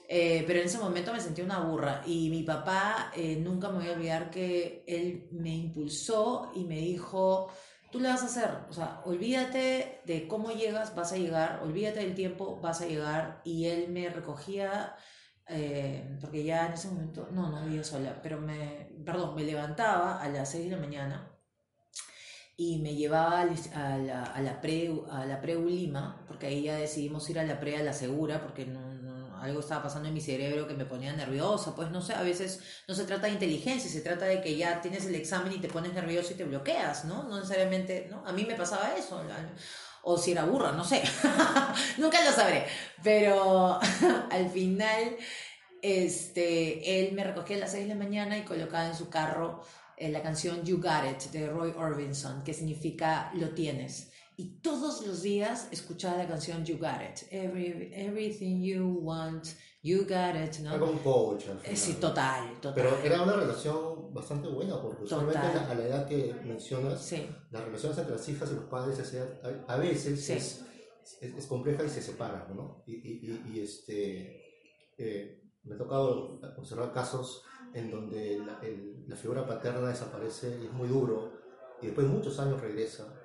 eh, 0.07 0.43
pero 0.45 0.59
en 0.59 0.67
ese 0.67 0.77
momento 0.77 1.11
me 1.11 1.19
sentí 1.19 1.41
una 1.41 1.59
burra 1.59 2.03
y 2.05 2.29
mi 2.29 2.43
papá 2.43 3.11
nunca 3.39 3.69
me 3.69 3.79
voy 3.79 3.89
a 3.89 3.93
olvidar 3.93 4.29
que 4.29 4.83
él 4.87 5.27
me 5.31 5.53
impulsó 5.55 6.51
y 6.55 6.65
me 6.65 6.77
dijo, 6.77 7.49
tú 7.91 7.99
le 7.99 8.09
vas 8.09 8.21
a 8.23 8.25
hacer, 8.25 8.49
o 8.69 8.73
sea, 8.73 9.01
olvídate 9.05 10.01
de 10.05 10.27
cómo 10.27 10.51
llegas, 10.51 10.95
vas 10.95 11.11
a 11.13 11.17
llegar, 11.17 11.61
olvídate 11.63 11.99
del 11.99 12.15
tiempo, 12.15 12.59
vas 12.61 12.81
a 12.81 12.87
llegar. 12.87 13.41
Y 13.43 13.65
él 13.67 13.89
me 13.89 14.09
recogía, 14.09 14.95
eh, 15.47 16.17
porque 16.21 16.43
ya 16.43 16.67
en 16.67 16.73
ese 16.73 16.89
momento, 16.89 17.29
no, 17.31 17.49
no 17.49 17.65
vivía 17.65 17.83
sola, 17.83 18.19
pero 18.21 18.39
me, 18.39 18.89
perdón, 19.05 19.35
me 19.35 19.43
levantaba 19.43 20.21
a 20.21 20.29
las 20.29 20.51
6 20.51 20.65
de 20.69 20.75
la 20.75 20.81
mañana 20.81 21.31
y 22.57 22.79
me 22.79 22.95
llevaba 22.95 23.41
a 23.41 23.97
la, 23.97 24.23
a 24.23 24.41
la, 24.41 24.59
pre, 24.61 24.91
a 25.11 25.25
la 25.25 25.39
pre 25.39 25.55
Lima, 25.55 26.23
porque 26.27 26.47
ahí 26.47 26.63
ya 26.63 26.75
decidimos 26.75 27.29
ir 27.29 27.39
a 27.39 27.43
la 27.43 27.59
pre 27.59 27.77
a 27.77 27.83
la 27.83 27.93
segura, 27.93 28.41
porque 28.41 28.65
no, 28.65 28.86
algo 29.47 29.59
estaba 29.59 29.83
pasando 29.83 30.07
en 30.07 30.13
mi 30.13 30.21
cerebro 30.21 30.67
que 30.67 30.73
me 30.73 30.85
ponía 30.85 31.13
nerviosa, 31.13 31.75
pues 31.75 31.89
no 31.89 32.01
sé, 32.01 32.13
a 32.13 32.21
veces 32.21 32.59
no 32.87 32.95
se 32.95 33.05
trata 33.05 33.27
de 33.27 33.33
inteligencia, 33.33 33.89
se 33.89 34.01
trata 34.01 34.25
de 34.25 34.41
que 34.41 34.55
ya 34.55 34.81
tienes 34.81 35.05
el 35.05 35.15
examen 35.15 35.53
y 35.53 35.57
te 35.57 35.67
pones 35.67 35.93
nervioso 35.93 36.33
y 36.33 36.35
te 36.35 36.43
bloqueas, 36.43 37.05
¿no? 37.05 37.23
No 37.23 37.37
necesariamente, 37.37 38.07
¿no? 38.09 38.23
A 38.25 38.31
mí 38.31 38.45
me 38.45 38.55
pasaba 38.55 38.95
eso, 38.95 39.21
o 40.03 40.17
si 40.17 40.31
era 40.31 40.45
burra, 40.45 40.71
no 40.71 40.83
sé, 40.83 41.01
nunca 41.97 42.23
lo 42.23 42.31
sabré, 42.31 42.65
pero 43.03 43.79
al 44.31 44.49
final, 44.49 45.17
este, 45.81 46.99
él 46.99 47.13
me 47.13 47.23
recogía 47.23 47.57
a 47.57 47.59
las 47.61 47.71
6 47.71 47.87
de 47.87 47.95
la 47.95 47.99
mañana 47.99 48.37
y 48.37 48.43
colocaba 48.43 48.87
en 48.87 48.95
su 48.95 49.09
carro 49.09 49.63
eh, 49.97 50.09
la 50.09 50.21
canción 50.21 50.63
You 50.63 50.77
Got 50.77 51.05
It 51.11 51.31
de 51.31 51.49
Roy 51.49 51.73
Orbison, 51.75 52.43
que 52.43 52.53
significa 52.53 53.31
lo 53.33 53.49
tienes 53.49 54.11
y 54.39 54.59
todos 54.61 55.05
los 55.05 55.23
días 55.23 55.67
escuchaba 55.71 56.19
la 56.19 56.27
canción 56.27 56.63
You 56.63 56.77
Got 56.77 57.01
It. 57.01 57.27
Every, 57.31 57.91
everything 57.91 58.61
you 58.61 58.99
want, 59.01 59.47
you 59.81 60.01
got 60.01 60.35
it, 60.35 60.59
¿no? 60.59 60.75
Era 60.75 60.83
un 60.83 60.99
coach. 60.99 61.45
Eh, 61.63 61.75
sí, 61.75 61.93
total, 61.93 62.53
total. 62.61 62.75
Pero 62.75 62.97
era 63.03 63.23
una 63.23 63.33
relación 63.33 64.13
bastante 64.13 64.47
buena, 64.47 64.79
porque 64.79 65.05
usualmente 65.05 65.39
a 65.39 65.73
la 65.73 65.83
edad 65.83 66.07
que 66.07 66.35
mencionas, 66.45 67.03
sí. 67.03 67.27
las 67.49 67.65
relaciones 67.65 67.97
entre 67.97 68.13
las 68.15 68.29
hijas 68.29 68.51
y 68.51 68.55
los 68.55 68.65
padres 68.65 68.99
a, 69.67 69.75
veces 69.77 70.23
sí. 70.23 70.33
es, 70.33 70.63
es, 71.19 71.33
es, 71.35 71.47
compleja 71.47 71.83
y 71.83 71.89
se 71.89 72.03
separan, 72.03 72.55
¿no? 72.55 72.83
Y, 72.85 72.93
y, 72.93 73.41
y 73.55 73.59
este, 73.59 74.93
eh, 74.99 75.49
me 75.63 75.73
ha 75.73 75.77
tocado 75.79 76.39
observar 76.57 76.93
casos 76.93 77.41
en 77.73 77.89
donde 77.89 78.37
la, 78.37 78.59
el, 78.61 79.03
la 79.07 79.15
figura 79.15 79.47
paterna 79.47 79.89
desaparece 79.89 80.59
y 80.61 80.67
es 80.67 80.73
muy 80.73 80.89
duro, 80.89 81.33
y 81.81 81.87
después 81.87 82.05
de 82.05 82.13
muchos 82.13 82.37
años 82.37 82.61
regresa 82.61 83.15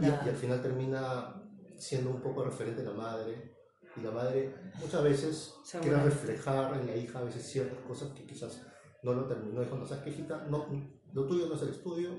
y, 0.00 0.04
y, 0.06 0.28
al 0.28 0.36
final 0.36 0.62
termina 0.62 1.42
siendo 1.78 2.10
un 2.10 2.20
poco 2.20 2.44
referente 2.44 2.82
la 2.82 2.92
madre. 2.92 3.56
y 3.96 4.00
la 4.00 4.10
madre 4.10 4.54
muchas 4.80 5.02
veces 5.02 5.54
quiere 5.80 6.02
reflejar 6.02 6.74
en 6.78 6.86
la 6.86 6.96
hija 6.96 7.18
a 7.18 7.24
veces 7.24 7.44
ciertas 7.44 7.78
cosas 7.86 8.12
que 8.12 8.24
quizás 8.24 8.62
no 9.02 9.12
lo 9.14 9.26
terminó. 9.26 9.60
Dijo, 9.60 9.76
no 9.76 9.86
sabes 9.86 10.04
qué 10.04 10.10
hijita, 10.10 10.46
no, 10.48 10.66
lo 11.12 11.26
tuyo 11.26 11.46
no 11.46 11.54
es 11.54 11.62
el 11.62 11.70
estudio. 11.70 12.10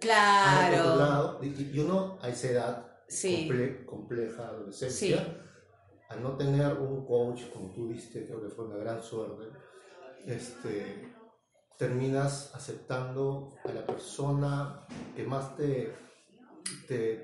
Claro. 0.00 1.38
y, 1.42 1.78
uno 1.78 2.18
a 2.20 2.28
esa 2.28 2.50
edad 2.50 2.96
compleja, 3.86 4.48
adolescencia, 4.48 5.42
al 6.08 6.22
no 6.22 6.36
tener 6.36 6.74
un 6.74 7.06
coach, 7.06 7.42
como 7.52 7.72
tú 7.72 7.88
viste, 7.88 8.26
creo 8.26 8.42
que 8.42 8.48
fue 8.48 8.66
una 8.66 8.76
gran 8.76 9.02
suerte, 9.02 9.44
este, 10.26 11.14
terminas 11.78 12.54
aceptando 12.54 13.54
a 13.64 13.72
la 13.72 13.86
persona 13.86 14.86
que 15.14 15.24
más 15.24 15.56
te, 15.56 15.94
te, 16.86 17.16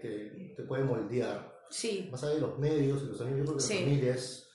te, 0.56 0.62
puede 0.64 0.84
moldear. 0.84 1.60
Sí. 1.70 2.08
Más 2.10 2.22
allá 2.22 2.34
de 2.34 2.40
los 2.40 2.58
medios 2.58 3.02
y 3.02 3.06
los 3.06 3.20
amigos, 3.20 3.52
porque 3.52 3.74
la 3.74 3.80
familia 3.80 4.14
es... 4.14 4.48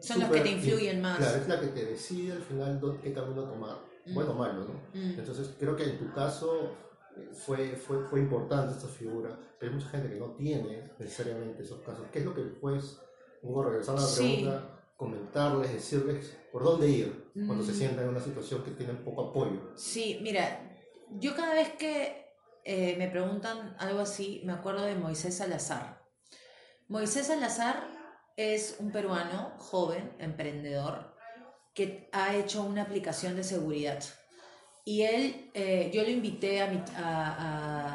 Son 0.00 0.20
los 0.20 0.30
que 0.30 0.40
te 0.40 0.50
influyen 0.50 1.00
más. 1.00 1.18
Claro, 1.18 1.36
es 1.38 1.48
la 1.48 1.60
que 1.60 1.68
te 1.68 1.84
decide 1.84 2.32
al 2.32 2.42
final 2.42 2.80
qué 3.02 3.12
camino 3.12 3.44
tomar, 3.44 3.78
mm. 4.04 4.14
bueno 4.14 4.32
o 4.32 4.34
malo, 4.34 4.64
¿no? 4.64 4.74
Mm. 4.92 5.18
Entonces 5.18 5.54
creo 5.58 5.76
que 5.76 5.84
en 5.84 5.98
tu 5.98 6.12
caso 6.12 6.76
eh, 7.16 7.28
fue, 7.32 7.76
fue, 7.76 8.04
fue 8.04 8.18
importante 8.18 8.74
esta 8.74 8.88
figura, 8.88 9.38
pero 9.60 9.70
hay 9.70 9.78
mucha 9.78 9.90
gente 9.90 10.12
que 10.12 10.18
no 10.18 10.32
tiene 10.32 10.90
necesariamente 10.98 11.62
esos 11.62 11.80
casos. 11.82 12.04
¿Qué 12.12 12.18
es 12.18 12.24
lo 12.24 12.34
que 12.34 12.42
después, 12.42 12.98
hubo 13.42 13.62
regresando 13.62 14.02
a 14.02 14.10
la 14.10 14.16
pregunta, 14.16 14.76
comentarles, 14.96 15.72
decirles 15.72 16.36
por 16.50 16.64
dónde 16.64 16.88
ir 16.88 17.30
cuando 17.46 17.62
se 17.62 17.72
mm. 17.72 17.74
sientan 17.74 18.04
en 18.04 18.10
una 18.10 18.20
situación 18.20 18.64
que 18.64 18.70
tienen 18.72 19.04
poco 19.04 19.28
apoyo. 19.28 19.72
Sí, 19.74 20.18
mira, 20.22 20.78
yo 21.18 21.36
cada 21.36 21.54
vez 21.54 21.70
que 21.78 22.25
eh, 22.68 22.96
me 22.98 23.06
preguntan 23.06 23.76
algo 23.78 24.00
así, 24.00 24.42
me 24.44 24.52
acuerdo 24.52 24.84
de 24.84 24.96
Moisés 24.96 25.36
Salazar. 25.36 26.02
Moisés 26.88 27.28
Salazar 27.28 27.86
es 28.36 28.78
un 28.80 28.90
peruano 28.90 29.54
joven, 29.58 30.16
emprendedor, 30.18 31.14
que 31.74 32.08
ha 32.12 32.34
hecho 32.34 32.64
una 32.64 32.82
aplicación 32.82 33.36
de 33.36 33.44
seguridad. 33.44 34.02
Y 34.84 35.02
él, 35.02 35.52
eh, 35.54 35.92
yo 35.94 36.02
lo 36.02 36.10
invité 36.10 36.60
a, 36.60 36.84
a, 36.96 37.34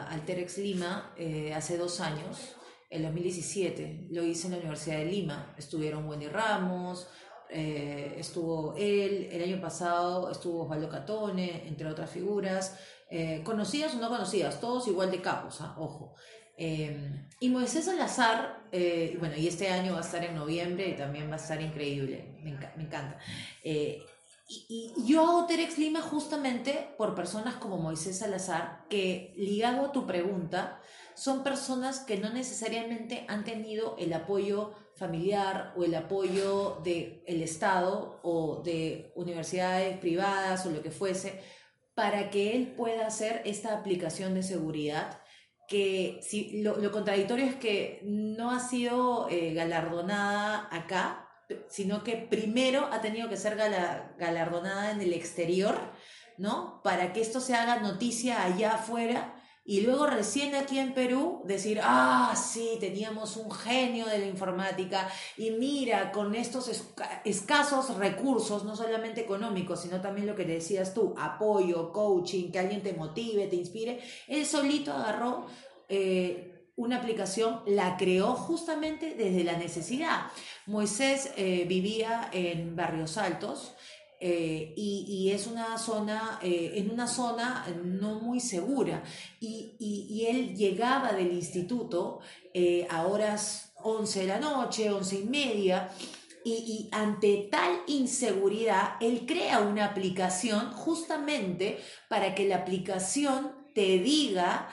a 0.07 0.11
Alterex 0.13 0.59
Lima 0.59 1.13
eh, 1.17 1.53
hace 1.53 1.75
dos 1.75 1.99
años 1.99 2.55
en 2.89 3.03
2017. 3.03 4.07
Lo 4.11 4.23
hice 4.23 4.47
en 4.47 4.53
la 4.53 4.59
Universidad 4.59 4.99
de 4.99 5.05
Lima. 5.05 5.53
Estuvieron 5.57 6.07
Wendy 6.07 6.29
Ramos, 6.29 7.09
estuvo 7.49 8.75
él, 8.77 9.27
el 9.29 9.43
año 9.43 9.59
pasado 9.59 10.31
estuvo 10.31 10.63
Osvaldo 10.63 10.87
Catone, 10.87 11.67
entre 11.67 11.85
otras 11.85 12.09
figuras, 12.09 12.77
eh, 13.11 13.41
conocidas 13.43 13.93
o 13.93 13.99
no 13.99 14.09
conocidas, 14.09 14.59
todos 14.59 14.87
igual 14.87 15.11
de 15.11 15.21
capos, 15.21 15.61
¿ah? 15.61 15.75
ojo. 15.77 16.15
Eh, 16.57 17.27
y 17.39 17.49
Moisés 17.49 17.85
Salazar, 17.85 18.61
bueno, 19.19 19.35
y 19.35 19.47
este 19.47 19.67
año 19.69 19.93
va 19.93 19.99
a 19.99 20.03
estar 20.03 20.23
en 20.23 20.35
noviembre 20.35 20.89
y 20.89 20.95
también 20.95 21.29
va 21.29 21.33
a 21.33 21.37
estar 21.37 21.61
increíble, 21.61 22.39
me, 22.43 22.51
encanta. 22.51 23.17
Y, 23.63 24.03
y, 24.69 24.93
yo 25.05 25.21
hago 25.21 25.45
Terex 25.45 25.77
Lima 25.77 26.01
justamente 26.01 26.93
por 26.97 27.15
personas 27.15 27.55
como 27.55 27.77
Moisés 27.77 28.19
Salazar, 28.19 28.85
que 28.89 29.33
ligado 29.37 29.87
a 29.87 29.91
tu 29.91 30.05
pregunta, 30.05 30.79
son 31.15 31.43
personas 31.43 31.99
que 31.99 32.17
no 32.17 32.31
necesariamente 32.31 33.25
han 33.27 33.43
tenido 33.43 33.95
el 33.97 34.13
apoyo 34.13 34.73
familiar 34.95 35.73
o 35.75 35.83
el 35.83 35.95
apoyo 35.95 36.79
del 36.83 37.23
el 37.25 37.41
Estado 37.41 38.19
o 38.23 38.61
de 38.63 39.11
universidades 39.15 39.97
privadas 39.97 40.65
o 40.65 40.69
lo 40.69 40.81
que 40.81 40.91
fuese, 40.91 41.41
para 41.93 42.29
que 42.29 42.55
él 42.55 42.73
pueda 42.75 43.07
hacer 43.07 43.41
esta 43.45 43.73
aplicación 43.73 44.33
de 44.33 44.43
seguridad 44.43 45.21
que 45.67 46.19
si, 46.21 46.61
lo, 46.63 46.91
contradictorio 46.91 47.45
es 47.45 47.55
que 47.55 48.01
no 48.03 48.51
ha 48.51 48.59
sido 48.59 49.29
eh, 49.29 49.53
galardonada 49.53 50.67
acá, 50.69 51.29
sino 51.69 52.03
que 52.03 52.17
primero 52.17 52.89
ha 52.91 53.01
tenido 53.01 53.29
que 53.29 53.37
ser 53.37 53.55
galardonada 53.55 54.91
en 54.91 55.01
el 55.01 55.13
exterior, 55.13 55.77
¿no? 56.37 56.81
Para 56.83 57.13
que 57.13 57.21
esto 57.21 57.39
se 57.39 57.55
haga 57.55 57.79
noticia 57.79 58.43
allá 58.43 58.73
afuera 58.75 59.40
y 59.63 59.81
luego 59.81 60.07
recién 60.07 60.55
aquí 60.55 60.79
en 60.79 60.93
Perú 60.93 61.43
decir, 61.45 61.79
ah, 61.83 62.33
sí, 62.35 62.77
teníamos 62.79 63.37
un 63.37 63.51
genio 63.51 64.07
de 64.07 64.17
la 64.17 64.25
informática 64.25 65.07
y 65.37 65.51
mira, 65.51 66.11
con 66.11 66.33
estos 66.33 66.71
escasos 67.25 67.95
recursos, 67.97 68.63
no 68.63 68.75
solamente 68.75 69.21
económicos, 69.21 69.81
sino 69.81 70.01
también 70.01 70.25
lo 70.25 70.35
que 70.35 70.45
decías 70.45 70.93
tú, 70.93 71.13
apoyo, 71.17 71.91
coaching, 71.91 72.51
que 72.51 72.59
alguien 72.59 72.81
te 72.81 72.93
motive, 72.93 73.47
te 73.47 73.55
inspire, 73.55 73.99
él 74.27 74.45
solito 74.45 74.93
agarró... 74.93 75.45
Eh, 75.89 76.47
una 76.77 76.97
aplicación, 76.97 77.61
la 77.67 77.95
creó 77.97 78.33
justamente 78.33 79.13
desde 79.13 79.43
la 79.43 79.57
necesidad. 79.57 80.31
Moisés 80.65 81.31
eh, 81.35 81.65
vivía 81.67 82.29
en 82.31 82.75
Barrios 82.75 83.17
Altos, 83.17 83.75
eh, 84.23 84.73
y, 84.77 85.31
es 85.31 85.47
una 85.47 85.79
zona, 85.79 86.39
eh, 86.43 86.73
en 86.75 86.91
una 86.91 87.07
zona 87.07 87.65
no 87.83 88.19
muy 88.19 88.39
segura. 88.39 89.03
Y, 89.39 90.27
él 90.29 90.55
llegaba 90.55 91.11
del 91.13 91.33
instituto 91.33 92.19
eh, 92.53 92.85
a 92.89 93.07
horas 93.07 93.73
11 93.83 94.19
de 94.21 94.27
la 94.27 94.39
noche, 94.39 94.91
11 94.91 95.21
y 95.21 95.23
media, 95.23 95.89
y, 96.45 96.87
ante 96.91 97.47
tal 97.51 97.81
inseguridad, 97.87 98.93
él 99.01 99.25
crea 99.25 99.59
una 99.61 99.85
aplicación 99.85 100.71
justamente 100.71 101.79
para 102.07 102.35
que 102.35 102.47
la 102.47 102.57
aplicación 102.57 103.53
te 103.73 103.97
diga 103.99 104.69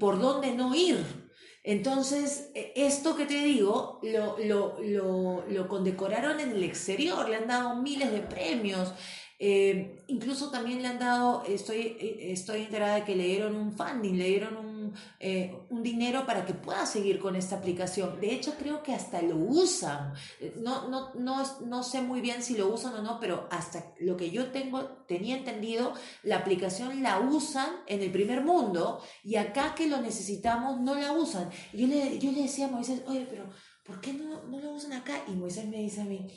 por 0.00 0.18
dónde 0.18 0.52
no 0.54 0.74
ir. 0.74 1.21
Entonces, 1.64 2.50
e, 2.54 2.72
esto 2.74 3.16
que 3.16 3.26
te 3.26 3.42
digo, 3.42 4.00
lo, 4.02 4.38
lo, 4.38 4.78
lo, 4.82 5.44
lo, 5.48 5.68
condecoraron 5.68 6.40
en 6.40 6.50
el 6.50 6.64
exterior, 6.64 7.28
le 7.28 7.36
han 7.36 7.46
dado 7.46 7.76
miles 7.76 8.10
de 8.10 8.20
premios. 8.20 8.92
Eh, 9.38 10.04
incluso 10.06 10.50
también 10.50 10.82
le 10.82 10.88
han 10.88 10.98
dado, 10.98 11.44
estoy, 11.48 11.96
eh, 12.00 12.32
estoy 12.32 12.62
enterada 12.62 12.96
de 12.96 13.04
que 13.04 13.16
le 13.16 13.26
dieron 13.26 13.56
un 13.56 13.72
funding, 13.72 14.14
le 14.16 14.28
dieron 14.28 14.56
un, 14.56 14.71
eh, 15.20 15.56
un, 15.70 15.82
dinero 15.82 16.24
para 16.26 16.46
que 16.46 16.54
pueda 16.54 16.86
seguir 16.86 17.18
con 17.18 17.36
esta 17.36 17.56
aplicación. 17.56 18.20
De 18.20 18.32
hecho, 18.32 18.54
creo 18.58 18.82
que 18.82 18.92
hasta 18.92 19.20
lo 19.22 19.36
usan. 19.36 20.12
No, 20.60 20.88
no, 20.88 21.12
no, 21.14 21.42
no 21.66 21.82
sé 21.82 22.02
muy 22.02 22.20
bien 22.20 22.42
si 22.42 22.56
lo 22.56 22.68
usan 22.72 22.94
o 22.94 23.02
no, 23.02 23.18
pero 23.20 23.48
hasta 23.50 23.94
lo 24.00 24.16
que 24.16 24.30
yo 24.30 24.50
tengo, 24.50 24.84
tenía 25.06 25.36
entendido, 25.36 25.92
la 26.22 26.38
aplicación 26.38 27.02
la 27.02 27.20
usan 27.20 27.68
en 27.86 28.02
el 28.02 28.10
primer 28.10 28.42
mundo 28.42 29.02
y 29.24 29.36
acá 29.36 29.74
que 29.74 29.88
lo 29.88 30.00
necesitamos 30.00 30.80
no 30.80 30.94
la 30.94 31.12
usan. 31.12 31.50
Yo 31.72 31.86
le, 31.86 32.18
yo 32.18 32.32
le 32.32 32.42
decía 32.42 32.66
a 32.66 32.70
Moisés, 32.70 33.02
oye, 33.06 33.26
pero 33.28 33.48
¿por 33.84 34.00
qué 34.00 34.12
no, 34.12 34.42
no 34.44 34.60
lo 34.60 34.72
usan 34.72 34.92
acá? 34.92 35.22
Y 35.28 35.32
Moisés 35.32 35.66
me 35.66 35.78
dice 35.78 36.02
a 36.02 36.04
mí, 36.04 36.28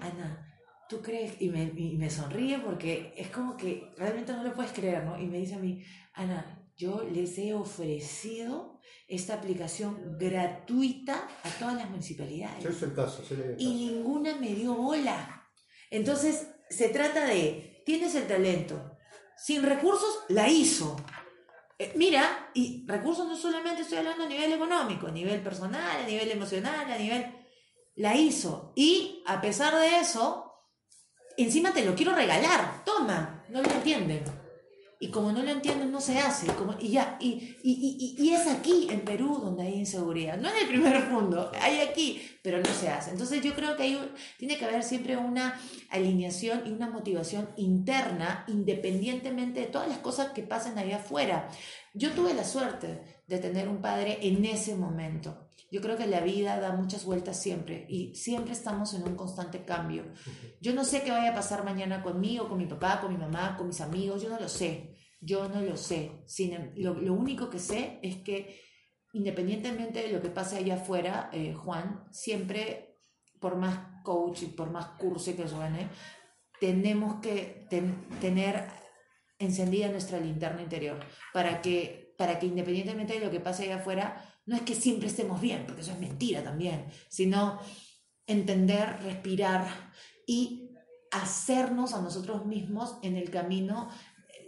Ana, 0.00 0.52
¿tú 0.88 1.00
crees? 1.00 1.40
Y 1.40 1.48
me, 1.48 1.72
y 1.76 1.96
me 1.96 2.10
sonríe 2.10 2.58
porque 2.58 3.14
es 3.16 3.28
como 3.28 3.56
que 3.56 3.92
realmente 3.96 4.32
no 4.32 4.44
lo 4.44 4.52
puedes 4.52 4.72
creer, 4.72 5.04
¿no? 5.04 5.18
Y 5.18 5.26
me 5.26 5.38
dice 5.38 5.54
a 5.54 5.58
mí, 5.58 5.82
Ana, 6.14 6.61
yo 6.76 7.04
les 7.10 7.38
he 7.38 7.54
ofrecido 7.54 8.80
esta 9.08 9.34
aplicación 9.34 10.16
gratuita 10.18 11.28
a 11.42 11.50
todas 11.58 11.74
las 11.74 11.90
municipalidades. 11.90 12.64
Es 12.64 12.82
el 12.82 12.94
caso, 12.94 13.22
Y 13.58 13.66
ninguna 13.66 14.36
me 14.36 14.54
dio 14.54 14.74
bola. 14.74 15.50
Entonces, 15.90 16.48
se 16.70 16.88
trata 16.88 17.26
de, 17.26 17.82
tienes 17.84 18.14
el 18.14 18.26
talento, 18.26 18.96
sin 19.36 19.62
recursos, 19.62 20.20
la 20.28 20.48
hizo. 20.48 20.96
Eh, 21.78 21.92
mira, 21.96 22.50
y 22.54 22.86
recursos 22.86 23.26
no 23.26 23.36
solamente 23.36 23.82
estoy 23.82 23.98
hablando 23.98 24.24
a 24.24 24.28
nivel 24.28 24.52
económico, 24.52 25.08
a 25.08 25.12
nivel 25.12 25.42
personal, 25.42 26.02
a 26.02 26.06
nivel 26.06 26.30
emocional, 26.30 26.90
a 26.90 26.98
nivel... 26.98 27.38
La 27.94 28.16
hizo. 28.16 28.72
Y 28.74 29.22
a 29.26 29.42
pesar 29.42 29.74
de 29.74 29.98
eso, 29.98 30.50
encima 31.36 31.74
te 31.74 31.84
lo 31.84 31.94
quiero 31.94 32.14
regalar, 32.14 32.82
toma, 32.86 33.44
no 33.50 33.60
lo 33.60 33.70
entienden. 33.70 34.24
Y 35.02 35.08
como 35.08 35.32
no 35.32 35.42
lo 35.42 35.50
entienden, 35.50 35.90
no 35.90 36.00
se 36.00 36.20
hace. 36.20 36.46
Y 36.78 36.90
ya, 36.90 37.16
y, 37.18 38.30
es 38.32 38.46
aquí, 38.46 38.86
en 38.88 39.00
Perú, 39.00 39.40
donde 39.42 39.64
hay 39.64 39.74
inseguridad. 39.74 40.38
No 40.38 40.48
en 40.48 40.58
el 40.58 40.68
primer 40.68 41.04
mundo, 41.10 41.50
hay 41.60 41.80
aquí, 41.80 42.22
pero 42.40 42.58
no 42.58 42.72
se 42.72 42.88
hace. 42.88 43.10
Entonces 43.10 43.42
yo 43.42 43.52
creo 43.56 43.76
que 43.76 43.82
hay 43.82 43.98
tiene 44.38 44.56
que 44.56 44.64
haber 44.64 44.84
siempre 44.84 45.16
una 45.16 45.60
alineación 45.90 46.62
y 46.66 46.70
una 46.70 46.88
motivación 46.88 47.48
interna, 47.56 48.44
independientemente 48.46 49.58
de 49.58 49.66
todas 49.66 49.88
las 49.88 49.98
cosas 49.98 50.30
que 50.30 50.44
pasen 50.44 50.78
allá 50.78 50.98
afuera. 50.98 51.48
Yo 51.94 52.12
tuve 52.12 52.32
la 52.32 52.44
suerte 52.44 53.22
de 53.26 53.38
tener 53.38 53.66
un 53.68 53.80
padre 53.80 54.20
en 54.22 54.44
ese 54.44 54.76
momento. 54.76 55.41
Yo 55.72 55.80
creo 55.80 55.96
que 55.96 56.06
la 56.06 56.20
vida 56.20 56.60
da 56.60 56.72
muchas 56.72 57.06
vueltas 57.06 57.40
siempre 57.40 57.86
y 57.88 58.14
siempre 58.14 58.52
estamos 58.52 58.92
en 58.92 59.04
un 59.04 59.16
constante 59.16 59.64
cambio. 59.64 60.04
Yo 60.60 60.74
no 60.74 60.84
sé 60.84 61.02
qué 61.02 61.10
vaya 61.10 61.30
a 61.30 61.34
pasar 61.34 61.64
mañana 61.64 62.02
conmigo, 62.02 62.46
con 62.46 62.58
mi 62.58 62.66
papá, 62.66 63.00
con 63.00 63.10
mi 63.10 63.18
mamá, 63.18 63.56
con 63.56 63.68
mis 63.68 63.80
amigos, 63.80 64.22
yo 64.22 64.28
no 64.28 64.38
lo 64.38 64.50
sé. 64.50 64.94
Yo 65.18 65.48
no 65.48 65.62
lo 65.62 65.78
sé. 65.78 66.22
Sin, 66.26 66.52
em, 66.52 66.74
lo, 66.76 66.92
lo 66.92 67.14
único 67.14 67.48
que 67.48 67.58
sé 67.58 68.00
es 68.02 68.16
que 68.16 68.60
independientemente 69.14 70.02
de 70.02 70.12
lo 70.12 70.20
que 70.20 70.28
pase 70.28 70.58
allá 70.58 70.74
afuera, 70.74 71.30
eh, 71.32 71.54
Juan, 71.54 72.04
siempre, 72.10 72.98
por 73.40 73.56
más 73.56 74.02
coach 74.04 74.42
y 74.42 74.46
por 74.48 74.70
más 74.70 74.88
curso 74.98 75.34
que 75.34 75.48
suene, 75.48 75.88
tenemos 76.60 77.20
que 77.22 77.66
tener 78.20 78.66
encendida 79.38 79.88
nuestra 79.88 80.20
linterna 80.20 80.60
interior 80.60 81.00
para 81.32 81.62
que, 81.62 82.14
para 82.18 82.38
que 82.38 82.44
independientemente 82.44 83.14
de 83.14 83.24
lo 83.24 83.30
que 83.30 83.40
pase 83.40 83.64
allá 83.64 83.76
afuera, 83.76 84.31
no 84.46 84.56
es 84.56 84.62
que 84.62 84.74
siempre 84.74 85.08
estemos 85.08 85.40
bien, 85.40 85.64
porque 85.66 85.82
eso 85.82 85.92
es 85.92 86.00
mentira 86.00 86.42
también, 86.42 86.86
sino 87.08 87.60
entender, 88.26 88.98
respirar 89.02 89.66
y 90.26 90.70
hacernos 91.10 91.92
a 91.92 92.00
nosotros 92.00 92.46
mismos 92.46 92.96
en 93.02 93.16
el 93.16 93.30
camino, 93.30 93.88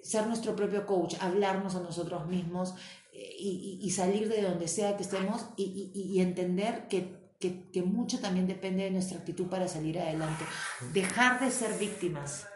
ser 0.02 0.26
nuestro 0.26 0.56
propio 0.56 0.86
coach, 0.86 1.14
hablarnos 1.20 1.76
a 1.76 1.80
nosotros 1.80 2.26
mismos 2.26 2.74
eh, 3.12 3.36
y, 3.38 3.90
salir 3.90 4.28
de 4.28 4.42
donde 4.42 4.66
sea 4.68 4.96
que 4.96 5.02
estemos 5.02 5.46
y, 5.56 6.20
entender 6.20 6.88
que, 6.88 7.32
que, 7.38 7.82
mucho 7.82 8.18
también 8.18 8.46
depende 8.46 8.84
de 8.84 8.90
nuestra 8.90 9.18
actitud 9.18 9.46
para 9.46 9.68
salir 9.68 9.98
adelante. 9.98 10.44
Dejar 10.92 11.40
de 11.40 11.50
ser 11.50 11.78
víctimas. 11.78 12.46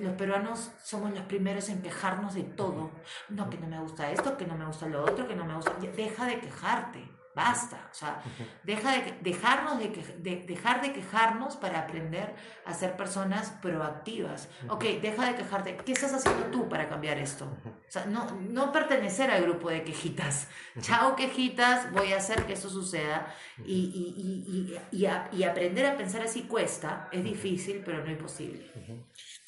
Los 0.00 0.14
peruanos 0.14 0.72
somos 0.82 1.12
los 1.12 1.22
primeros 1.24 1.68
en 1.68 1.82
quejarnos 1.82 2.34
de 2.34 2.44
todo. 2.44 2.90
No, 3.28 3.50
que 3.50 3.58
no 3.58 3.66
me 3.66 3.80
gusta 3.80 4.10
esto, 4.10 4.36
que 4.36 4.46
no 4.46 4.56
me 4.56 4.66
gusta 4.66 4.86
lo 4.86 5.02
otro, 5.02 5.28
que 5.28 5.36
no 5.36 5.44
me 5.44 5.54
gusta. 5.54 5.74
Deja 5.96 6.26
de 6.26 6.40
quejarte 6.40 7.20
Basta, 7.32 7.88
o 7.92 7.94
sea, 7.94 8.20
deja 8.64 8.90
de, 8.90 9.14
dejarnos 9.20 9.78
de, 9.78 9.88
de, 10.18 10.44
dejar 10.46 10.82
de 10.82 10.92
quejarnos 10.92 11.54
para 11.54 11.78
aprender 11.78 12.34
a 12.64 12.74
ser 12.74 12.96
personas 12.96 13.50
proactivas. 13.62 14.48
Ok, 14.68 14.82
deja 15.00 15.26
de 15.26 15.36
quejarte. 15.36 15.76
¿Qué 15.76 15.92
estás 15.92 16.12
haciendo 16.12 16.46
tú 16.46 16.68
para 16.68 16.88
cambiar 16.88 17.18
esto? 17.18 17.44
O 17.44 17.90
sea, 17.90 18.06
no, 18.06 18.28
no 18.40 18.72
pertenecer 18.72 19.30
al 19.30 19.42
grupo 19.42 19.70
de 19.70 19.84
quejitas. 19.84 20.48
Chao 20.80 21.14
quejitas, 21.14 21.92
voy 21.92 22.12
a 22.12 22.16
hacer 22.16 22.46
que 22.46 22.54
eso 22.54 22.68
suceda. 22.68 23.32
Y, 23.64 23.76
y, 23.76 24.76
y, 24.90 25.06
y, 25.32 25.44
aprender 25.44 25.86
a 25.86 25.96
pensar 25.96 26.22
así 26.22 26.42
cuesta, 26.42 27.08
es 27.12 27.22
difícil, 27.22 27.82
pero 27.84 28.04
no 28.04 28.10
imposible. 28.10 28.72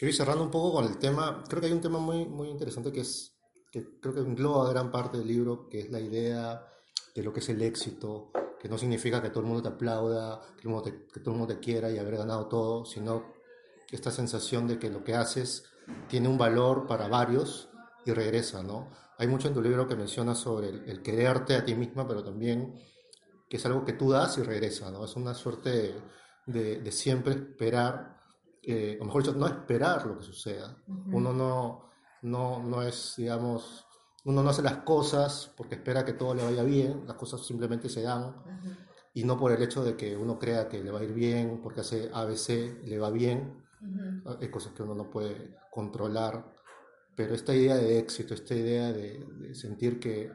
Quiero 0.03 0.11
ir 0.11 0.17
cerrando 0.17 0.43
un 0.43 0.51
poco 0.51 0.73
con 0.73 0.85
el 0.85 0.99
tema, 0.99 1.45
creo 1.49 1.61
que 1.61 1.69
hay 1.69 1.73
un 1.73 1.81
tema 1.81 2.01
muy, 2.01 2.27
muy 2.27 2.49
interesante 2.49 2.91
que 2.91 3.03
es, 3.03 3.37
que 3.71 4.01
creo 4.01 4.13
que 4.13 4.19
engloba 4.19 4.69
gran 4.69 4.91
parte 4.91 5.17
del 5.17 5.29
libro, 5.29 5.69
que 5.69 5.79
es 5.79 5.91
la 5.93 6.01
idea 6.01 6.67
de 7.15 7.23
lo 7.23 7.33
que 7.33 7.39
es 7.39 7.49
el 7.51 7.63
éxito, 7.63 8.33
que 8.59 8.69
no 8.69 8.77
significa 8.79 9.23
que 9.23 9.31
todo 9.31 9.43
el 9.43 9.47
mundo 9.47 9.63
te 9.63 9.69
aplauda, 9.69 10.41
que, 10.57 10.69
todo 11.21 11.35
el 11.35 11.39
mundo 11.39 11.55
te 11.55 11.61
quiera 11.61 11.89
y 11.89 11.99
haber 11.99 12.17
ganado 12.17 12.49
todo, 12.49 12.85
sino 12.85 13.33
esta 13.93 14.11
sensación 14.11 14.67
de 14.67 14.81
que 14.81 14.91
lo 14.91 15.05
que 15.05 15.15
haces 15.15 15.67
tiene 16.09 16.27
un 16.27 16.37
valor 16.37 16.89
para 16.89 17.07
varios 17.07 17.69
y 18.05 18.11
regresa, 18.11 18.65
¿no? 18.65 18.91
Hay 19.19 19.29
mucho 19.29 19.47
en 19.47 19.55
tu 19.55 19.63
libro 19.63 19.87
que 19.87 19.95
menciona 19.95 20.35
sobre 20.35 20.71
el, 20.71 21.01
quererte 21.01 21.55
a 21.55 21.65
ti 21.65 21.77
misma, 21.77 22.09
pero 22.09 22.25
también 22.25 22.75
que 23.49 23.57
es 23.57 23.67
algo 23.67 23.85
que 23.85 23.93
tú 23.93 24.11
das 24.11 24.37
y 24.37 24.43
regresa, 24.43 24.91
¿no? 24.91 25.05
Es 25.05 25.15
una 25.15 25.33
suerte 25.33 25.95
de, 26.47 26.91
siempre 26.91 27.35
esperar, 27.35 28.22
eh, 28.63 28.99
o 29.01 29.05
mejor 29.05 29.23
dicho, 29.23 29.37
no 29.37 29.47
esperar 29.47 30.07
lo 30.07 30.19
que 30.19 30.25
suceda. 30.25 30.77
Uno 30.87 31.33
no, 31.33 31.91
no, 32.23 32.63
no 32.63 32.83
es, 32.83 33.15
digamos, 33.17 33.87
uno 34.25 34.43
no 34.43 34.51
hace 34.51 34.63
las 34.63 34.79
cosas 34.79 35.53
porque 35.57 35.75
espera 35.75 36.05
que 36.05 36.13
todo 36.13 36.35
le 36.35 36.45
vaya 36.45 36.63
bien, 36.63 37.05
las 37.07 37.17
cosas 37.17 37.45
simplemente 37.45 37.89
se 37.89 38.03
dan. 38.03 38.37
Y 39.15 39.25
no 39.25 39.37
por 39.37 39.53
el 39.53 39.63
hecho 39.63 39.85
de 39.85 39.97
que 39.97 40.17
uno 40.17 40.39
crea 40.39 40.69
que 40.69 40.83
le 40.83 40.91
va 40.91 41.01
a 41.01 41.05
ir 41.05 41.13
bien, 41.13 41.61
porque 41.63 41.81
hace 41.81 42.11
ABC, 42.13 42.83
le 42.85 42.99
va 42.99 43.11
bien, 43.11 43.63
hay 44.41 44.49
cosas 44.51 44.73
que 44.73 44.83
uno 44.83 44.95
no 44.95 45.11
puede 45.11 45.57
controlar, 45.71 46.53
pero 47.17 47.35
esta 47.35 47.55
idea 47.55 47.77
de 47.77 47.99
éxito, 47.99 48.35
esta 48.35 48.55
idea 48.55 48.93
de, 48.93 49.55
sentir 49.55 49.99
que 49.99 50.31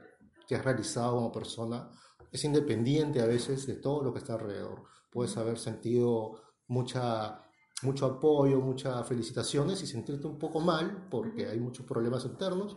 te 0.47 0.55
has 0.55 0.63
realizado 0.63 1.15
como 1.15 1.32
persona, 1.32 1.89
es 2.32 2.43
independiente 2.43 3.21
a 3.21 3.25
veces 3.25 3.65
de 3.65 3.75
todo 3.75 4.03
lo 4.03 4.13
que 4.13 4.19
está 4.19 4.34
alrededor. 4.34 4.84
Puedes 5.11 5.36
haber 5.38 5.57
sentido 5.57 6.41
mucha 6.67 7.46
mucho 7.84 8.05
apoyo, 8.07 8.59
muchas 8.59 9.05
felicitaciones 9.07 9.84
y 9.84 9.88
sentirte 9.88 10.25
un 10.25 10.39
poco 10.39 10.59
mal 10.59 11.07
porque 11.11 11.47
hay 11.47 11.59
muchos 11.59 11.86
problemas 11.86 12.25
internos, 12.25 12.75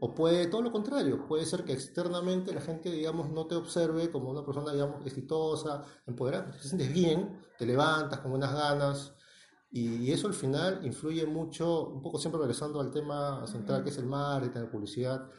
o 0.00 0.12
puede 0.12 0.48
todo 0.48 0.62
lo 0.62 0.72
contrario, 0.72 1.26
puede 1.26 1.46
ser 1.46 1.64
que 1.64 1.72
externamente 1.72 2.52
la 2.52 2.60
gente, 2.60 2.90
digamos, 2.90 3.30
no 3.30 3.46
te 3.46 3.54
observe 3.54 4.10
como 4.10 4.30
una 4.30 4.44
persona, 4.44 4.72
digamos, 4.72 5.06
exitosa, 5.06 5.84
empoderada, 6.06 6.50
te 6.50 6.58
sientes 6.58 6.92
bien, 6.92 7.40
te 7.56 7.64
levantas 7.64 8.20
con 8.20 8.32
buenas 8.32 8.52
ganas, 8.52 9.14
y 9.72 10.10
eso 10.10 10.26
al 10.26 10.34
final 10.34 10.80
influye 10.84 11.24
mucho, 11.26 11.86
un 11.88 12.02
poco 12.02 12.18
siempre 12.18 12.40
regresando 12.40 12.80
al 12.80 12.90
tema 12.90 13.46
central 13.46 13.84
que 13.84 13.90
es 13.90 13.98
el 13.98 14.06
marketing, 14.06 14.60
la 14.60 14.70
publicidad, 14.70 15.30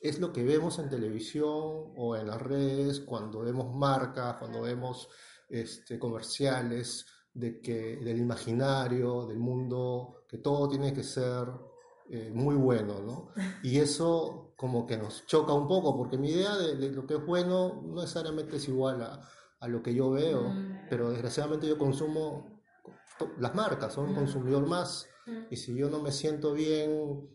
es 0.00 0.18
lo 0.18 0.32
que 0.32 0.42
vemos 0.42 0.80
en 0.80 0.88
televisión 0.88 1.92
o 1.96 2.16
en 2.16 2.26
las 2.26 2.42
redes, 2.42 2.98
cuando 2.98 3.40
vemos 3.40 3.72
marcas, 3.76 4.38
cuando 4.38 4.62
vemos 4.62 5.08
este, 5.48 6.00
comerciales, 6.00 7.06
de 7.34 7.60
que, 7.60 7.96
del 7.96 8.18
imaginario, 8.18 9.26
del 9.26 9.38
mundo, 9.38 10.24
que 10.28 10.38
todo 10.38 10.68
tiene 10.68 10.94
que 10.94 11.02
ser 11.02 11.48
eh, 12.08 12.30
muy 12.32 12.54
bueno, 12.54 13.00
¿no? 13.00 13.28
Y 13.62 13.78
eso 13.80 14.52
como 14.56 14.86
que 14.86 14.96
nos 14.96 15.26
choca 15.26 15.52
un 15.52 15.66
poco, 15.66 15.96
porque 15.96 16.16
mi 16.16 16.30
idea 16.30 16.56
de, 16.56 16.90
lo 16.90 17.06
que 17.06 17.14
es 17.14 17.26
bueno 17.26 17.82
no 17.84 18.02
necesariamente 18.02 18.56
es 18.56 18.68
igual 18.68 19.02
a, 19.02 19.20
a 19.60 19.68
lo 19.68 19.82
que 19.82 19.94
yo 19.94 20.10
veo, 20.10 20.48
mm. 20.48 20.86
pero 20.88 21.10
desgraciadamente 21.10 21.66
yo 21.66 21.76
consumo 21.76 22.62
las 23.38 23.54
marcas, 23.54 23.94
soy 23.94 24.04
un 24.04 24.12
mm. 24.12 24.16
consumidor 24.16 24.66
más, 24.66 25.08
mm. 25.26 25.38
y 25.50 25.56
si 25.56 25.74
yo 25.76 25.90
no 25.90 26.00
me 26.00 26.12
siento 26.12 26.52
bien 26.52 27.28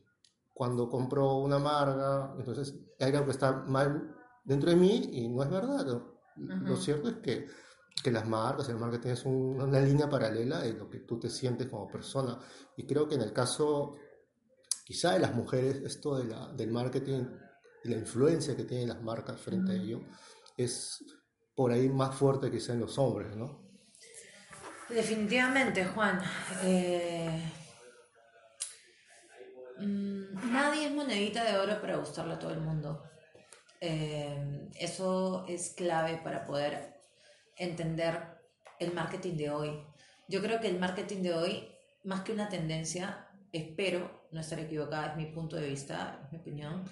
cuando 0.53 0.89
compro 0.89 1.37
una 1.37 1.59
marca, 1.59 2.33
entonces 2.37 2.75
hay 2.99 3.11
algo 3.13 3.25
que 3.25 3.31
está 3.31 3.63
mal 3.63 4.15
dentro 4.43 4.69
de 4.69 4.75
mí 4.75 5.09
y 5.13 5.27
no 5.27 5.43
es 5.43 5.49
verdad. 5.49 6.01
Lo 6.35 6.75
cierto 6.75 7.09
es 7.09 7.15
que 7.17 7.47
que 8.01 8.11
las 8.11 8.27
marcas, 8.27 8.69
el 8.69 8.77
marketing 8.77 9.09
es 9.09 9.25
una 9.25 9.79
línea 9.79 10.09
paralela 10.09 10.61
de 10.61 10.73
lo 10.73 10.89
que 10.89 10.99
tú 10.99 11.19
te 11.19 11.29
sientes 11.29 11.67
como 11.67 11.87
persona. 11.87 12.39
Y 12.77 12.85
creo 12.85 13.07
que 13.07 13.15
en 13.15 13.21
el 13.21 13.33
caso, 13.33 13.95
quizá 14.85 15.13
de 15.13 15.19
las 15.19 15.33
mujeres, 15.33 15.81
esto 15.83 16.17
de 16.17 16.25
la, 16.25 16.47
del 16.53 16.71
marketing 16.71 17.25
y 17.83 17.89
la 17.89 17.97
influencia 17.97 18.55
que 18.55 18.63
tienen 18.63 18.89
las 18.89 19.01
marcas 19.01 19.39
frente 19.41 19.73
a 19.73 19.75
ello, 19.75 20.01
es 20.55 21.03
por 21.55 21.71
ahí 21.71 21.89
más 21.89 22.15
fuerte 22.15 22.49
que 22.49 22.59
en 22.71 22.79
los 22.79 22.97
hombres, 22.97 23.35
¿no? 23.35 23.67
Definitivamente, 24.87 25.85
Juan. 25.85 26.21
Eh, 26.63 27.51
mm, 29.77 30.51
nadie 30.51 30.87
es 30.87 30.93
monedita 30.93 31.43
de 31.43 31.57
oro 31.57 31.79
para 31.81 31.97
gustarle 31.97 32.33
a 32.35 32.39
todo 32.39 32.51
el 32.51 32.61
mundo. 32.61 33.03
Eh, 33.81 34.69
eso 34.79 35.45
es 35.47 35.73
clave 35.75 36.19
para 36.23 36.45
poder 36.45 36.98
entender 37.59 38.39
el 38.79 38.93
marketing 38.93 39.35
de 39.35 39.51
hoy. 39.51 39.83
Yo 40.27 40.41
creo 40.41 40.59
que 40.59 40.67
el 40.67 40.79
marketing 40.79 41.21
de 41.21 41.33
hoy, 41.33 41.67
más 42.03 42.21
que 42.21 42.31
una 42.31 42.49
tendencia, 42.49 43.27
espero 43.51 44.27
no 44.31 44.39
estar 44.39 44.59
equivocada, 44.59 45.11
es 45.11 45.17
mi 45.17 45.25
punto 45.27 45.55
de 45.55 45.69
vista, 45.69 46.21
es 46.23 46.31
mi 46.31 46.39
opinión, 46.39 46.83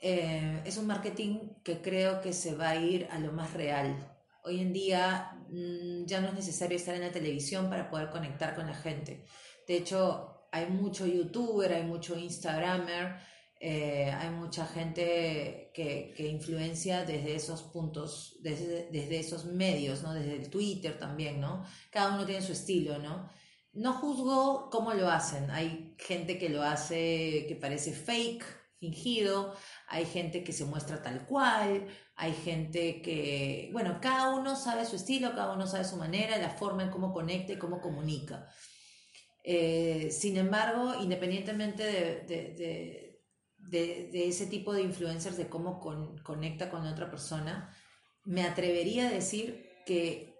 eh, 0.00 0.60
es 0.64 0.76
un 0.76 0.86
marketing 0.86 1.38
que 1.62 1.80
creo 1.80 2.20
que 2.20 2.32
se 2.32 2.54
va 2.54 2.70
a 2.70 2.76
ir 2.76 3.06
a 3.10 3.18
lo 3.18 3.32
más 3.32 3.54
real. 3.54 3.96
Hoy 4.44 4.60
en 4.60 4.72
día 4.72 5.38
mm, 5.48 6.04
ya 6.06 6.20
no 6.20 6.28
es 6.28 6.34
necesario 6.34 6.76
estar 6.76 6.94
en 6.94 7.02
la 7.02 7.12
televisión 7.12 7.70
para 7.70 7.88
poder 7.88 8.10
conectar 8.10 8.54
con 8.54 8.66
la 8.66 8.74
gente. 8.74 9.24
De 9.68 9.76
hecho, 9.76 10.48
hay 10.50 10.66
mucho 10.66 11.06
youtuber, 11.06 11.72
hay 11.72 11.84
mucho 11.84 12.18
instagramer 12.18 13.16
eh, 13.64 14.10
hay 14.10 14.30
mucha 14.30 14.66
gente 14.66 15.70
que, 15.72 16.12
que, 16.16 16.26
influencia 16.26 17.04
desde 17.04 17.36
esos 17.36 17.62
puntos, 17.62 18.36
desde, 18.40 18.88
desde, 18.90 19.20
esos 19.20 19.44
medios, 19.44 20.02
¿no? 20.02 20.12
Desde 20.12 20.34
el 20.34 20.50
Twitter 20.50 20.98
también, 20.98 21.40
¿no? 21.40 21.64
Cada 21.92 22.16
uno 22.16 22.26
tiene 22.26 22.42
su 22.42 22.50
estilo, 22.50 22.98
¿no? 22.98 23.30
No 23.72 23.92
juzgo 23.92 24.68
cómo 24.68 24.94
lo 24.94 25.08
hacen. 25.08 25.48
Hay 25.52 25.94
gente 25.96 26.40
que 26.40 26.48
lo 26.48 26.60
hace 26.64 27.46
que 27.46 27.54
parece 27.54 27.92
fake, 27.92 28.44
fingido. 28.80 29.54
Hay 29.86 30.06
gente 30.06 30.42
que 30.42 30.52
se 30.52 30.64
muestra 30.64 31.00
tal 31.00 31.24
cual. 31.24 31.86
Hay 32.16 32.32
gente 32.32 33.00
que, 33.00 33.70
bueno, 33.72 34.00
cada 34.02 34.34
uno 34.34 34.56
sabe 34.56 34.86
su 34.86 34.96
estilo, 34.96 35.36
cada 35.36 35.52
uno 35.52 35.68
sabe 35.68 35.84
su 35.84 35.96
manera, 35.96 36.36
la 36.38 36.50
forma 36.50 36.82
en 36.82 36.90
cómo 36.90 37.12
conecta 37.12 37.52
y 37.52 37.58
cómo 37.58 37.80
comunica. 37.80 38.48
Eh, 39.44 40.08
sin 40.10 40.36
embargo, 40.36 40.94
independientemente 41.00 41.84
de 41.84 42.24
de, 42.26 43.11
ese 43.72 44.46
tipo 44.46 44.72
de 44.72 44.82
influencers, 44.82 45.36
de 45.36 45.48
cómo 45.48 45.80
conecta 46.22 46.70
con 46.70 46.86
otra 46.86 47.10
persona, 47.10 47.74
me 48.24 48.44
atrevería 48.44 49.08
a 49.08 49.12
decir 49.12 49.70
que 49.86 50.32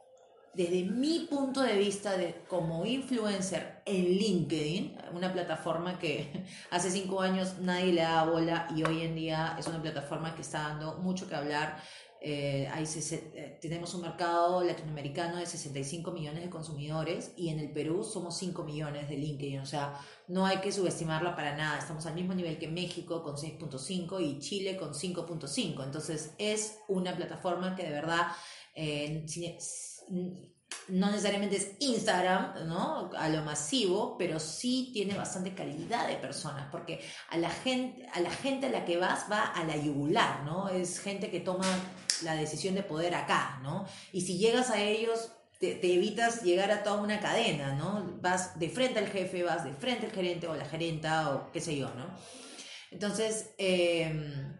desde 0.55 0.85
mi 0.85 1.27
punto 1.31 1.63
de 1.63 1.77
vista 1.77 2.17
de, 2.17 2.45
como 2.47 2.85
influencer 2.85 3.83
en 3.87 4.05
LinkedIn, 4.05 4.99
una 5.15 5.33
plataforma 5.33 5.99
que 5.99 6.45
hace 6.71 6.91
cinco 6.91 7.23
años 7.23 7.59
nadie 7.59 7.93
le 7.93 8.03
daba 8.03 8.31
bola 8.31 8.69
y 8.75 8.85
hoy 8.85 9.03
en 9.03 9.15
día 9.15 9.57
es 9.59 9.67
una 9.67 9.81
plataforma 9.81 10.35
que 10.35 10.43
está 10.43 10.69
dando 10.69 10.99
mucho 10.99 11.29
que 11.29 11.35
hablar, 11.35 11.83
eh, 12.25 12.69
eh, 12.71 13.59
tenemos 13.61 13.95
un 13.95 14.03
mercado 14.03 14.63
latinoamericano 14.63 15.39
de 15.39 15.47
65 15.47 16.13
millones 16.13 16.45
de 16.45 16.51
consumidores 16.51 17.33
y 17.37 17.49
en 17.49 17.59
el 17.59 17.73
Perú 17.73 18.05
somos 18.05 18.39
5 18.39 18.63
millones 18.63 19.09
de 19.09 19.17
LinkedIn. 19.17 19.59
O 19.59 19.67
sea, 19.67 19.99
no 20.29 20.47
hay 20.47 20.59
que 20.59 20.71
subestimarla 20.71 21.35
para 21.35 21.57
nada. 21.57 21.79
Estamos 21.79 22.07
al 22.07 22.15
mismo 22.15 22.33
nivel 22.33 22.59
que 22.59 22.69
México 22.69 23.25
con 23.25 23.35
6.5 23.35 24.21
y 24.21 24.39
Chile 24.39 24.77
con 24.77 24.95
5.5. 24.95 25.85
Entonces 25.85 26.35
es 26.39 26.79
una 26.87 27.17
plataforma 27.17 27.75
que 27.75 27.83
de 27.83 27.91
verdad 27.91 28.29
eh, 28.77 29.27
no 30.89 31.11
necesariamente 31.11 31.57
es 31.57 31.73
Instagram, 31.81 32.69
¿no? 32.69 33.11
A 33.17 33.29
lo 33.29 33.43
masivo, 33.43 34.17
pero 34.17 34.39
sí 34.39 34.91
tiene 34.93 35.17
bastante 35.17 35.55
calidad 35.55 36.07
de 36.07 36.17
personas, 36.17 36.69
porque 36.71 37.01
a 37.31 37.37
la 37.37 37.51
gente 37.51 38.07
a 38.13 38.21
la, 38.21 38.31
gente 38.31 38.67
a 38.67 38.71
la 38.71 38.85
que 38.85 38.97
vas 38.97 39.27
va 39.31 39.43
a 39.43 39.65
la 39.65 39.77
yugular, 39.77 40.45
¿no? 40.45 40.69
Es 40.69 41.01
gente 41.01 41.31
que 41.31 41.41
toma 41.41 41.67
la 42.23 42.35
decisión 42.35 42.75
de 42.75 42.83
poder 42.83 43.15
acá, 43.15 43.61
¿no? 43.63 43.87
Y 44.13 44.23
si 44.23 44.39
llegas 44.39 44.71
a 44.71 44.81
ellos, 44.81 45.31
te, 45.59 45.95
evitas 45.95 46.43
llegar 46.43 46.71
a 46.71 46.83
toda 46.83 47.01
una 47.01 47.21
cadena, 47.21 47.75
¿no? 47.75 48.19
Vas 48.21 48.59
de 48.59 48.69
frente 48.69 48.99
al 48.99 49.09
jefe, 49.09 49.45
vas 49.45 49.65
de 49.65 49.73
frente 49.73 50.07
al 50.07 50.13
gerente 50.13 50.49
o 50.49 50.57
la 50.57 50.65
gerenta 50.65 51.35
o 51.35 51.53
qué 51.53 51.61
sé 51.61 51.77
yo, 51.77 51.93
¿no? 51.95 52.07
Entonces, 52.91 53.51
em, 53.59 54.57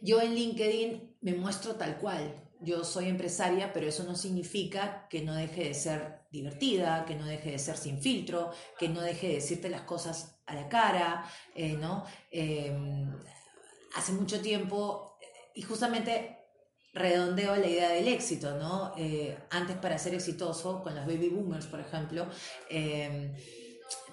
yo 0.00 0.20
en 0.20 0.34
LinkedIn 0.34 1.16
me 1.20 1.34
muestro 1.34 1.74
tal 1.76 1.98
cual. 1.98 2.42
Yo 2.60 2.84
soy 2.84 3.08
empresaria, 3.08 3.72
pero 3.72 3.88
eso 3.88 4.04
no 4.04 4.14
significa 4.14 5.08
que 5.10 5.20
no 5.20 5.34
deje 5.34 5.64
de 5.64 5.74
ser 5.74 6.22
divertida, 6.30 7.04
que 7.04 7.16
no 7.16 7.26
deje 7.26 7.50
de 7.50 7.58
ser 7.58 7.76
sin 7.76 8.00
filtro, 8.00 8.52
que 8.78 8.88
no 8.88 9.00
deje 9.00 9.28
de 9.28 9.34
decirte 9.34 9.68
las 9.68 9.82
cosas 9.82 10.40
a 10.46 10.54
la 10.54 10.68
cara, 10.68 11.28
eh, 11.54 11.74
¿no? 11.74 12.04
Em, 12.30 13.12
hace 13.94 14.12
mucho 14.12 14.40
tiempo, 14.40 15.18
y 15.54 15.62
justamente 15.62 16.41
redondeo 16.92 17.56
la 17.56 17.66
idea 17.66 17.88
del 17.90 18.08
éxito, 18.08 18.58
¿no? 18.58 18.92
Eh, 18.96 19.36
antes 19.50 19.76
para 19.76 19.98
ser 19.98 20.14
exitoso, 20.14 20.82
con 20.82 20.94
los 20.94 21.06
baby 21.06 21.28
boomers, 21.28 21.66
por 21.66 21.80
ejemplo, 21.80 22.26
em, 22.68 23.32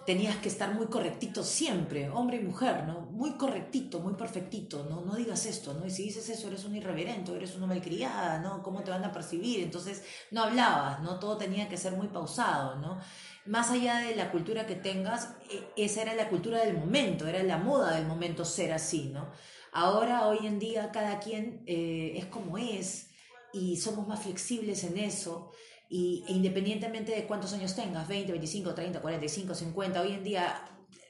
tenías 0.06 0.38
que 0.38 0.50
estar 0.50 0.74
muy 0.74 0.88
correctito 0.88 1.44
siempre, 1.44 2.10
hombre 2.10 2.38
y 2.38 2.40
mujer, 2.40 2.86
¿no? 2.88 3.02
Muy 3.12 3.34
correctito, 3.34 4.00
muy 4.00 4.14
perfectito, 4.14 4.88
¿no? 4.90 5.02
No 5.02 5.16
digas 5.16 5.46
esto, 5.46 5.74
¿no? 5.74 5.86
Y 5.86 5.92
si 5.92 6.04
dices 6.04 6.28
eso 6.30 6.48
eres 6.48 6.64
un 6.66 6.76
irreverente, 6.76 7.36
eres 7.36 7.56
una 7.56 7.68
malcriada, 7.68 8.40
¿no? 8.40 8.64
¿Cómo 8.64 8.82
te 8.82 8.92
van 8.92 9.04
a 9.04 9.12
percibir? 9.12 9.62
Entonces 9.62 10.04
no 10.32 10.44
hablabas, 10.44 11.02
¿no? 11.02 11.20
Todo 11.20 11.38
tenía 11.38 11.70
que 11.70 11.78
ser 11.78 11.94
muy 11.94 12.08
pausado, 12.08 12.78
¿no? 12.78 13.00
Más 13.46 13.70
allá 13.72 14.00
de 14.00 14.16
la 14.16 14.32
cultura 14.32 14.66
que 14.66 14.76
tengas, 14.76 15.36
e, 15.52 15.86
esa 15.86 16.02
era 16.02 16.16
la 16.16 16.30
cultura 16.30 16.60
del 16.60 16.78
momento, 16.78 17.28
era 17.28 17.44
la 17.44 17.58
moda 17.58 17.96
del 17.96 18.08
momento 18.08 18.46
ser 18.46 18.74
así, 18.74 19.12
¿no? 19.14 19.28
Ahora, 19.72 20.28
hoy 20.28 20.46
en 20.48 20.60
día, 20.60 20.92
cada 20.92 21.20
quien 21.20 21.64
eh, 21.66 22.14
es 22.16 22.26
como 22.26 22.58
es 22.58 23.10
y 23.54 23.78
somos 23.78 24.08
más 24.08 24.24
flexibles 24.24 24.84
en 24.84 24.98
eso. 24.98 25.52
Y, 25.90 26.24
e 26.28 26.34
independientemente 26.34 27.14
de 27.14 27.26
cuántos 27.26 27.54
años 27.54 27.76
tengas, 27.76 28.08
20, 28.08 28.32
25, 28.32 28.76
30, 28.76 29.02
45, 29.02 29.56
50, 29.56 30.02
hoy 30.02 30.14
en 30.14 30.24
día 30.24 30.64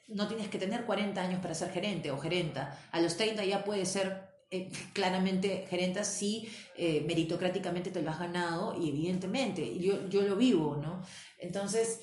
no 0.08 0.26
tienes 0.26 0.48
que 0.48 0.58
tener 0.58 0.84
40 0.84 1.20
años 1.20 1.40
para 1.40 1.54
ser 1.54 1.70
gerente 1.70 2.10
o 2.10 2.18
gerenta. 2.18 2.78
A 2.90 3.00
los 3.00 3.16
30 3.16 3.44
ya 3.44 3.64
puedes 3.64 3.88
ser 3.88 4.30
eh, 4.50 4.68
claramente 4.92 5.66
gerenta 5.70 6.02
si 6.02 6.48
eh, 6.76 7.04
meritocráticamente 7.06 7.90
te 7.90 8.02
lo 8.02 8.10
has 8.10 8.18
ganado 8.18 8.74
y 8.76 8.88
evidentemente 8.88 9.78
yo, 9.78 10.08
yo 10.08 10.22
lo 10.22 10.34
vivo, 10.34 10.76
¿no? 10.76 11.02
Entonces 11.38 12.00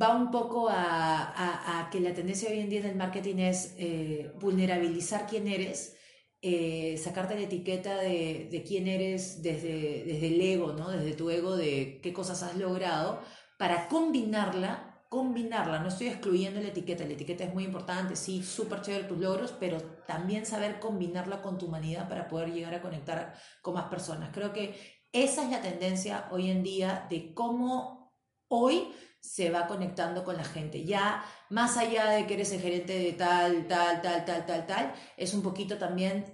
va 0.00 0.14
un 0.14 0.30
poco 0.30 0.68
a, 0.70 1.88
que 1.90 2.00
la 2.00 2.14
tendencia 2.14 2.50
hoy 2.50 2.60
en 2.60 2.70
día 2.70 2.80
en 2.80 2.86
el 2.86 2.96
marketing 2.96 3.36
es 3.36 3.74
eh, 3.76 4.32
vulnerabilizar 4.40 5.26
quién 5.26 5.46
eres, 5.46 5.96
eh, 6.40 6.96
sacarte 6.98 7.34
la 7.34 7.42
etiqueta 7.42 7.96
de, 7.96 8.64
quién 8.66 8.88
eres 8.88 9.42
desde, 9.42 10.04
desde 10.04 10.28
el 10.28 10.40
ego, 10.40 10.72
¿no? 10.72 10.90
desde 10.90 11.12
tu 11.14 11.30
ego 11.30 11.56
de 11.56 12.00
qué 12.02 12.12
cosas 12.12 12.42
has 12.42 12.56
logrado, 12.56 13.20
para 13.58 13.88
combinarla 13.88 14.92
combinarla, 15.12 15.80
no 15.80 15.88
estoy 15.88 16.06
excluyendo 16.06 16.58
la 16.58 16.68
etiqueta, 16.68 17.04
la 17.04 17.12
etiqueta 17.12 17.44
es 17.44 17.52
muy 17.52 17.64
importante, 17.64 18.16
sí, 18.16 18.42
súper 18.42 18.80
chévere 18.80 19.04
tus 19.04 19.18
logros, 19.18 19.52
pero 19.60 19.76
también 20.06 20.46
saber 20.46 20.80
combinarla 20.80 21.42
con 21.42 21.58
tu 21.58 21.66
humanidad 21.66 22.08
para 22.08 22.28
poder 22.28 22.50
llegar 22.50 22.74
a 22.74 22.80
conectar 22.80 23.34
con 23.60 23.74
más 23.74 23.90
personas. 23.90 24.30
Creo 24.32 24.54
que 24.54 24.74
esa 25.12 25.44
es 25.44 25.50
la 25.50 25.60
tendencia 25.60 26.28
hoy 26.30 26.50
en 26.50 26.62
día 26.62 27.06
de 27.10 27.34
cómo 27.34 28.14
hoy 28.48 28.88
se 29.22 29.50
va 29.50 29.66
conectando 29.66 30.24
con 30.24 30.36
la 30.36 30.44
gente. 30.44 30.84
Ya 30.84 31.24
más 31.48 31.76
allá 31.76 32.10
de 32.10 32.26
que 32.26 32.34
eres 32.34 32.52
el 32.52 32.60
gerente 32.60 32.98
de 32.98 33.12
tal, 33.12 33.66
tal, 33.68 34.02
tal, 34.02 34.24
tal, 34.24 34.44
tal, 34.44 34.66
tal, 34.66 34.94
es 35.16 35.32
un 35.32 35.42
poquito 35.42 35.78
también 35.78 36.24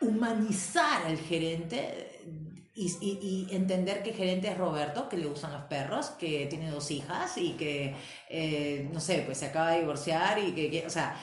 humanizar 0.00 1.04
al 1.06 1.18
gerente 1.18 2.22
y, 2.74 3.48
entender 3.50 4.02
que 4.02 4.10
el 4.10 4.16
gerente 4.16 4.48
es 4.48 4.58
Roberto, 4.58 5.08
que 5.08 5.16
le 5.16 5.26
gustan 5.26 5.52
los 5.52 5.62
perros, 5.62 6.10
que 6.10 6.46
tiene 6.46 6.70
dos 6.70 6.90
hijas 6.90 7.36
y 7.38 7.52
que, 7.52 7.94
eh, 8.28 8.88
no 8.92 9.00
sé, 9.00 9.22
pues 9.24 9.38
se 9.38 9.46
acaba 9.46 9.70
de 9.70 9.80
divorciar 9.80 10.38
y 10.38 10.52
que, 10.52 10.84
o 10.86 10.90
sea, 10.90 11.16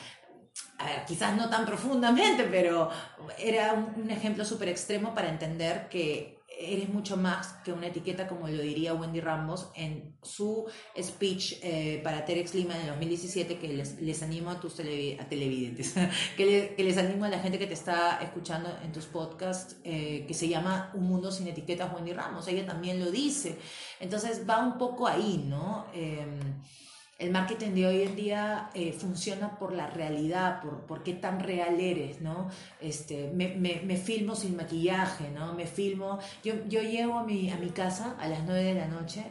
quizás 1.07 1.37
no 1.37 1.49
tan 1.49 1.65
profundamente, 1.65 2.45
pero 2.45 2.89
era 3.37 3.73
un, 3.73 4.01
un 4.01 4.09
ejemplo 4.09 4.43
súper 4.43 4.69
extremo 4.69 5.13
para 5.13 5.29
entender 5.29 5.87
que 5.89 6.42
eres 6.71 6.89
mucho 6.89 7.17
más 7.17 7.53
que 7.63 7.73
una 7.73 7.87
etiqueta, 7.87 8.27
como 8.27 8.47
lo 8.47 8.61
diría 8.61 8.93
Wendy 8.93 9.19
Ramos 9.19 9.69
en 9.75 10.15
su 10.21 10.65
speech 11.01 11.59
eh, 11.61 12.01
para 12.03 12.25
Terex 12.25 12.53
Lima 12.53 12.75
en 12.75 12.81
el 12.81 12.87
2017, 12.87 13.57
que 13.57 13.67
les, 13.67 14.01
les 14.01 14.23
animo 14.23 14.51
a 14.51 14.59
tus 14.59 14.75
televidentes, 14.75 15.95
que, 16.37 16.75
les 16.77 16.97
animo 16.97 17.25
a 17.25 17.29
la 17.29 17.39
gente 17.39 17.59
que 17.59 17.67
te 17.67 17.73
está 17.73 18.19
escuchando 18.21 18.69
en 18.83 18.91
tus 18.91 19.05
podcasts, 19.05 19.77
eh, 19.83 20.25
que 20.27 20.33
se 20.33 20.47
llama 20.47 20.91
Un 20.93 21.05
Mundo 21.05 21.31
Sin 21.31 21.47
Etiquetas, 21.47 21.93
Wendy 21.93 22.13
Ramos. 22.13 22.47
Ella 22.47 22.65
también 22.65 22.99
lo 22.99 23.11
dice. 23.11 23.57
Entonces 23.99 24.47
va 24.49 24.59
un 24.59 24.77
poco 24.77 25.07
ahí, 25.07 25.45
¿no? 25.47 25.87
Em, 25.93 26.39
el 27.19 27.31
marketing 27.31 27.71
de 27.71 27.87
hoy 27.87 28.01
en 28.01 28.15
día 28.15 28.69
eh, 28.73 28.91
funciona 28.91 29.57
por 29.57 29.73
la 29.73 29.87
realidad, 29.87 30.61
por, 30.61 30.81
por, 30.81 31.03
qué 31.03 31.13
tan 31.13 31.39
real 31.39 31.79
eres, 31.79 32.21
¿no? 32.21 32.49
Este, 32.81 33.31
me, 33.33 33.55
me, 33.55 33.81
me, 33.85 33.97
filmo 33.97 34.35
sin 34.35 34.55
maquillaje, 34.55 35.29
¿no? 35.31 35.53
Me 35.53 35.65
filmo, 35.65 36.19
yo, 36.43 36.53
yo 36.67 36.81
llego 36.81 37.19
a 37.19 37.23
mi, 37.23 37.49
a 37.51 37.57
mi 37.57 37.69
casa 37.69 38.15
a 38.19 38.27
las 38.27 38.43
9 38.45 38.63
de 38.63 38.73
la 38.73 38.87
noche 38.87 39.23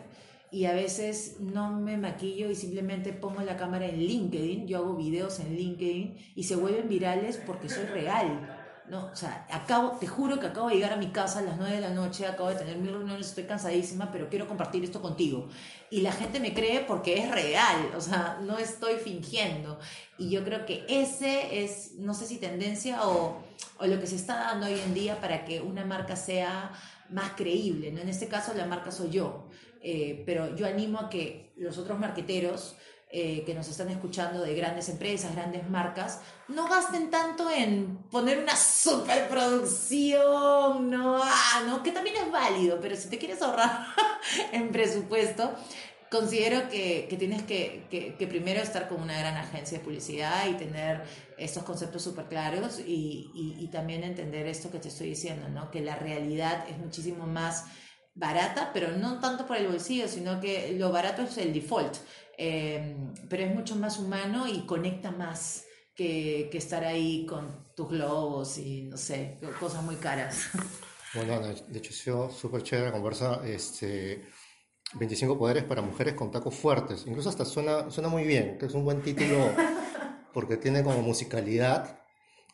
y 0.51 0.67
a 0.67 0.73
veces 0.73 1.37
no 1.41 1.73
me 1.73 1.97
maquillo 1.97 2.51
y 2.51 2.55
simplemente 2.55 3.13
pongo 3.13 3.43
la 3.43 3.57
cámara 3.57 3.87
en 3.87 3.99
LinkedIn, 3.99 4.67
yo 4.67 4.79
hago 4.79 4.97
videos 4.97 5.41
en 5.41 5.57
LinkedIn 5.57 6.17
y 6.37 6.43
se 6.45 6.57
vuelven 6.57 6.89
virales 6.89 7.39
porque 7.39 7.69
soy 7.69 7.87
real. 7.87 8.62
¿No? 8.93 9.07
O 9.07 9.17
sea, 9.17 9.47
acabo, 9.51 9.97
te 9.99 10.07
juro 10.07 10.39
que 10.39 10.49
acabo 10.49 10.69
de 10.69 10.75
llegar 10.75 10.93
a 10.93 10.97
mi 10.97 11.09
casa 11.13 11.39
a 11.39 11.43
las 11.43 11.57
9 11.57 11.77
de 11.77 11.81
la 11.81 11.89
noche, 11.95 12.27
acabo 12.27 12.51
de 12.51 12.57
tener 12.57 12.77
mis 12.77 12.93
reuniones, 12.93 13.29
estoy 13.29 13.45
cansadísima, 13.45 14.13
pero 14.13 14.29
quiero 14.29 14.47
compartir 14.47 14.85
esto 14.85 15.01
contigo. 15.01 15.49
Y 15.91 16.03
la 16.03 16.13
gente 16.13 16.41
me 16.41 16.53
cree 16.53 16.81
porque 16.81 17.19
es 17.19 17.31
real, 17.31 17.91
o 17.97 18.01
sea, 18.03 18.39
no 18.43 18.59
estoy 18.59 18.97
fingiendo. 18.97 19.79
Y 20.19 20.29
yo 20.29 20.45
creo 20.45 20.67
que 20.67 20.85
ese 20.91 21.65
es, 21.65 21.95
no 22.01 22.13
sé 22.13 22.27
si 22.27 22.37
tendencia 22.37 23.09
o, 23.09 23.43
o 23.79 23.87
lo 23.87 23.99
que 23.99 24.07
se 24.07 24.17
está 24.17 24.37
dando 24.37 24.67
hoy 24.67 24.79
en 24.79 24.93
día 24.93 25.19
para 25.23 25.47
que 25.47 25.63
una 25.63 25.87
marca 25.87 26.15
sea 26.15 26.71
más 27.09 27.33
creíble, 27.33 27.93
¿no? 27.93 28.03
En 28.03 28.11
este 28.11 28.29
caso 28.29 28.53
la 28.53 28.67
marca 28.67 28.91
soy 28.91 29.09
yo, 29.09 29.49
eh, 29.81 30.23
pero 30.27 30.55
yo 30.55 30.67
animo 30.67 30.99
a 30.99 31.09
que 31.09 31.55
los 31.57 31.79
otros 31.79 31.99
marqueteros 31.99 32.77
eh, 33.15 33.43
que 33.45 33.53
nos 33.53 33.69
están 33.69 33.91
escuchando 33.91 34.41
de 34.41 34.55
grandes 34.55 34.89
empresas, 34.89 35.35
grandes 35.35 35.69
marcas, 35.69 36.21
no 36.49 36.67
gasten 36.67 37.11
tanto 37.11 37.51
en 37.51 37.99
poner 38.11 38.39
una 38.39 38.57
superproducción, 38.57 40.89
¿no? 40.89 41.21
Ah, 41.23 41.63
¿no? 41.67 41.83
Que 41.83 41.93
también 41.93 42.17
es 42.17 42.33
válido, 42.33 42.81
pero 42.81 42.97
si 42.97 43.11
te 43.11 43.19
quieres 43.19 43.43
ahorrar 43.43 43.85
en 44.53 44.73
presupuesto, 44.73 45.55
considero 46.11 46.71
que, 46.71 47.07
que 47.11 47.19
tienes 47.19 47.43
que, 47.43 47.87
que, 47.91 48.15
que, 48.15 48.27
primero 48.27 48.63
estar 48.63 48.89
con 48.89 49.03
una 49.03 49.19
gran 49.19 49.37
agencia 49.37 49.77
de 49.77 49.85
publicidad 49.85 50.49
y 50.49 50.55
tener 50.55 51.03
estos 51.37 51.65
conceptos 51.65 52.03
súper 52.03 52.29
claros 52.29 52.81
y, 52.81 53.31
y, 53.35 53.57
y, 53.59 53.69
también 53.69 54.05
entender 54.05 54.47
esto 54.47 54.71
que 54.71 54.79
te 54.79 54.89
estoy 54.89 55.11
diciendo, 55.11 55.51
¿no? 55.51 55.71
Que 55.71 55.83
la 55.83 55.97
realidad 55.97 56.65
es 56.67 56.79
muchísimo 56.79 57.27
más 57.27 57.67
barata, 58.15 58.71
pero 58.73 58.97
no 58.97 59.21
tanto 59.21 59.47
por 59.47 59.57
el 59.57 59.69
bolsillo, 59.69 60.09
sino 60.09 60.41
que 60.41 60.75
lo 60.79 60.93
barato 60.93 61.23
es 61.23 61.39
el 61.39 61.53
default. 61.53 61.97
Em, 62.39 63.15
pero 63.29 63.45
es 63.45 63.55
mucho 63.55 63.77
más 63.77 63.99
humano 63.99 64.49
y 64.49 64.67
conecta 64.67 65.11
más 65.11 65.65
que, 65.95 66.49
que 66.51 66.59
estar 66.59 66.85
ahí 66.85 67.27
con 67.27 67.73
tus 67.75 67.91
globos 67.91 68.59
y 68.59 68.83
no 68.83 68.97
sé, 68.97 69.39
cosas 69.61 69.83
muy 69.83 69.97
caras. 69.97 70.51
Bueno, 71.15 71.41
de 71.41 71.79
hecho 71.79 71.91
ha 71.91 71.93
sido 71.93 72.31
súper 72.31 72.63
chévere 72.63 72.87
la 72.87 72.93
conversa. 72.93 73.43
Este, 73.45 74.23
25 74.95 75.39
poderes 75.39 75.65
para 75.65 75.83
mujeres 75.83 76.15
con 76.15 76.31
tacos 76.31 76.55
fuertes. 76.55 77.05
Incluso 77.07 77.29
hasta 77.29 77.45
suena, 77.45 77.91
suena 77.91 78.09
muy 78.09 78.25
bien, 78.25 78.57
que 78.59 78.65
es 78.65 78.73
un 78.73 78.85
buen 78.85 79.03
título 79.03 79.37
porque 80.33 80.57
tiene 80.57 80.83
como 80.83 81.03
musicalidad. 81.03 82.01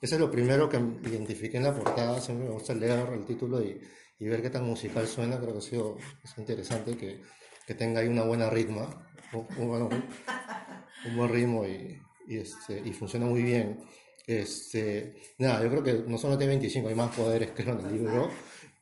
Ese 0.00 0.16
es 0.16 0.20
lo 0.20 0.28
primero 0.30 0.68
que 0.68 0.76
identifiqué 0.76 1.58
en 1.58 1.64
la 1.64 1.74
portada. 1.74 2.20
Siempre 2.20 2.48
me 2.48 2.52
gusta 2.52 2.74
leer 2.74 3.08
el 3.12 3.24
título 3.24 3.62
y, 3.62 3.80
y 4.18 4.26
ver 4.26 4.42
qué 4.42 4.50
tan 4.50 4.64
musical 4.64 5.06
suena. 5.06 5.38
Creo 5.38 5.52
que 5.52 5.58
ha 5.58 5.62
sido 5.62 5.96
es 6.24 6.36
interesante 6.36 6.96
que, 6.96 7.22
que 7.64 7.74
tenga 7.74 8.00
ahí 8.00 8.08
una 8.08 8.24
buena 8.24 8.50
ritma 8.50 9.07
un, 9.32 11.16
buen 11.16 11.28
ritmo 11.28 11.66
y, 11.66 12.00
y, 12.26 12.38
este, 12.38 12.80
y 12.84 12.92
funciona 12.92 13.26
muy 13.26 13.42
bien. 13.42 13.80
Este, 14.26 15.14
nada, 15.38 15.62
yo 15.62 15.70
creo 15.70 15.82
que 15.82 15.92
no 16.06 16.18
solo 16.18 16.36
tiene 16.36 16.52
25, 16.52 16.88
hay 16.88 16.94
más 16.94 17.14
poderes 17.16 17.52
que 17.52 17.62
en 17.62 17.68
el 17.70 17.92
libro. 17.92 18.30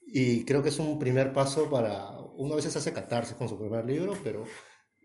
Y 0.07 0.45
creo 0.45 0.63
que 0.63 0.71
es 0.71 0.79
un 0.79 0.99
primer 0.99 1.33
paso 1.33 1.71
para. 1.71 2.11
Uno 2.37 2.55
a 2.55 2.57
veces 2.57 2.77
hace 2.77 2.93
catarse 2.93 3.35
con 3.37 3.49
su 3.49 3.59
primer 3.59 3.85
libro, 3.85 4.15
pero 4.23 4.45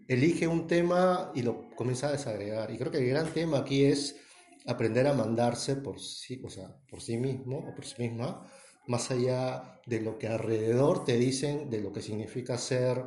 elige 0.08 0.48
un 0.48 0.68
tema 0.68 1.32
y 1.34 1.44
lo 1.44 1.70
comienza 1.76 2.08
a 2.10 2.12
desagregar. 2.12 2.72
Y 2.72 2.78
creo 2.78 2.92
que 2.92 2.98
el 2.98 3.08
gran 3.08 3.32
tema 3.34 3.60
aquí 3.60 3.86
es 3.86 4.18
aprender 4.66 5.08
a 5.08 5.14
mandarse 5.14 5.76
por 5.76 6.00
sí, 6.00 6.42
o 6.44 6.50
sea, 6.50 6.76
por 6.90 7.02
sí 7.02 7.18
mismo 7.18 7.60
o 7.60 7.76
por 7.76 7.86
sí 7.86 8.02
misma, 8.02 8.46
más 8.88 9.12
allá 9.12 9.80
de 9.86 10.02
lo 10.02 10.18
que 10.18 10.28
alrededor 10.28 11.06
te 11.06 11.18
dicen 11.18 11.70
de 11.70 11.82
lo 11.82 11.92
que 11.92 12.02
significa 12.02 12.58
ser 12.58 13.04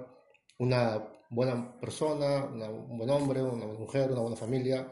una 0.58 1.04
buena 1.34 1.78
persona, 1.80 2.44
un 2.44 2.98
buen 2.98 3.10
hombre, 3.10 3.42
una 3.42 3.64
buena 3.64 3.80
mujer, 3.80 4.10
una 4.10 4.20
buena 4.20 4.36
familia, 4.36 4.86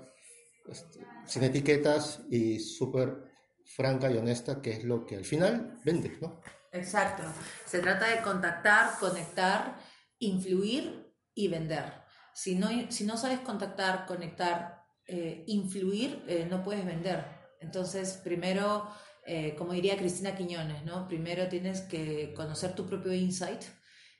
este, 0.69 1.01
sin 1.27 1.43
etiquetas 1.45 2.23
y 2.31 2.59
súper 2.59 3.33
franca 3.65 4.11
y 4.11 4.17
honesta, 4.17 4.61
que 4.61 4.71
es 4.71 4.85
lo 4.85 5.07
que 5.07 5.17
al 5.17 5.25
final 5.25 5.81
vende, 5.85 6.19
¿no? 6.21 6.41
Exacto. 6.73 7.23
Se 7.67 7.81
trata 7.81 8.09
de 8.09 8.23
contactar, 8.23 8.99
conectar 8.99 9.79
influir 10.19 11.13
y 11.35 11.49
vender. 11.49 12.03
Si 12.35 12.55
no, 12.55 12.69
si 12.91 13.05
no 13.05 13.17
sabes 13.17 13.41
contactar, 13.41 14.07
conectar, 14.07 14.83
eh, 15.07 15.45
influir, 15.47 16.25
eh, 16.29 16.47
no 16.49 16.63
puedes 16.63 16.85
vender. 16.85 17.25
Entonces, 17.61 18.21
primero, 18.25 18.89
eh, 19.27 19.55
como 19.57 19.73
diría 19.73 19.97
Cristina 19.97 20.35
Quiñones, 20.35 20.85
¿no? 20.85 21.07
Primero 21.07 21.49
tienes 21.49 21.83
que 21.83 22.33
conocer 22.35 22.75
tu 22.75 22.87
propio 22.87 23.13
insight, 23.13 23.63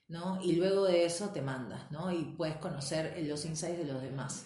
¿no? 0.07 0.39
Y 0.41 0.53
luego 0.53 0.85
de 0.85 1.05
eso 1.05 1.29
te 1.29 1.41
mandas, 1.41 1.91
¿no? 1.91 2.11
Y 2.11 2.23
puedes 2.37 2.57
conocer 2.57 3.17
los 3.27 3.45
insights 3.45 3.79
de 3.79 3.85
los 3.85 4.01
demás. 4.01 4.45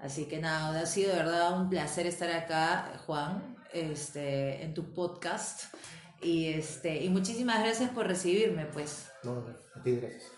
Así 0.00 0.26
que 0.26 0.40
nada, 0.40 0.80
ha 0.80 0.86
sido 0.86 1.10
de 1.10 1.16
verdad 1.16 1.60
un 1.60 1.68
placer 1.68 2.06
estar 2.06 2.30
acá, 2.30 3.00
Juan, 3.06 3.56
este, 3.72 4.62
en 4.62 4.74
tu 4.74 4.92
podcast. 4.92 5.74
Y, 6.20 6.46
este, 6.46 7.02
y 7.02 7.08
muchísimas 7.10 7.60
gracias 7.60 7.90
por 7.90 8.06
recibirme, 8.06 8.66
pues. 8.66 9.10
A 9.74 9.82
ti 9.82 9.96
gracias. 9.96 10.37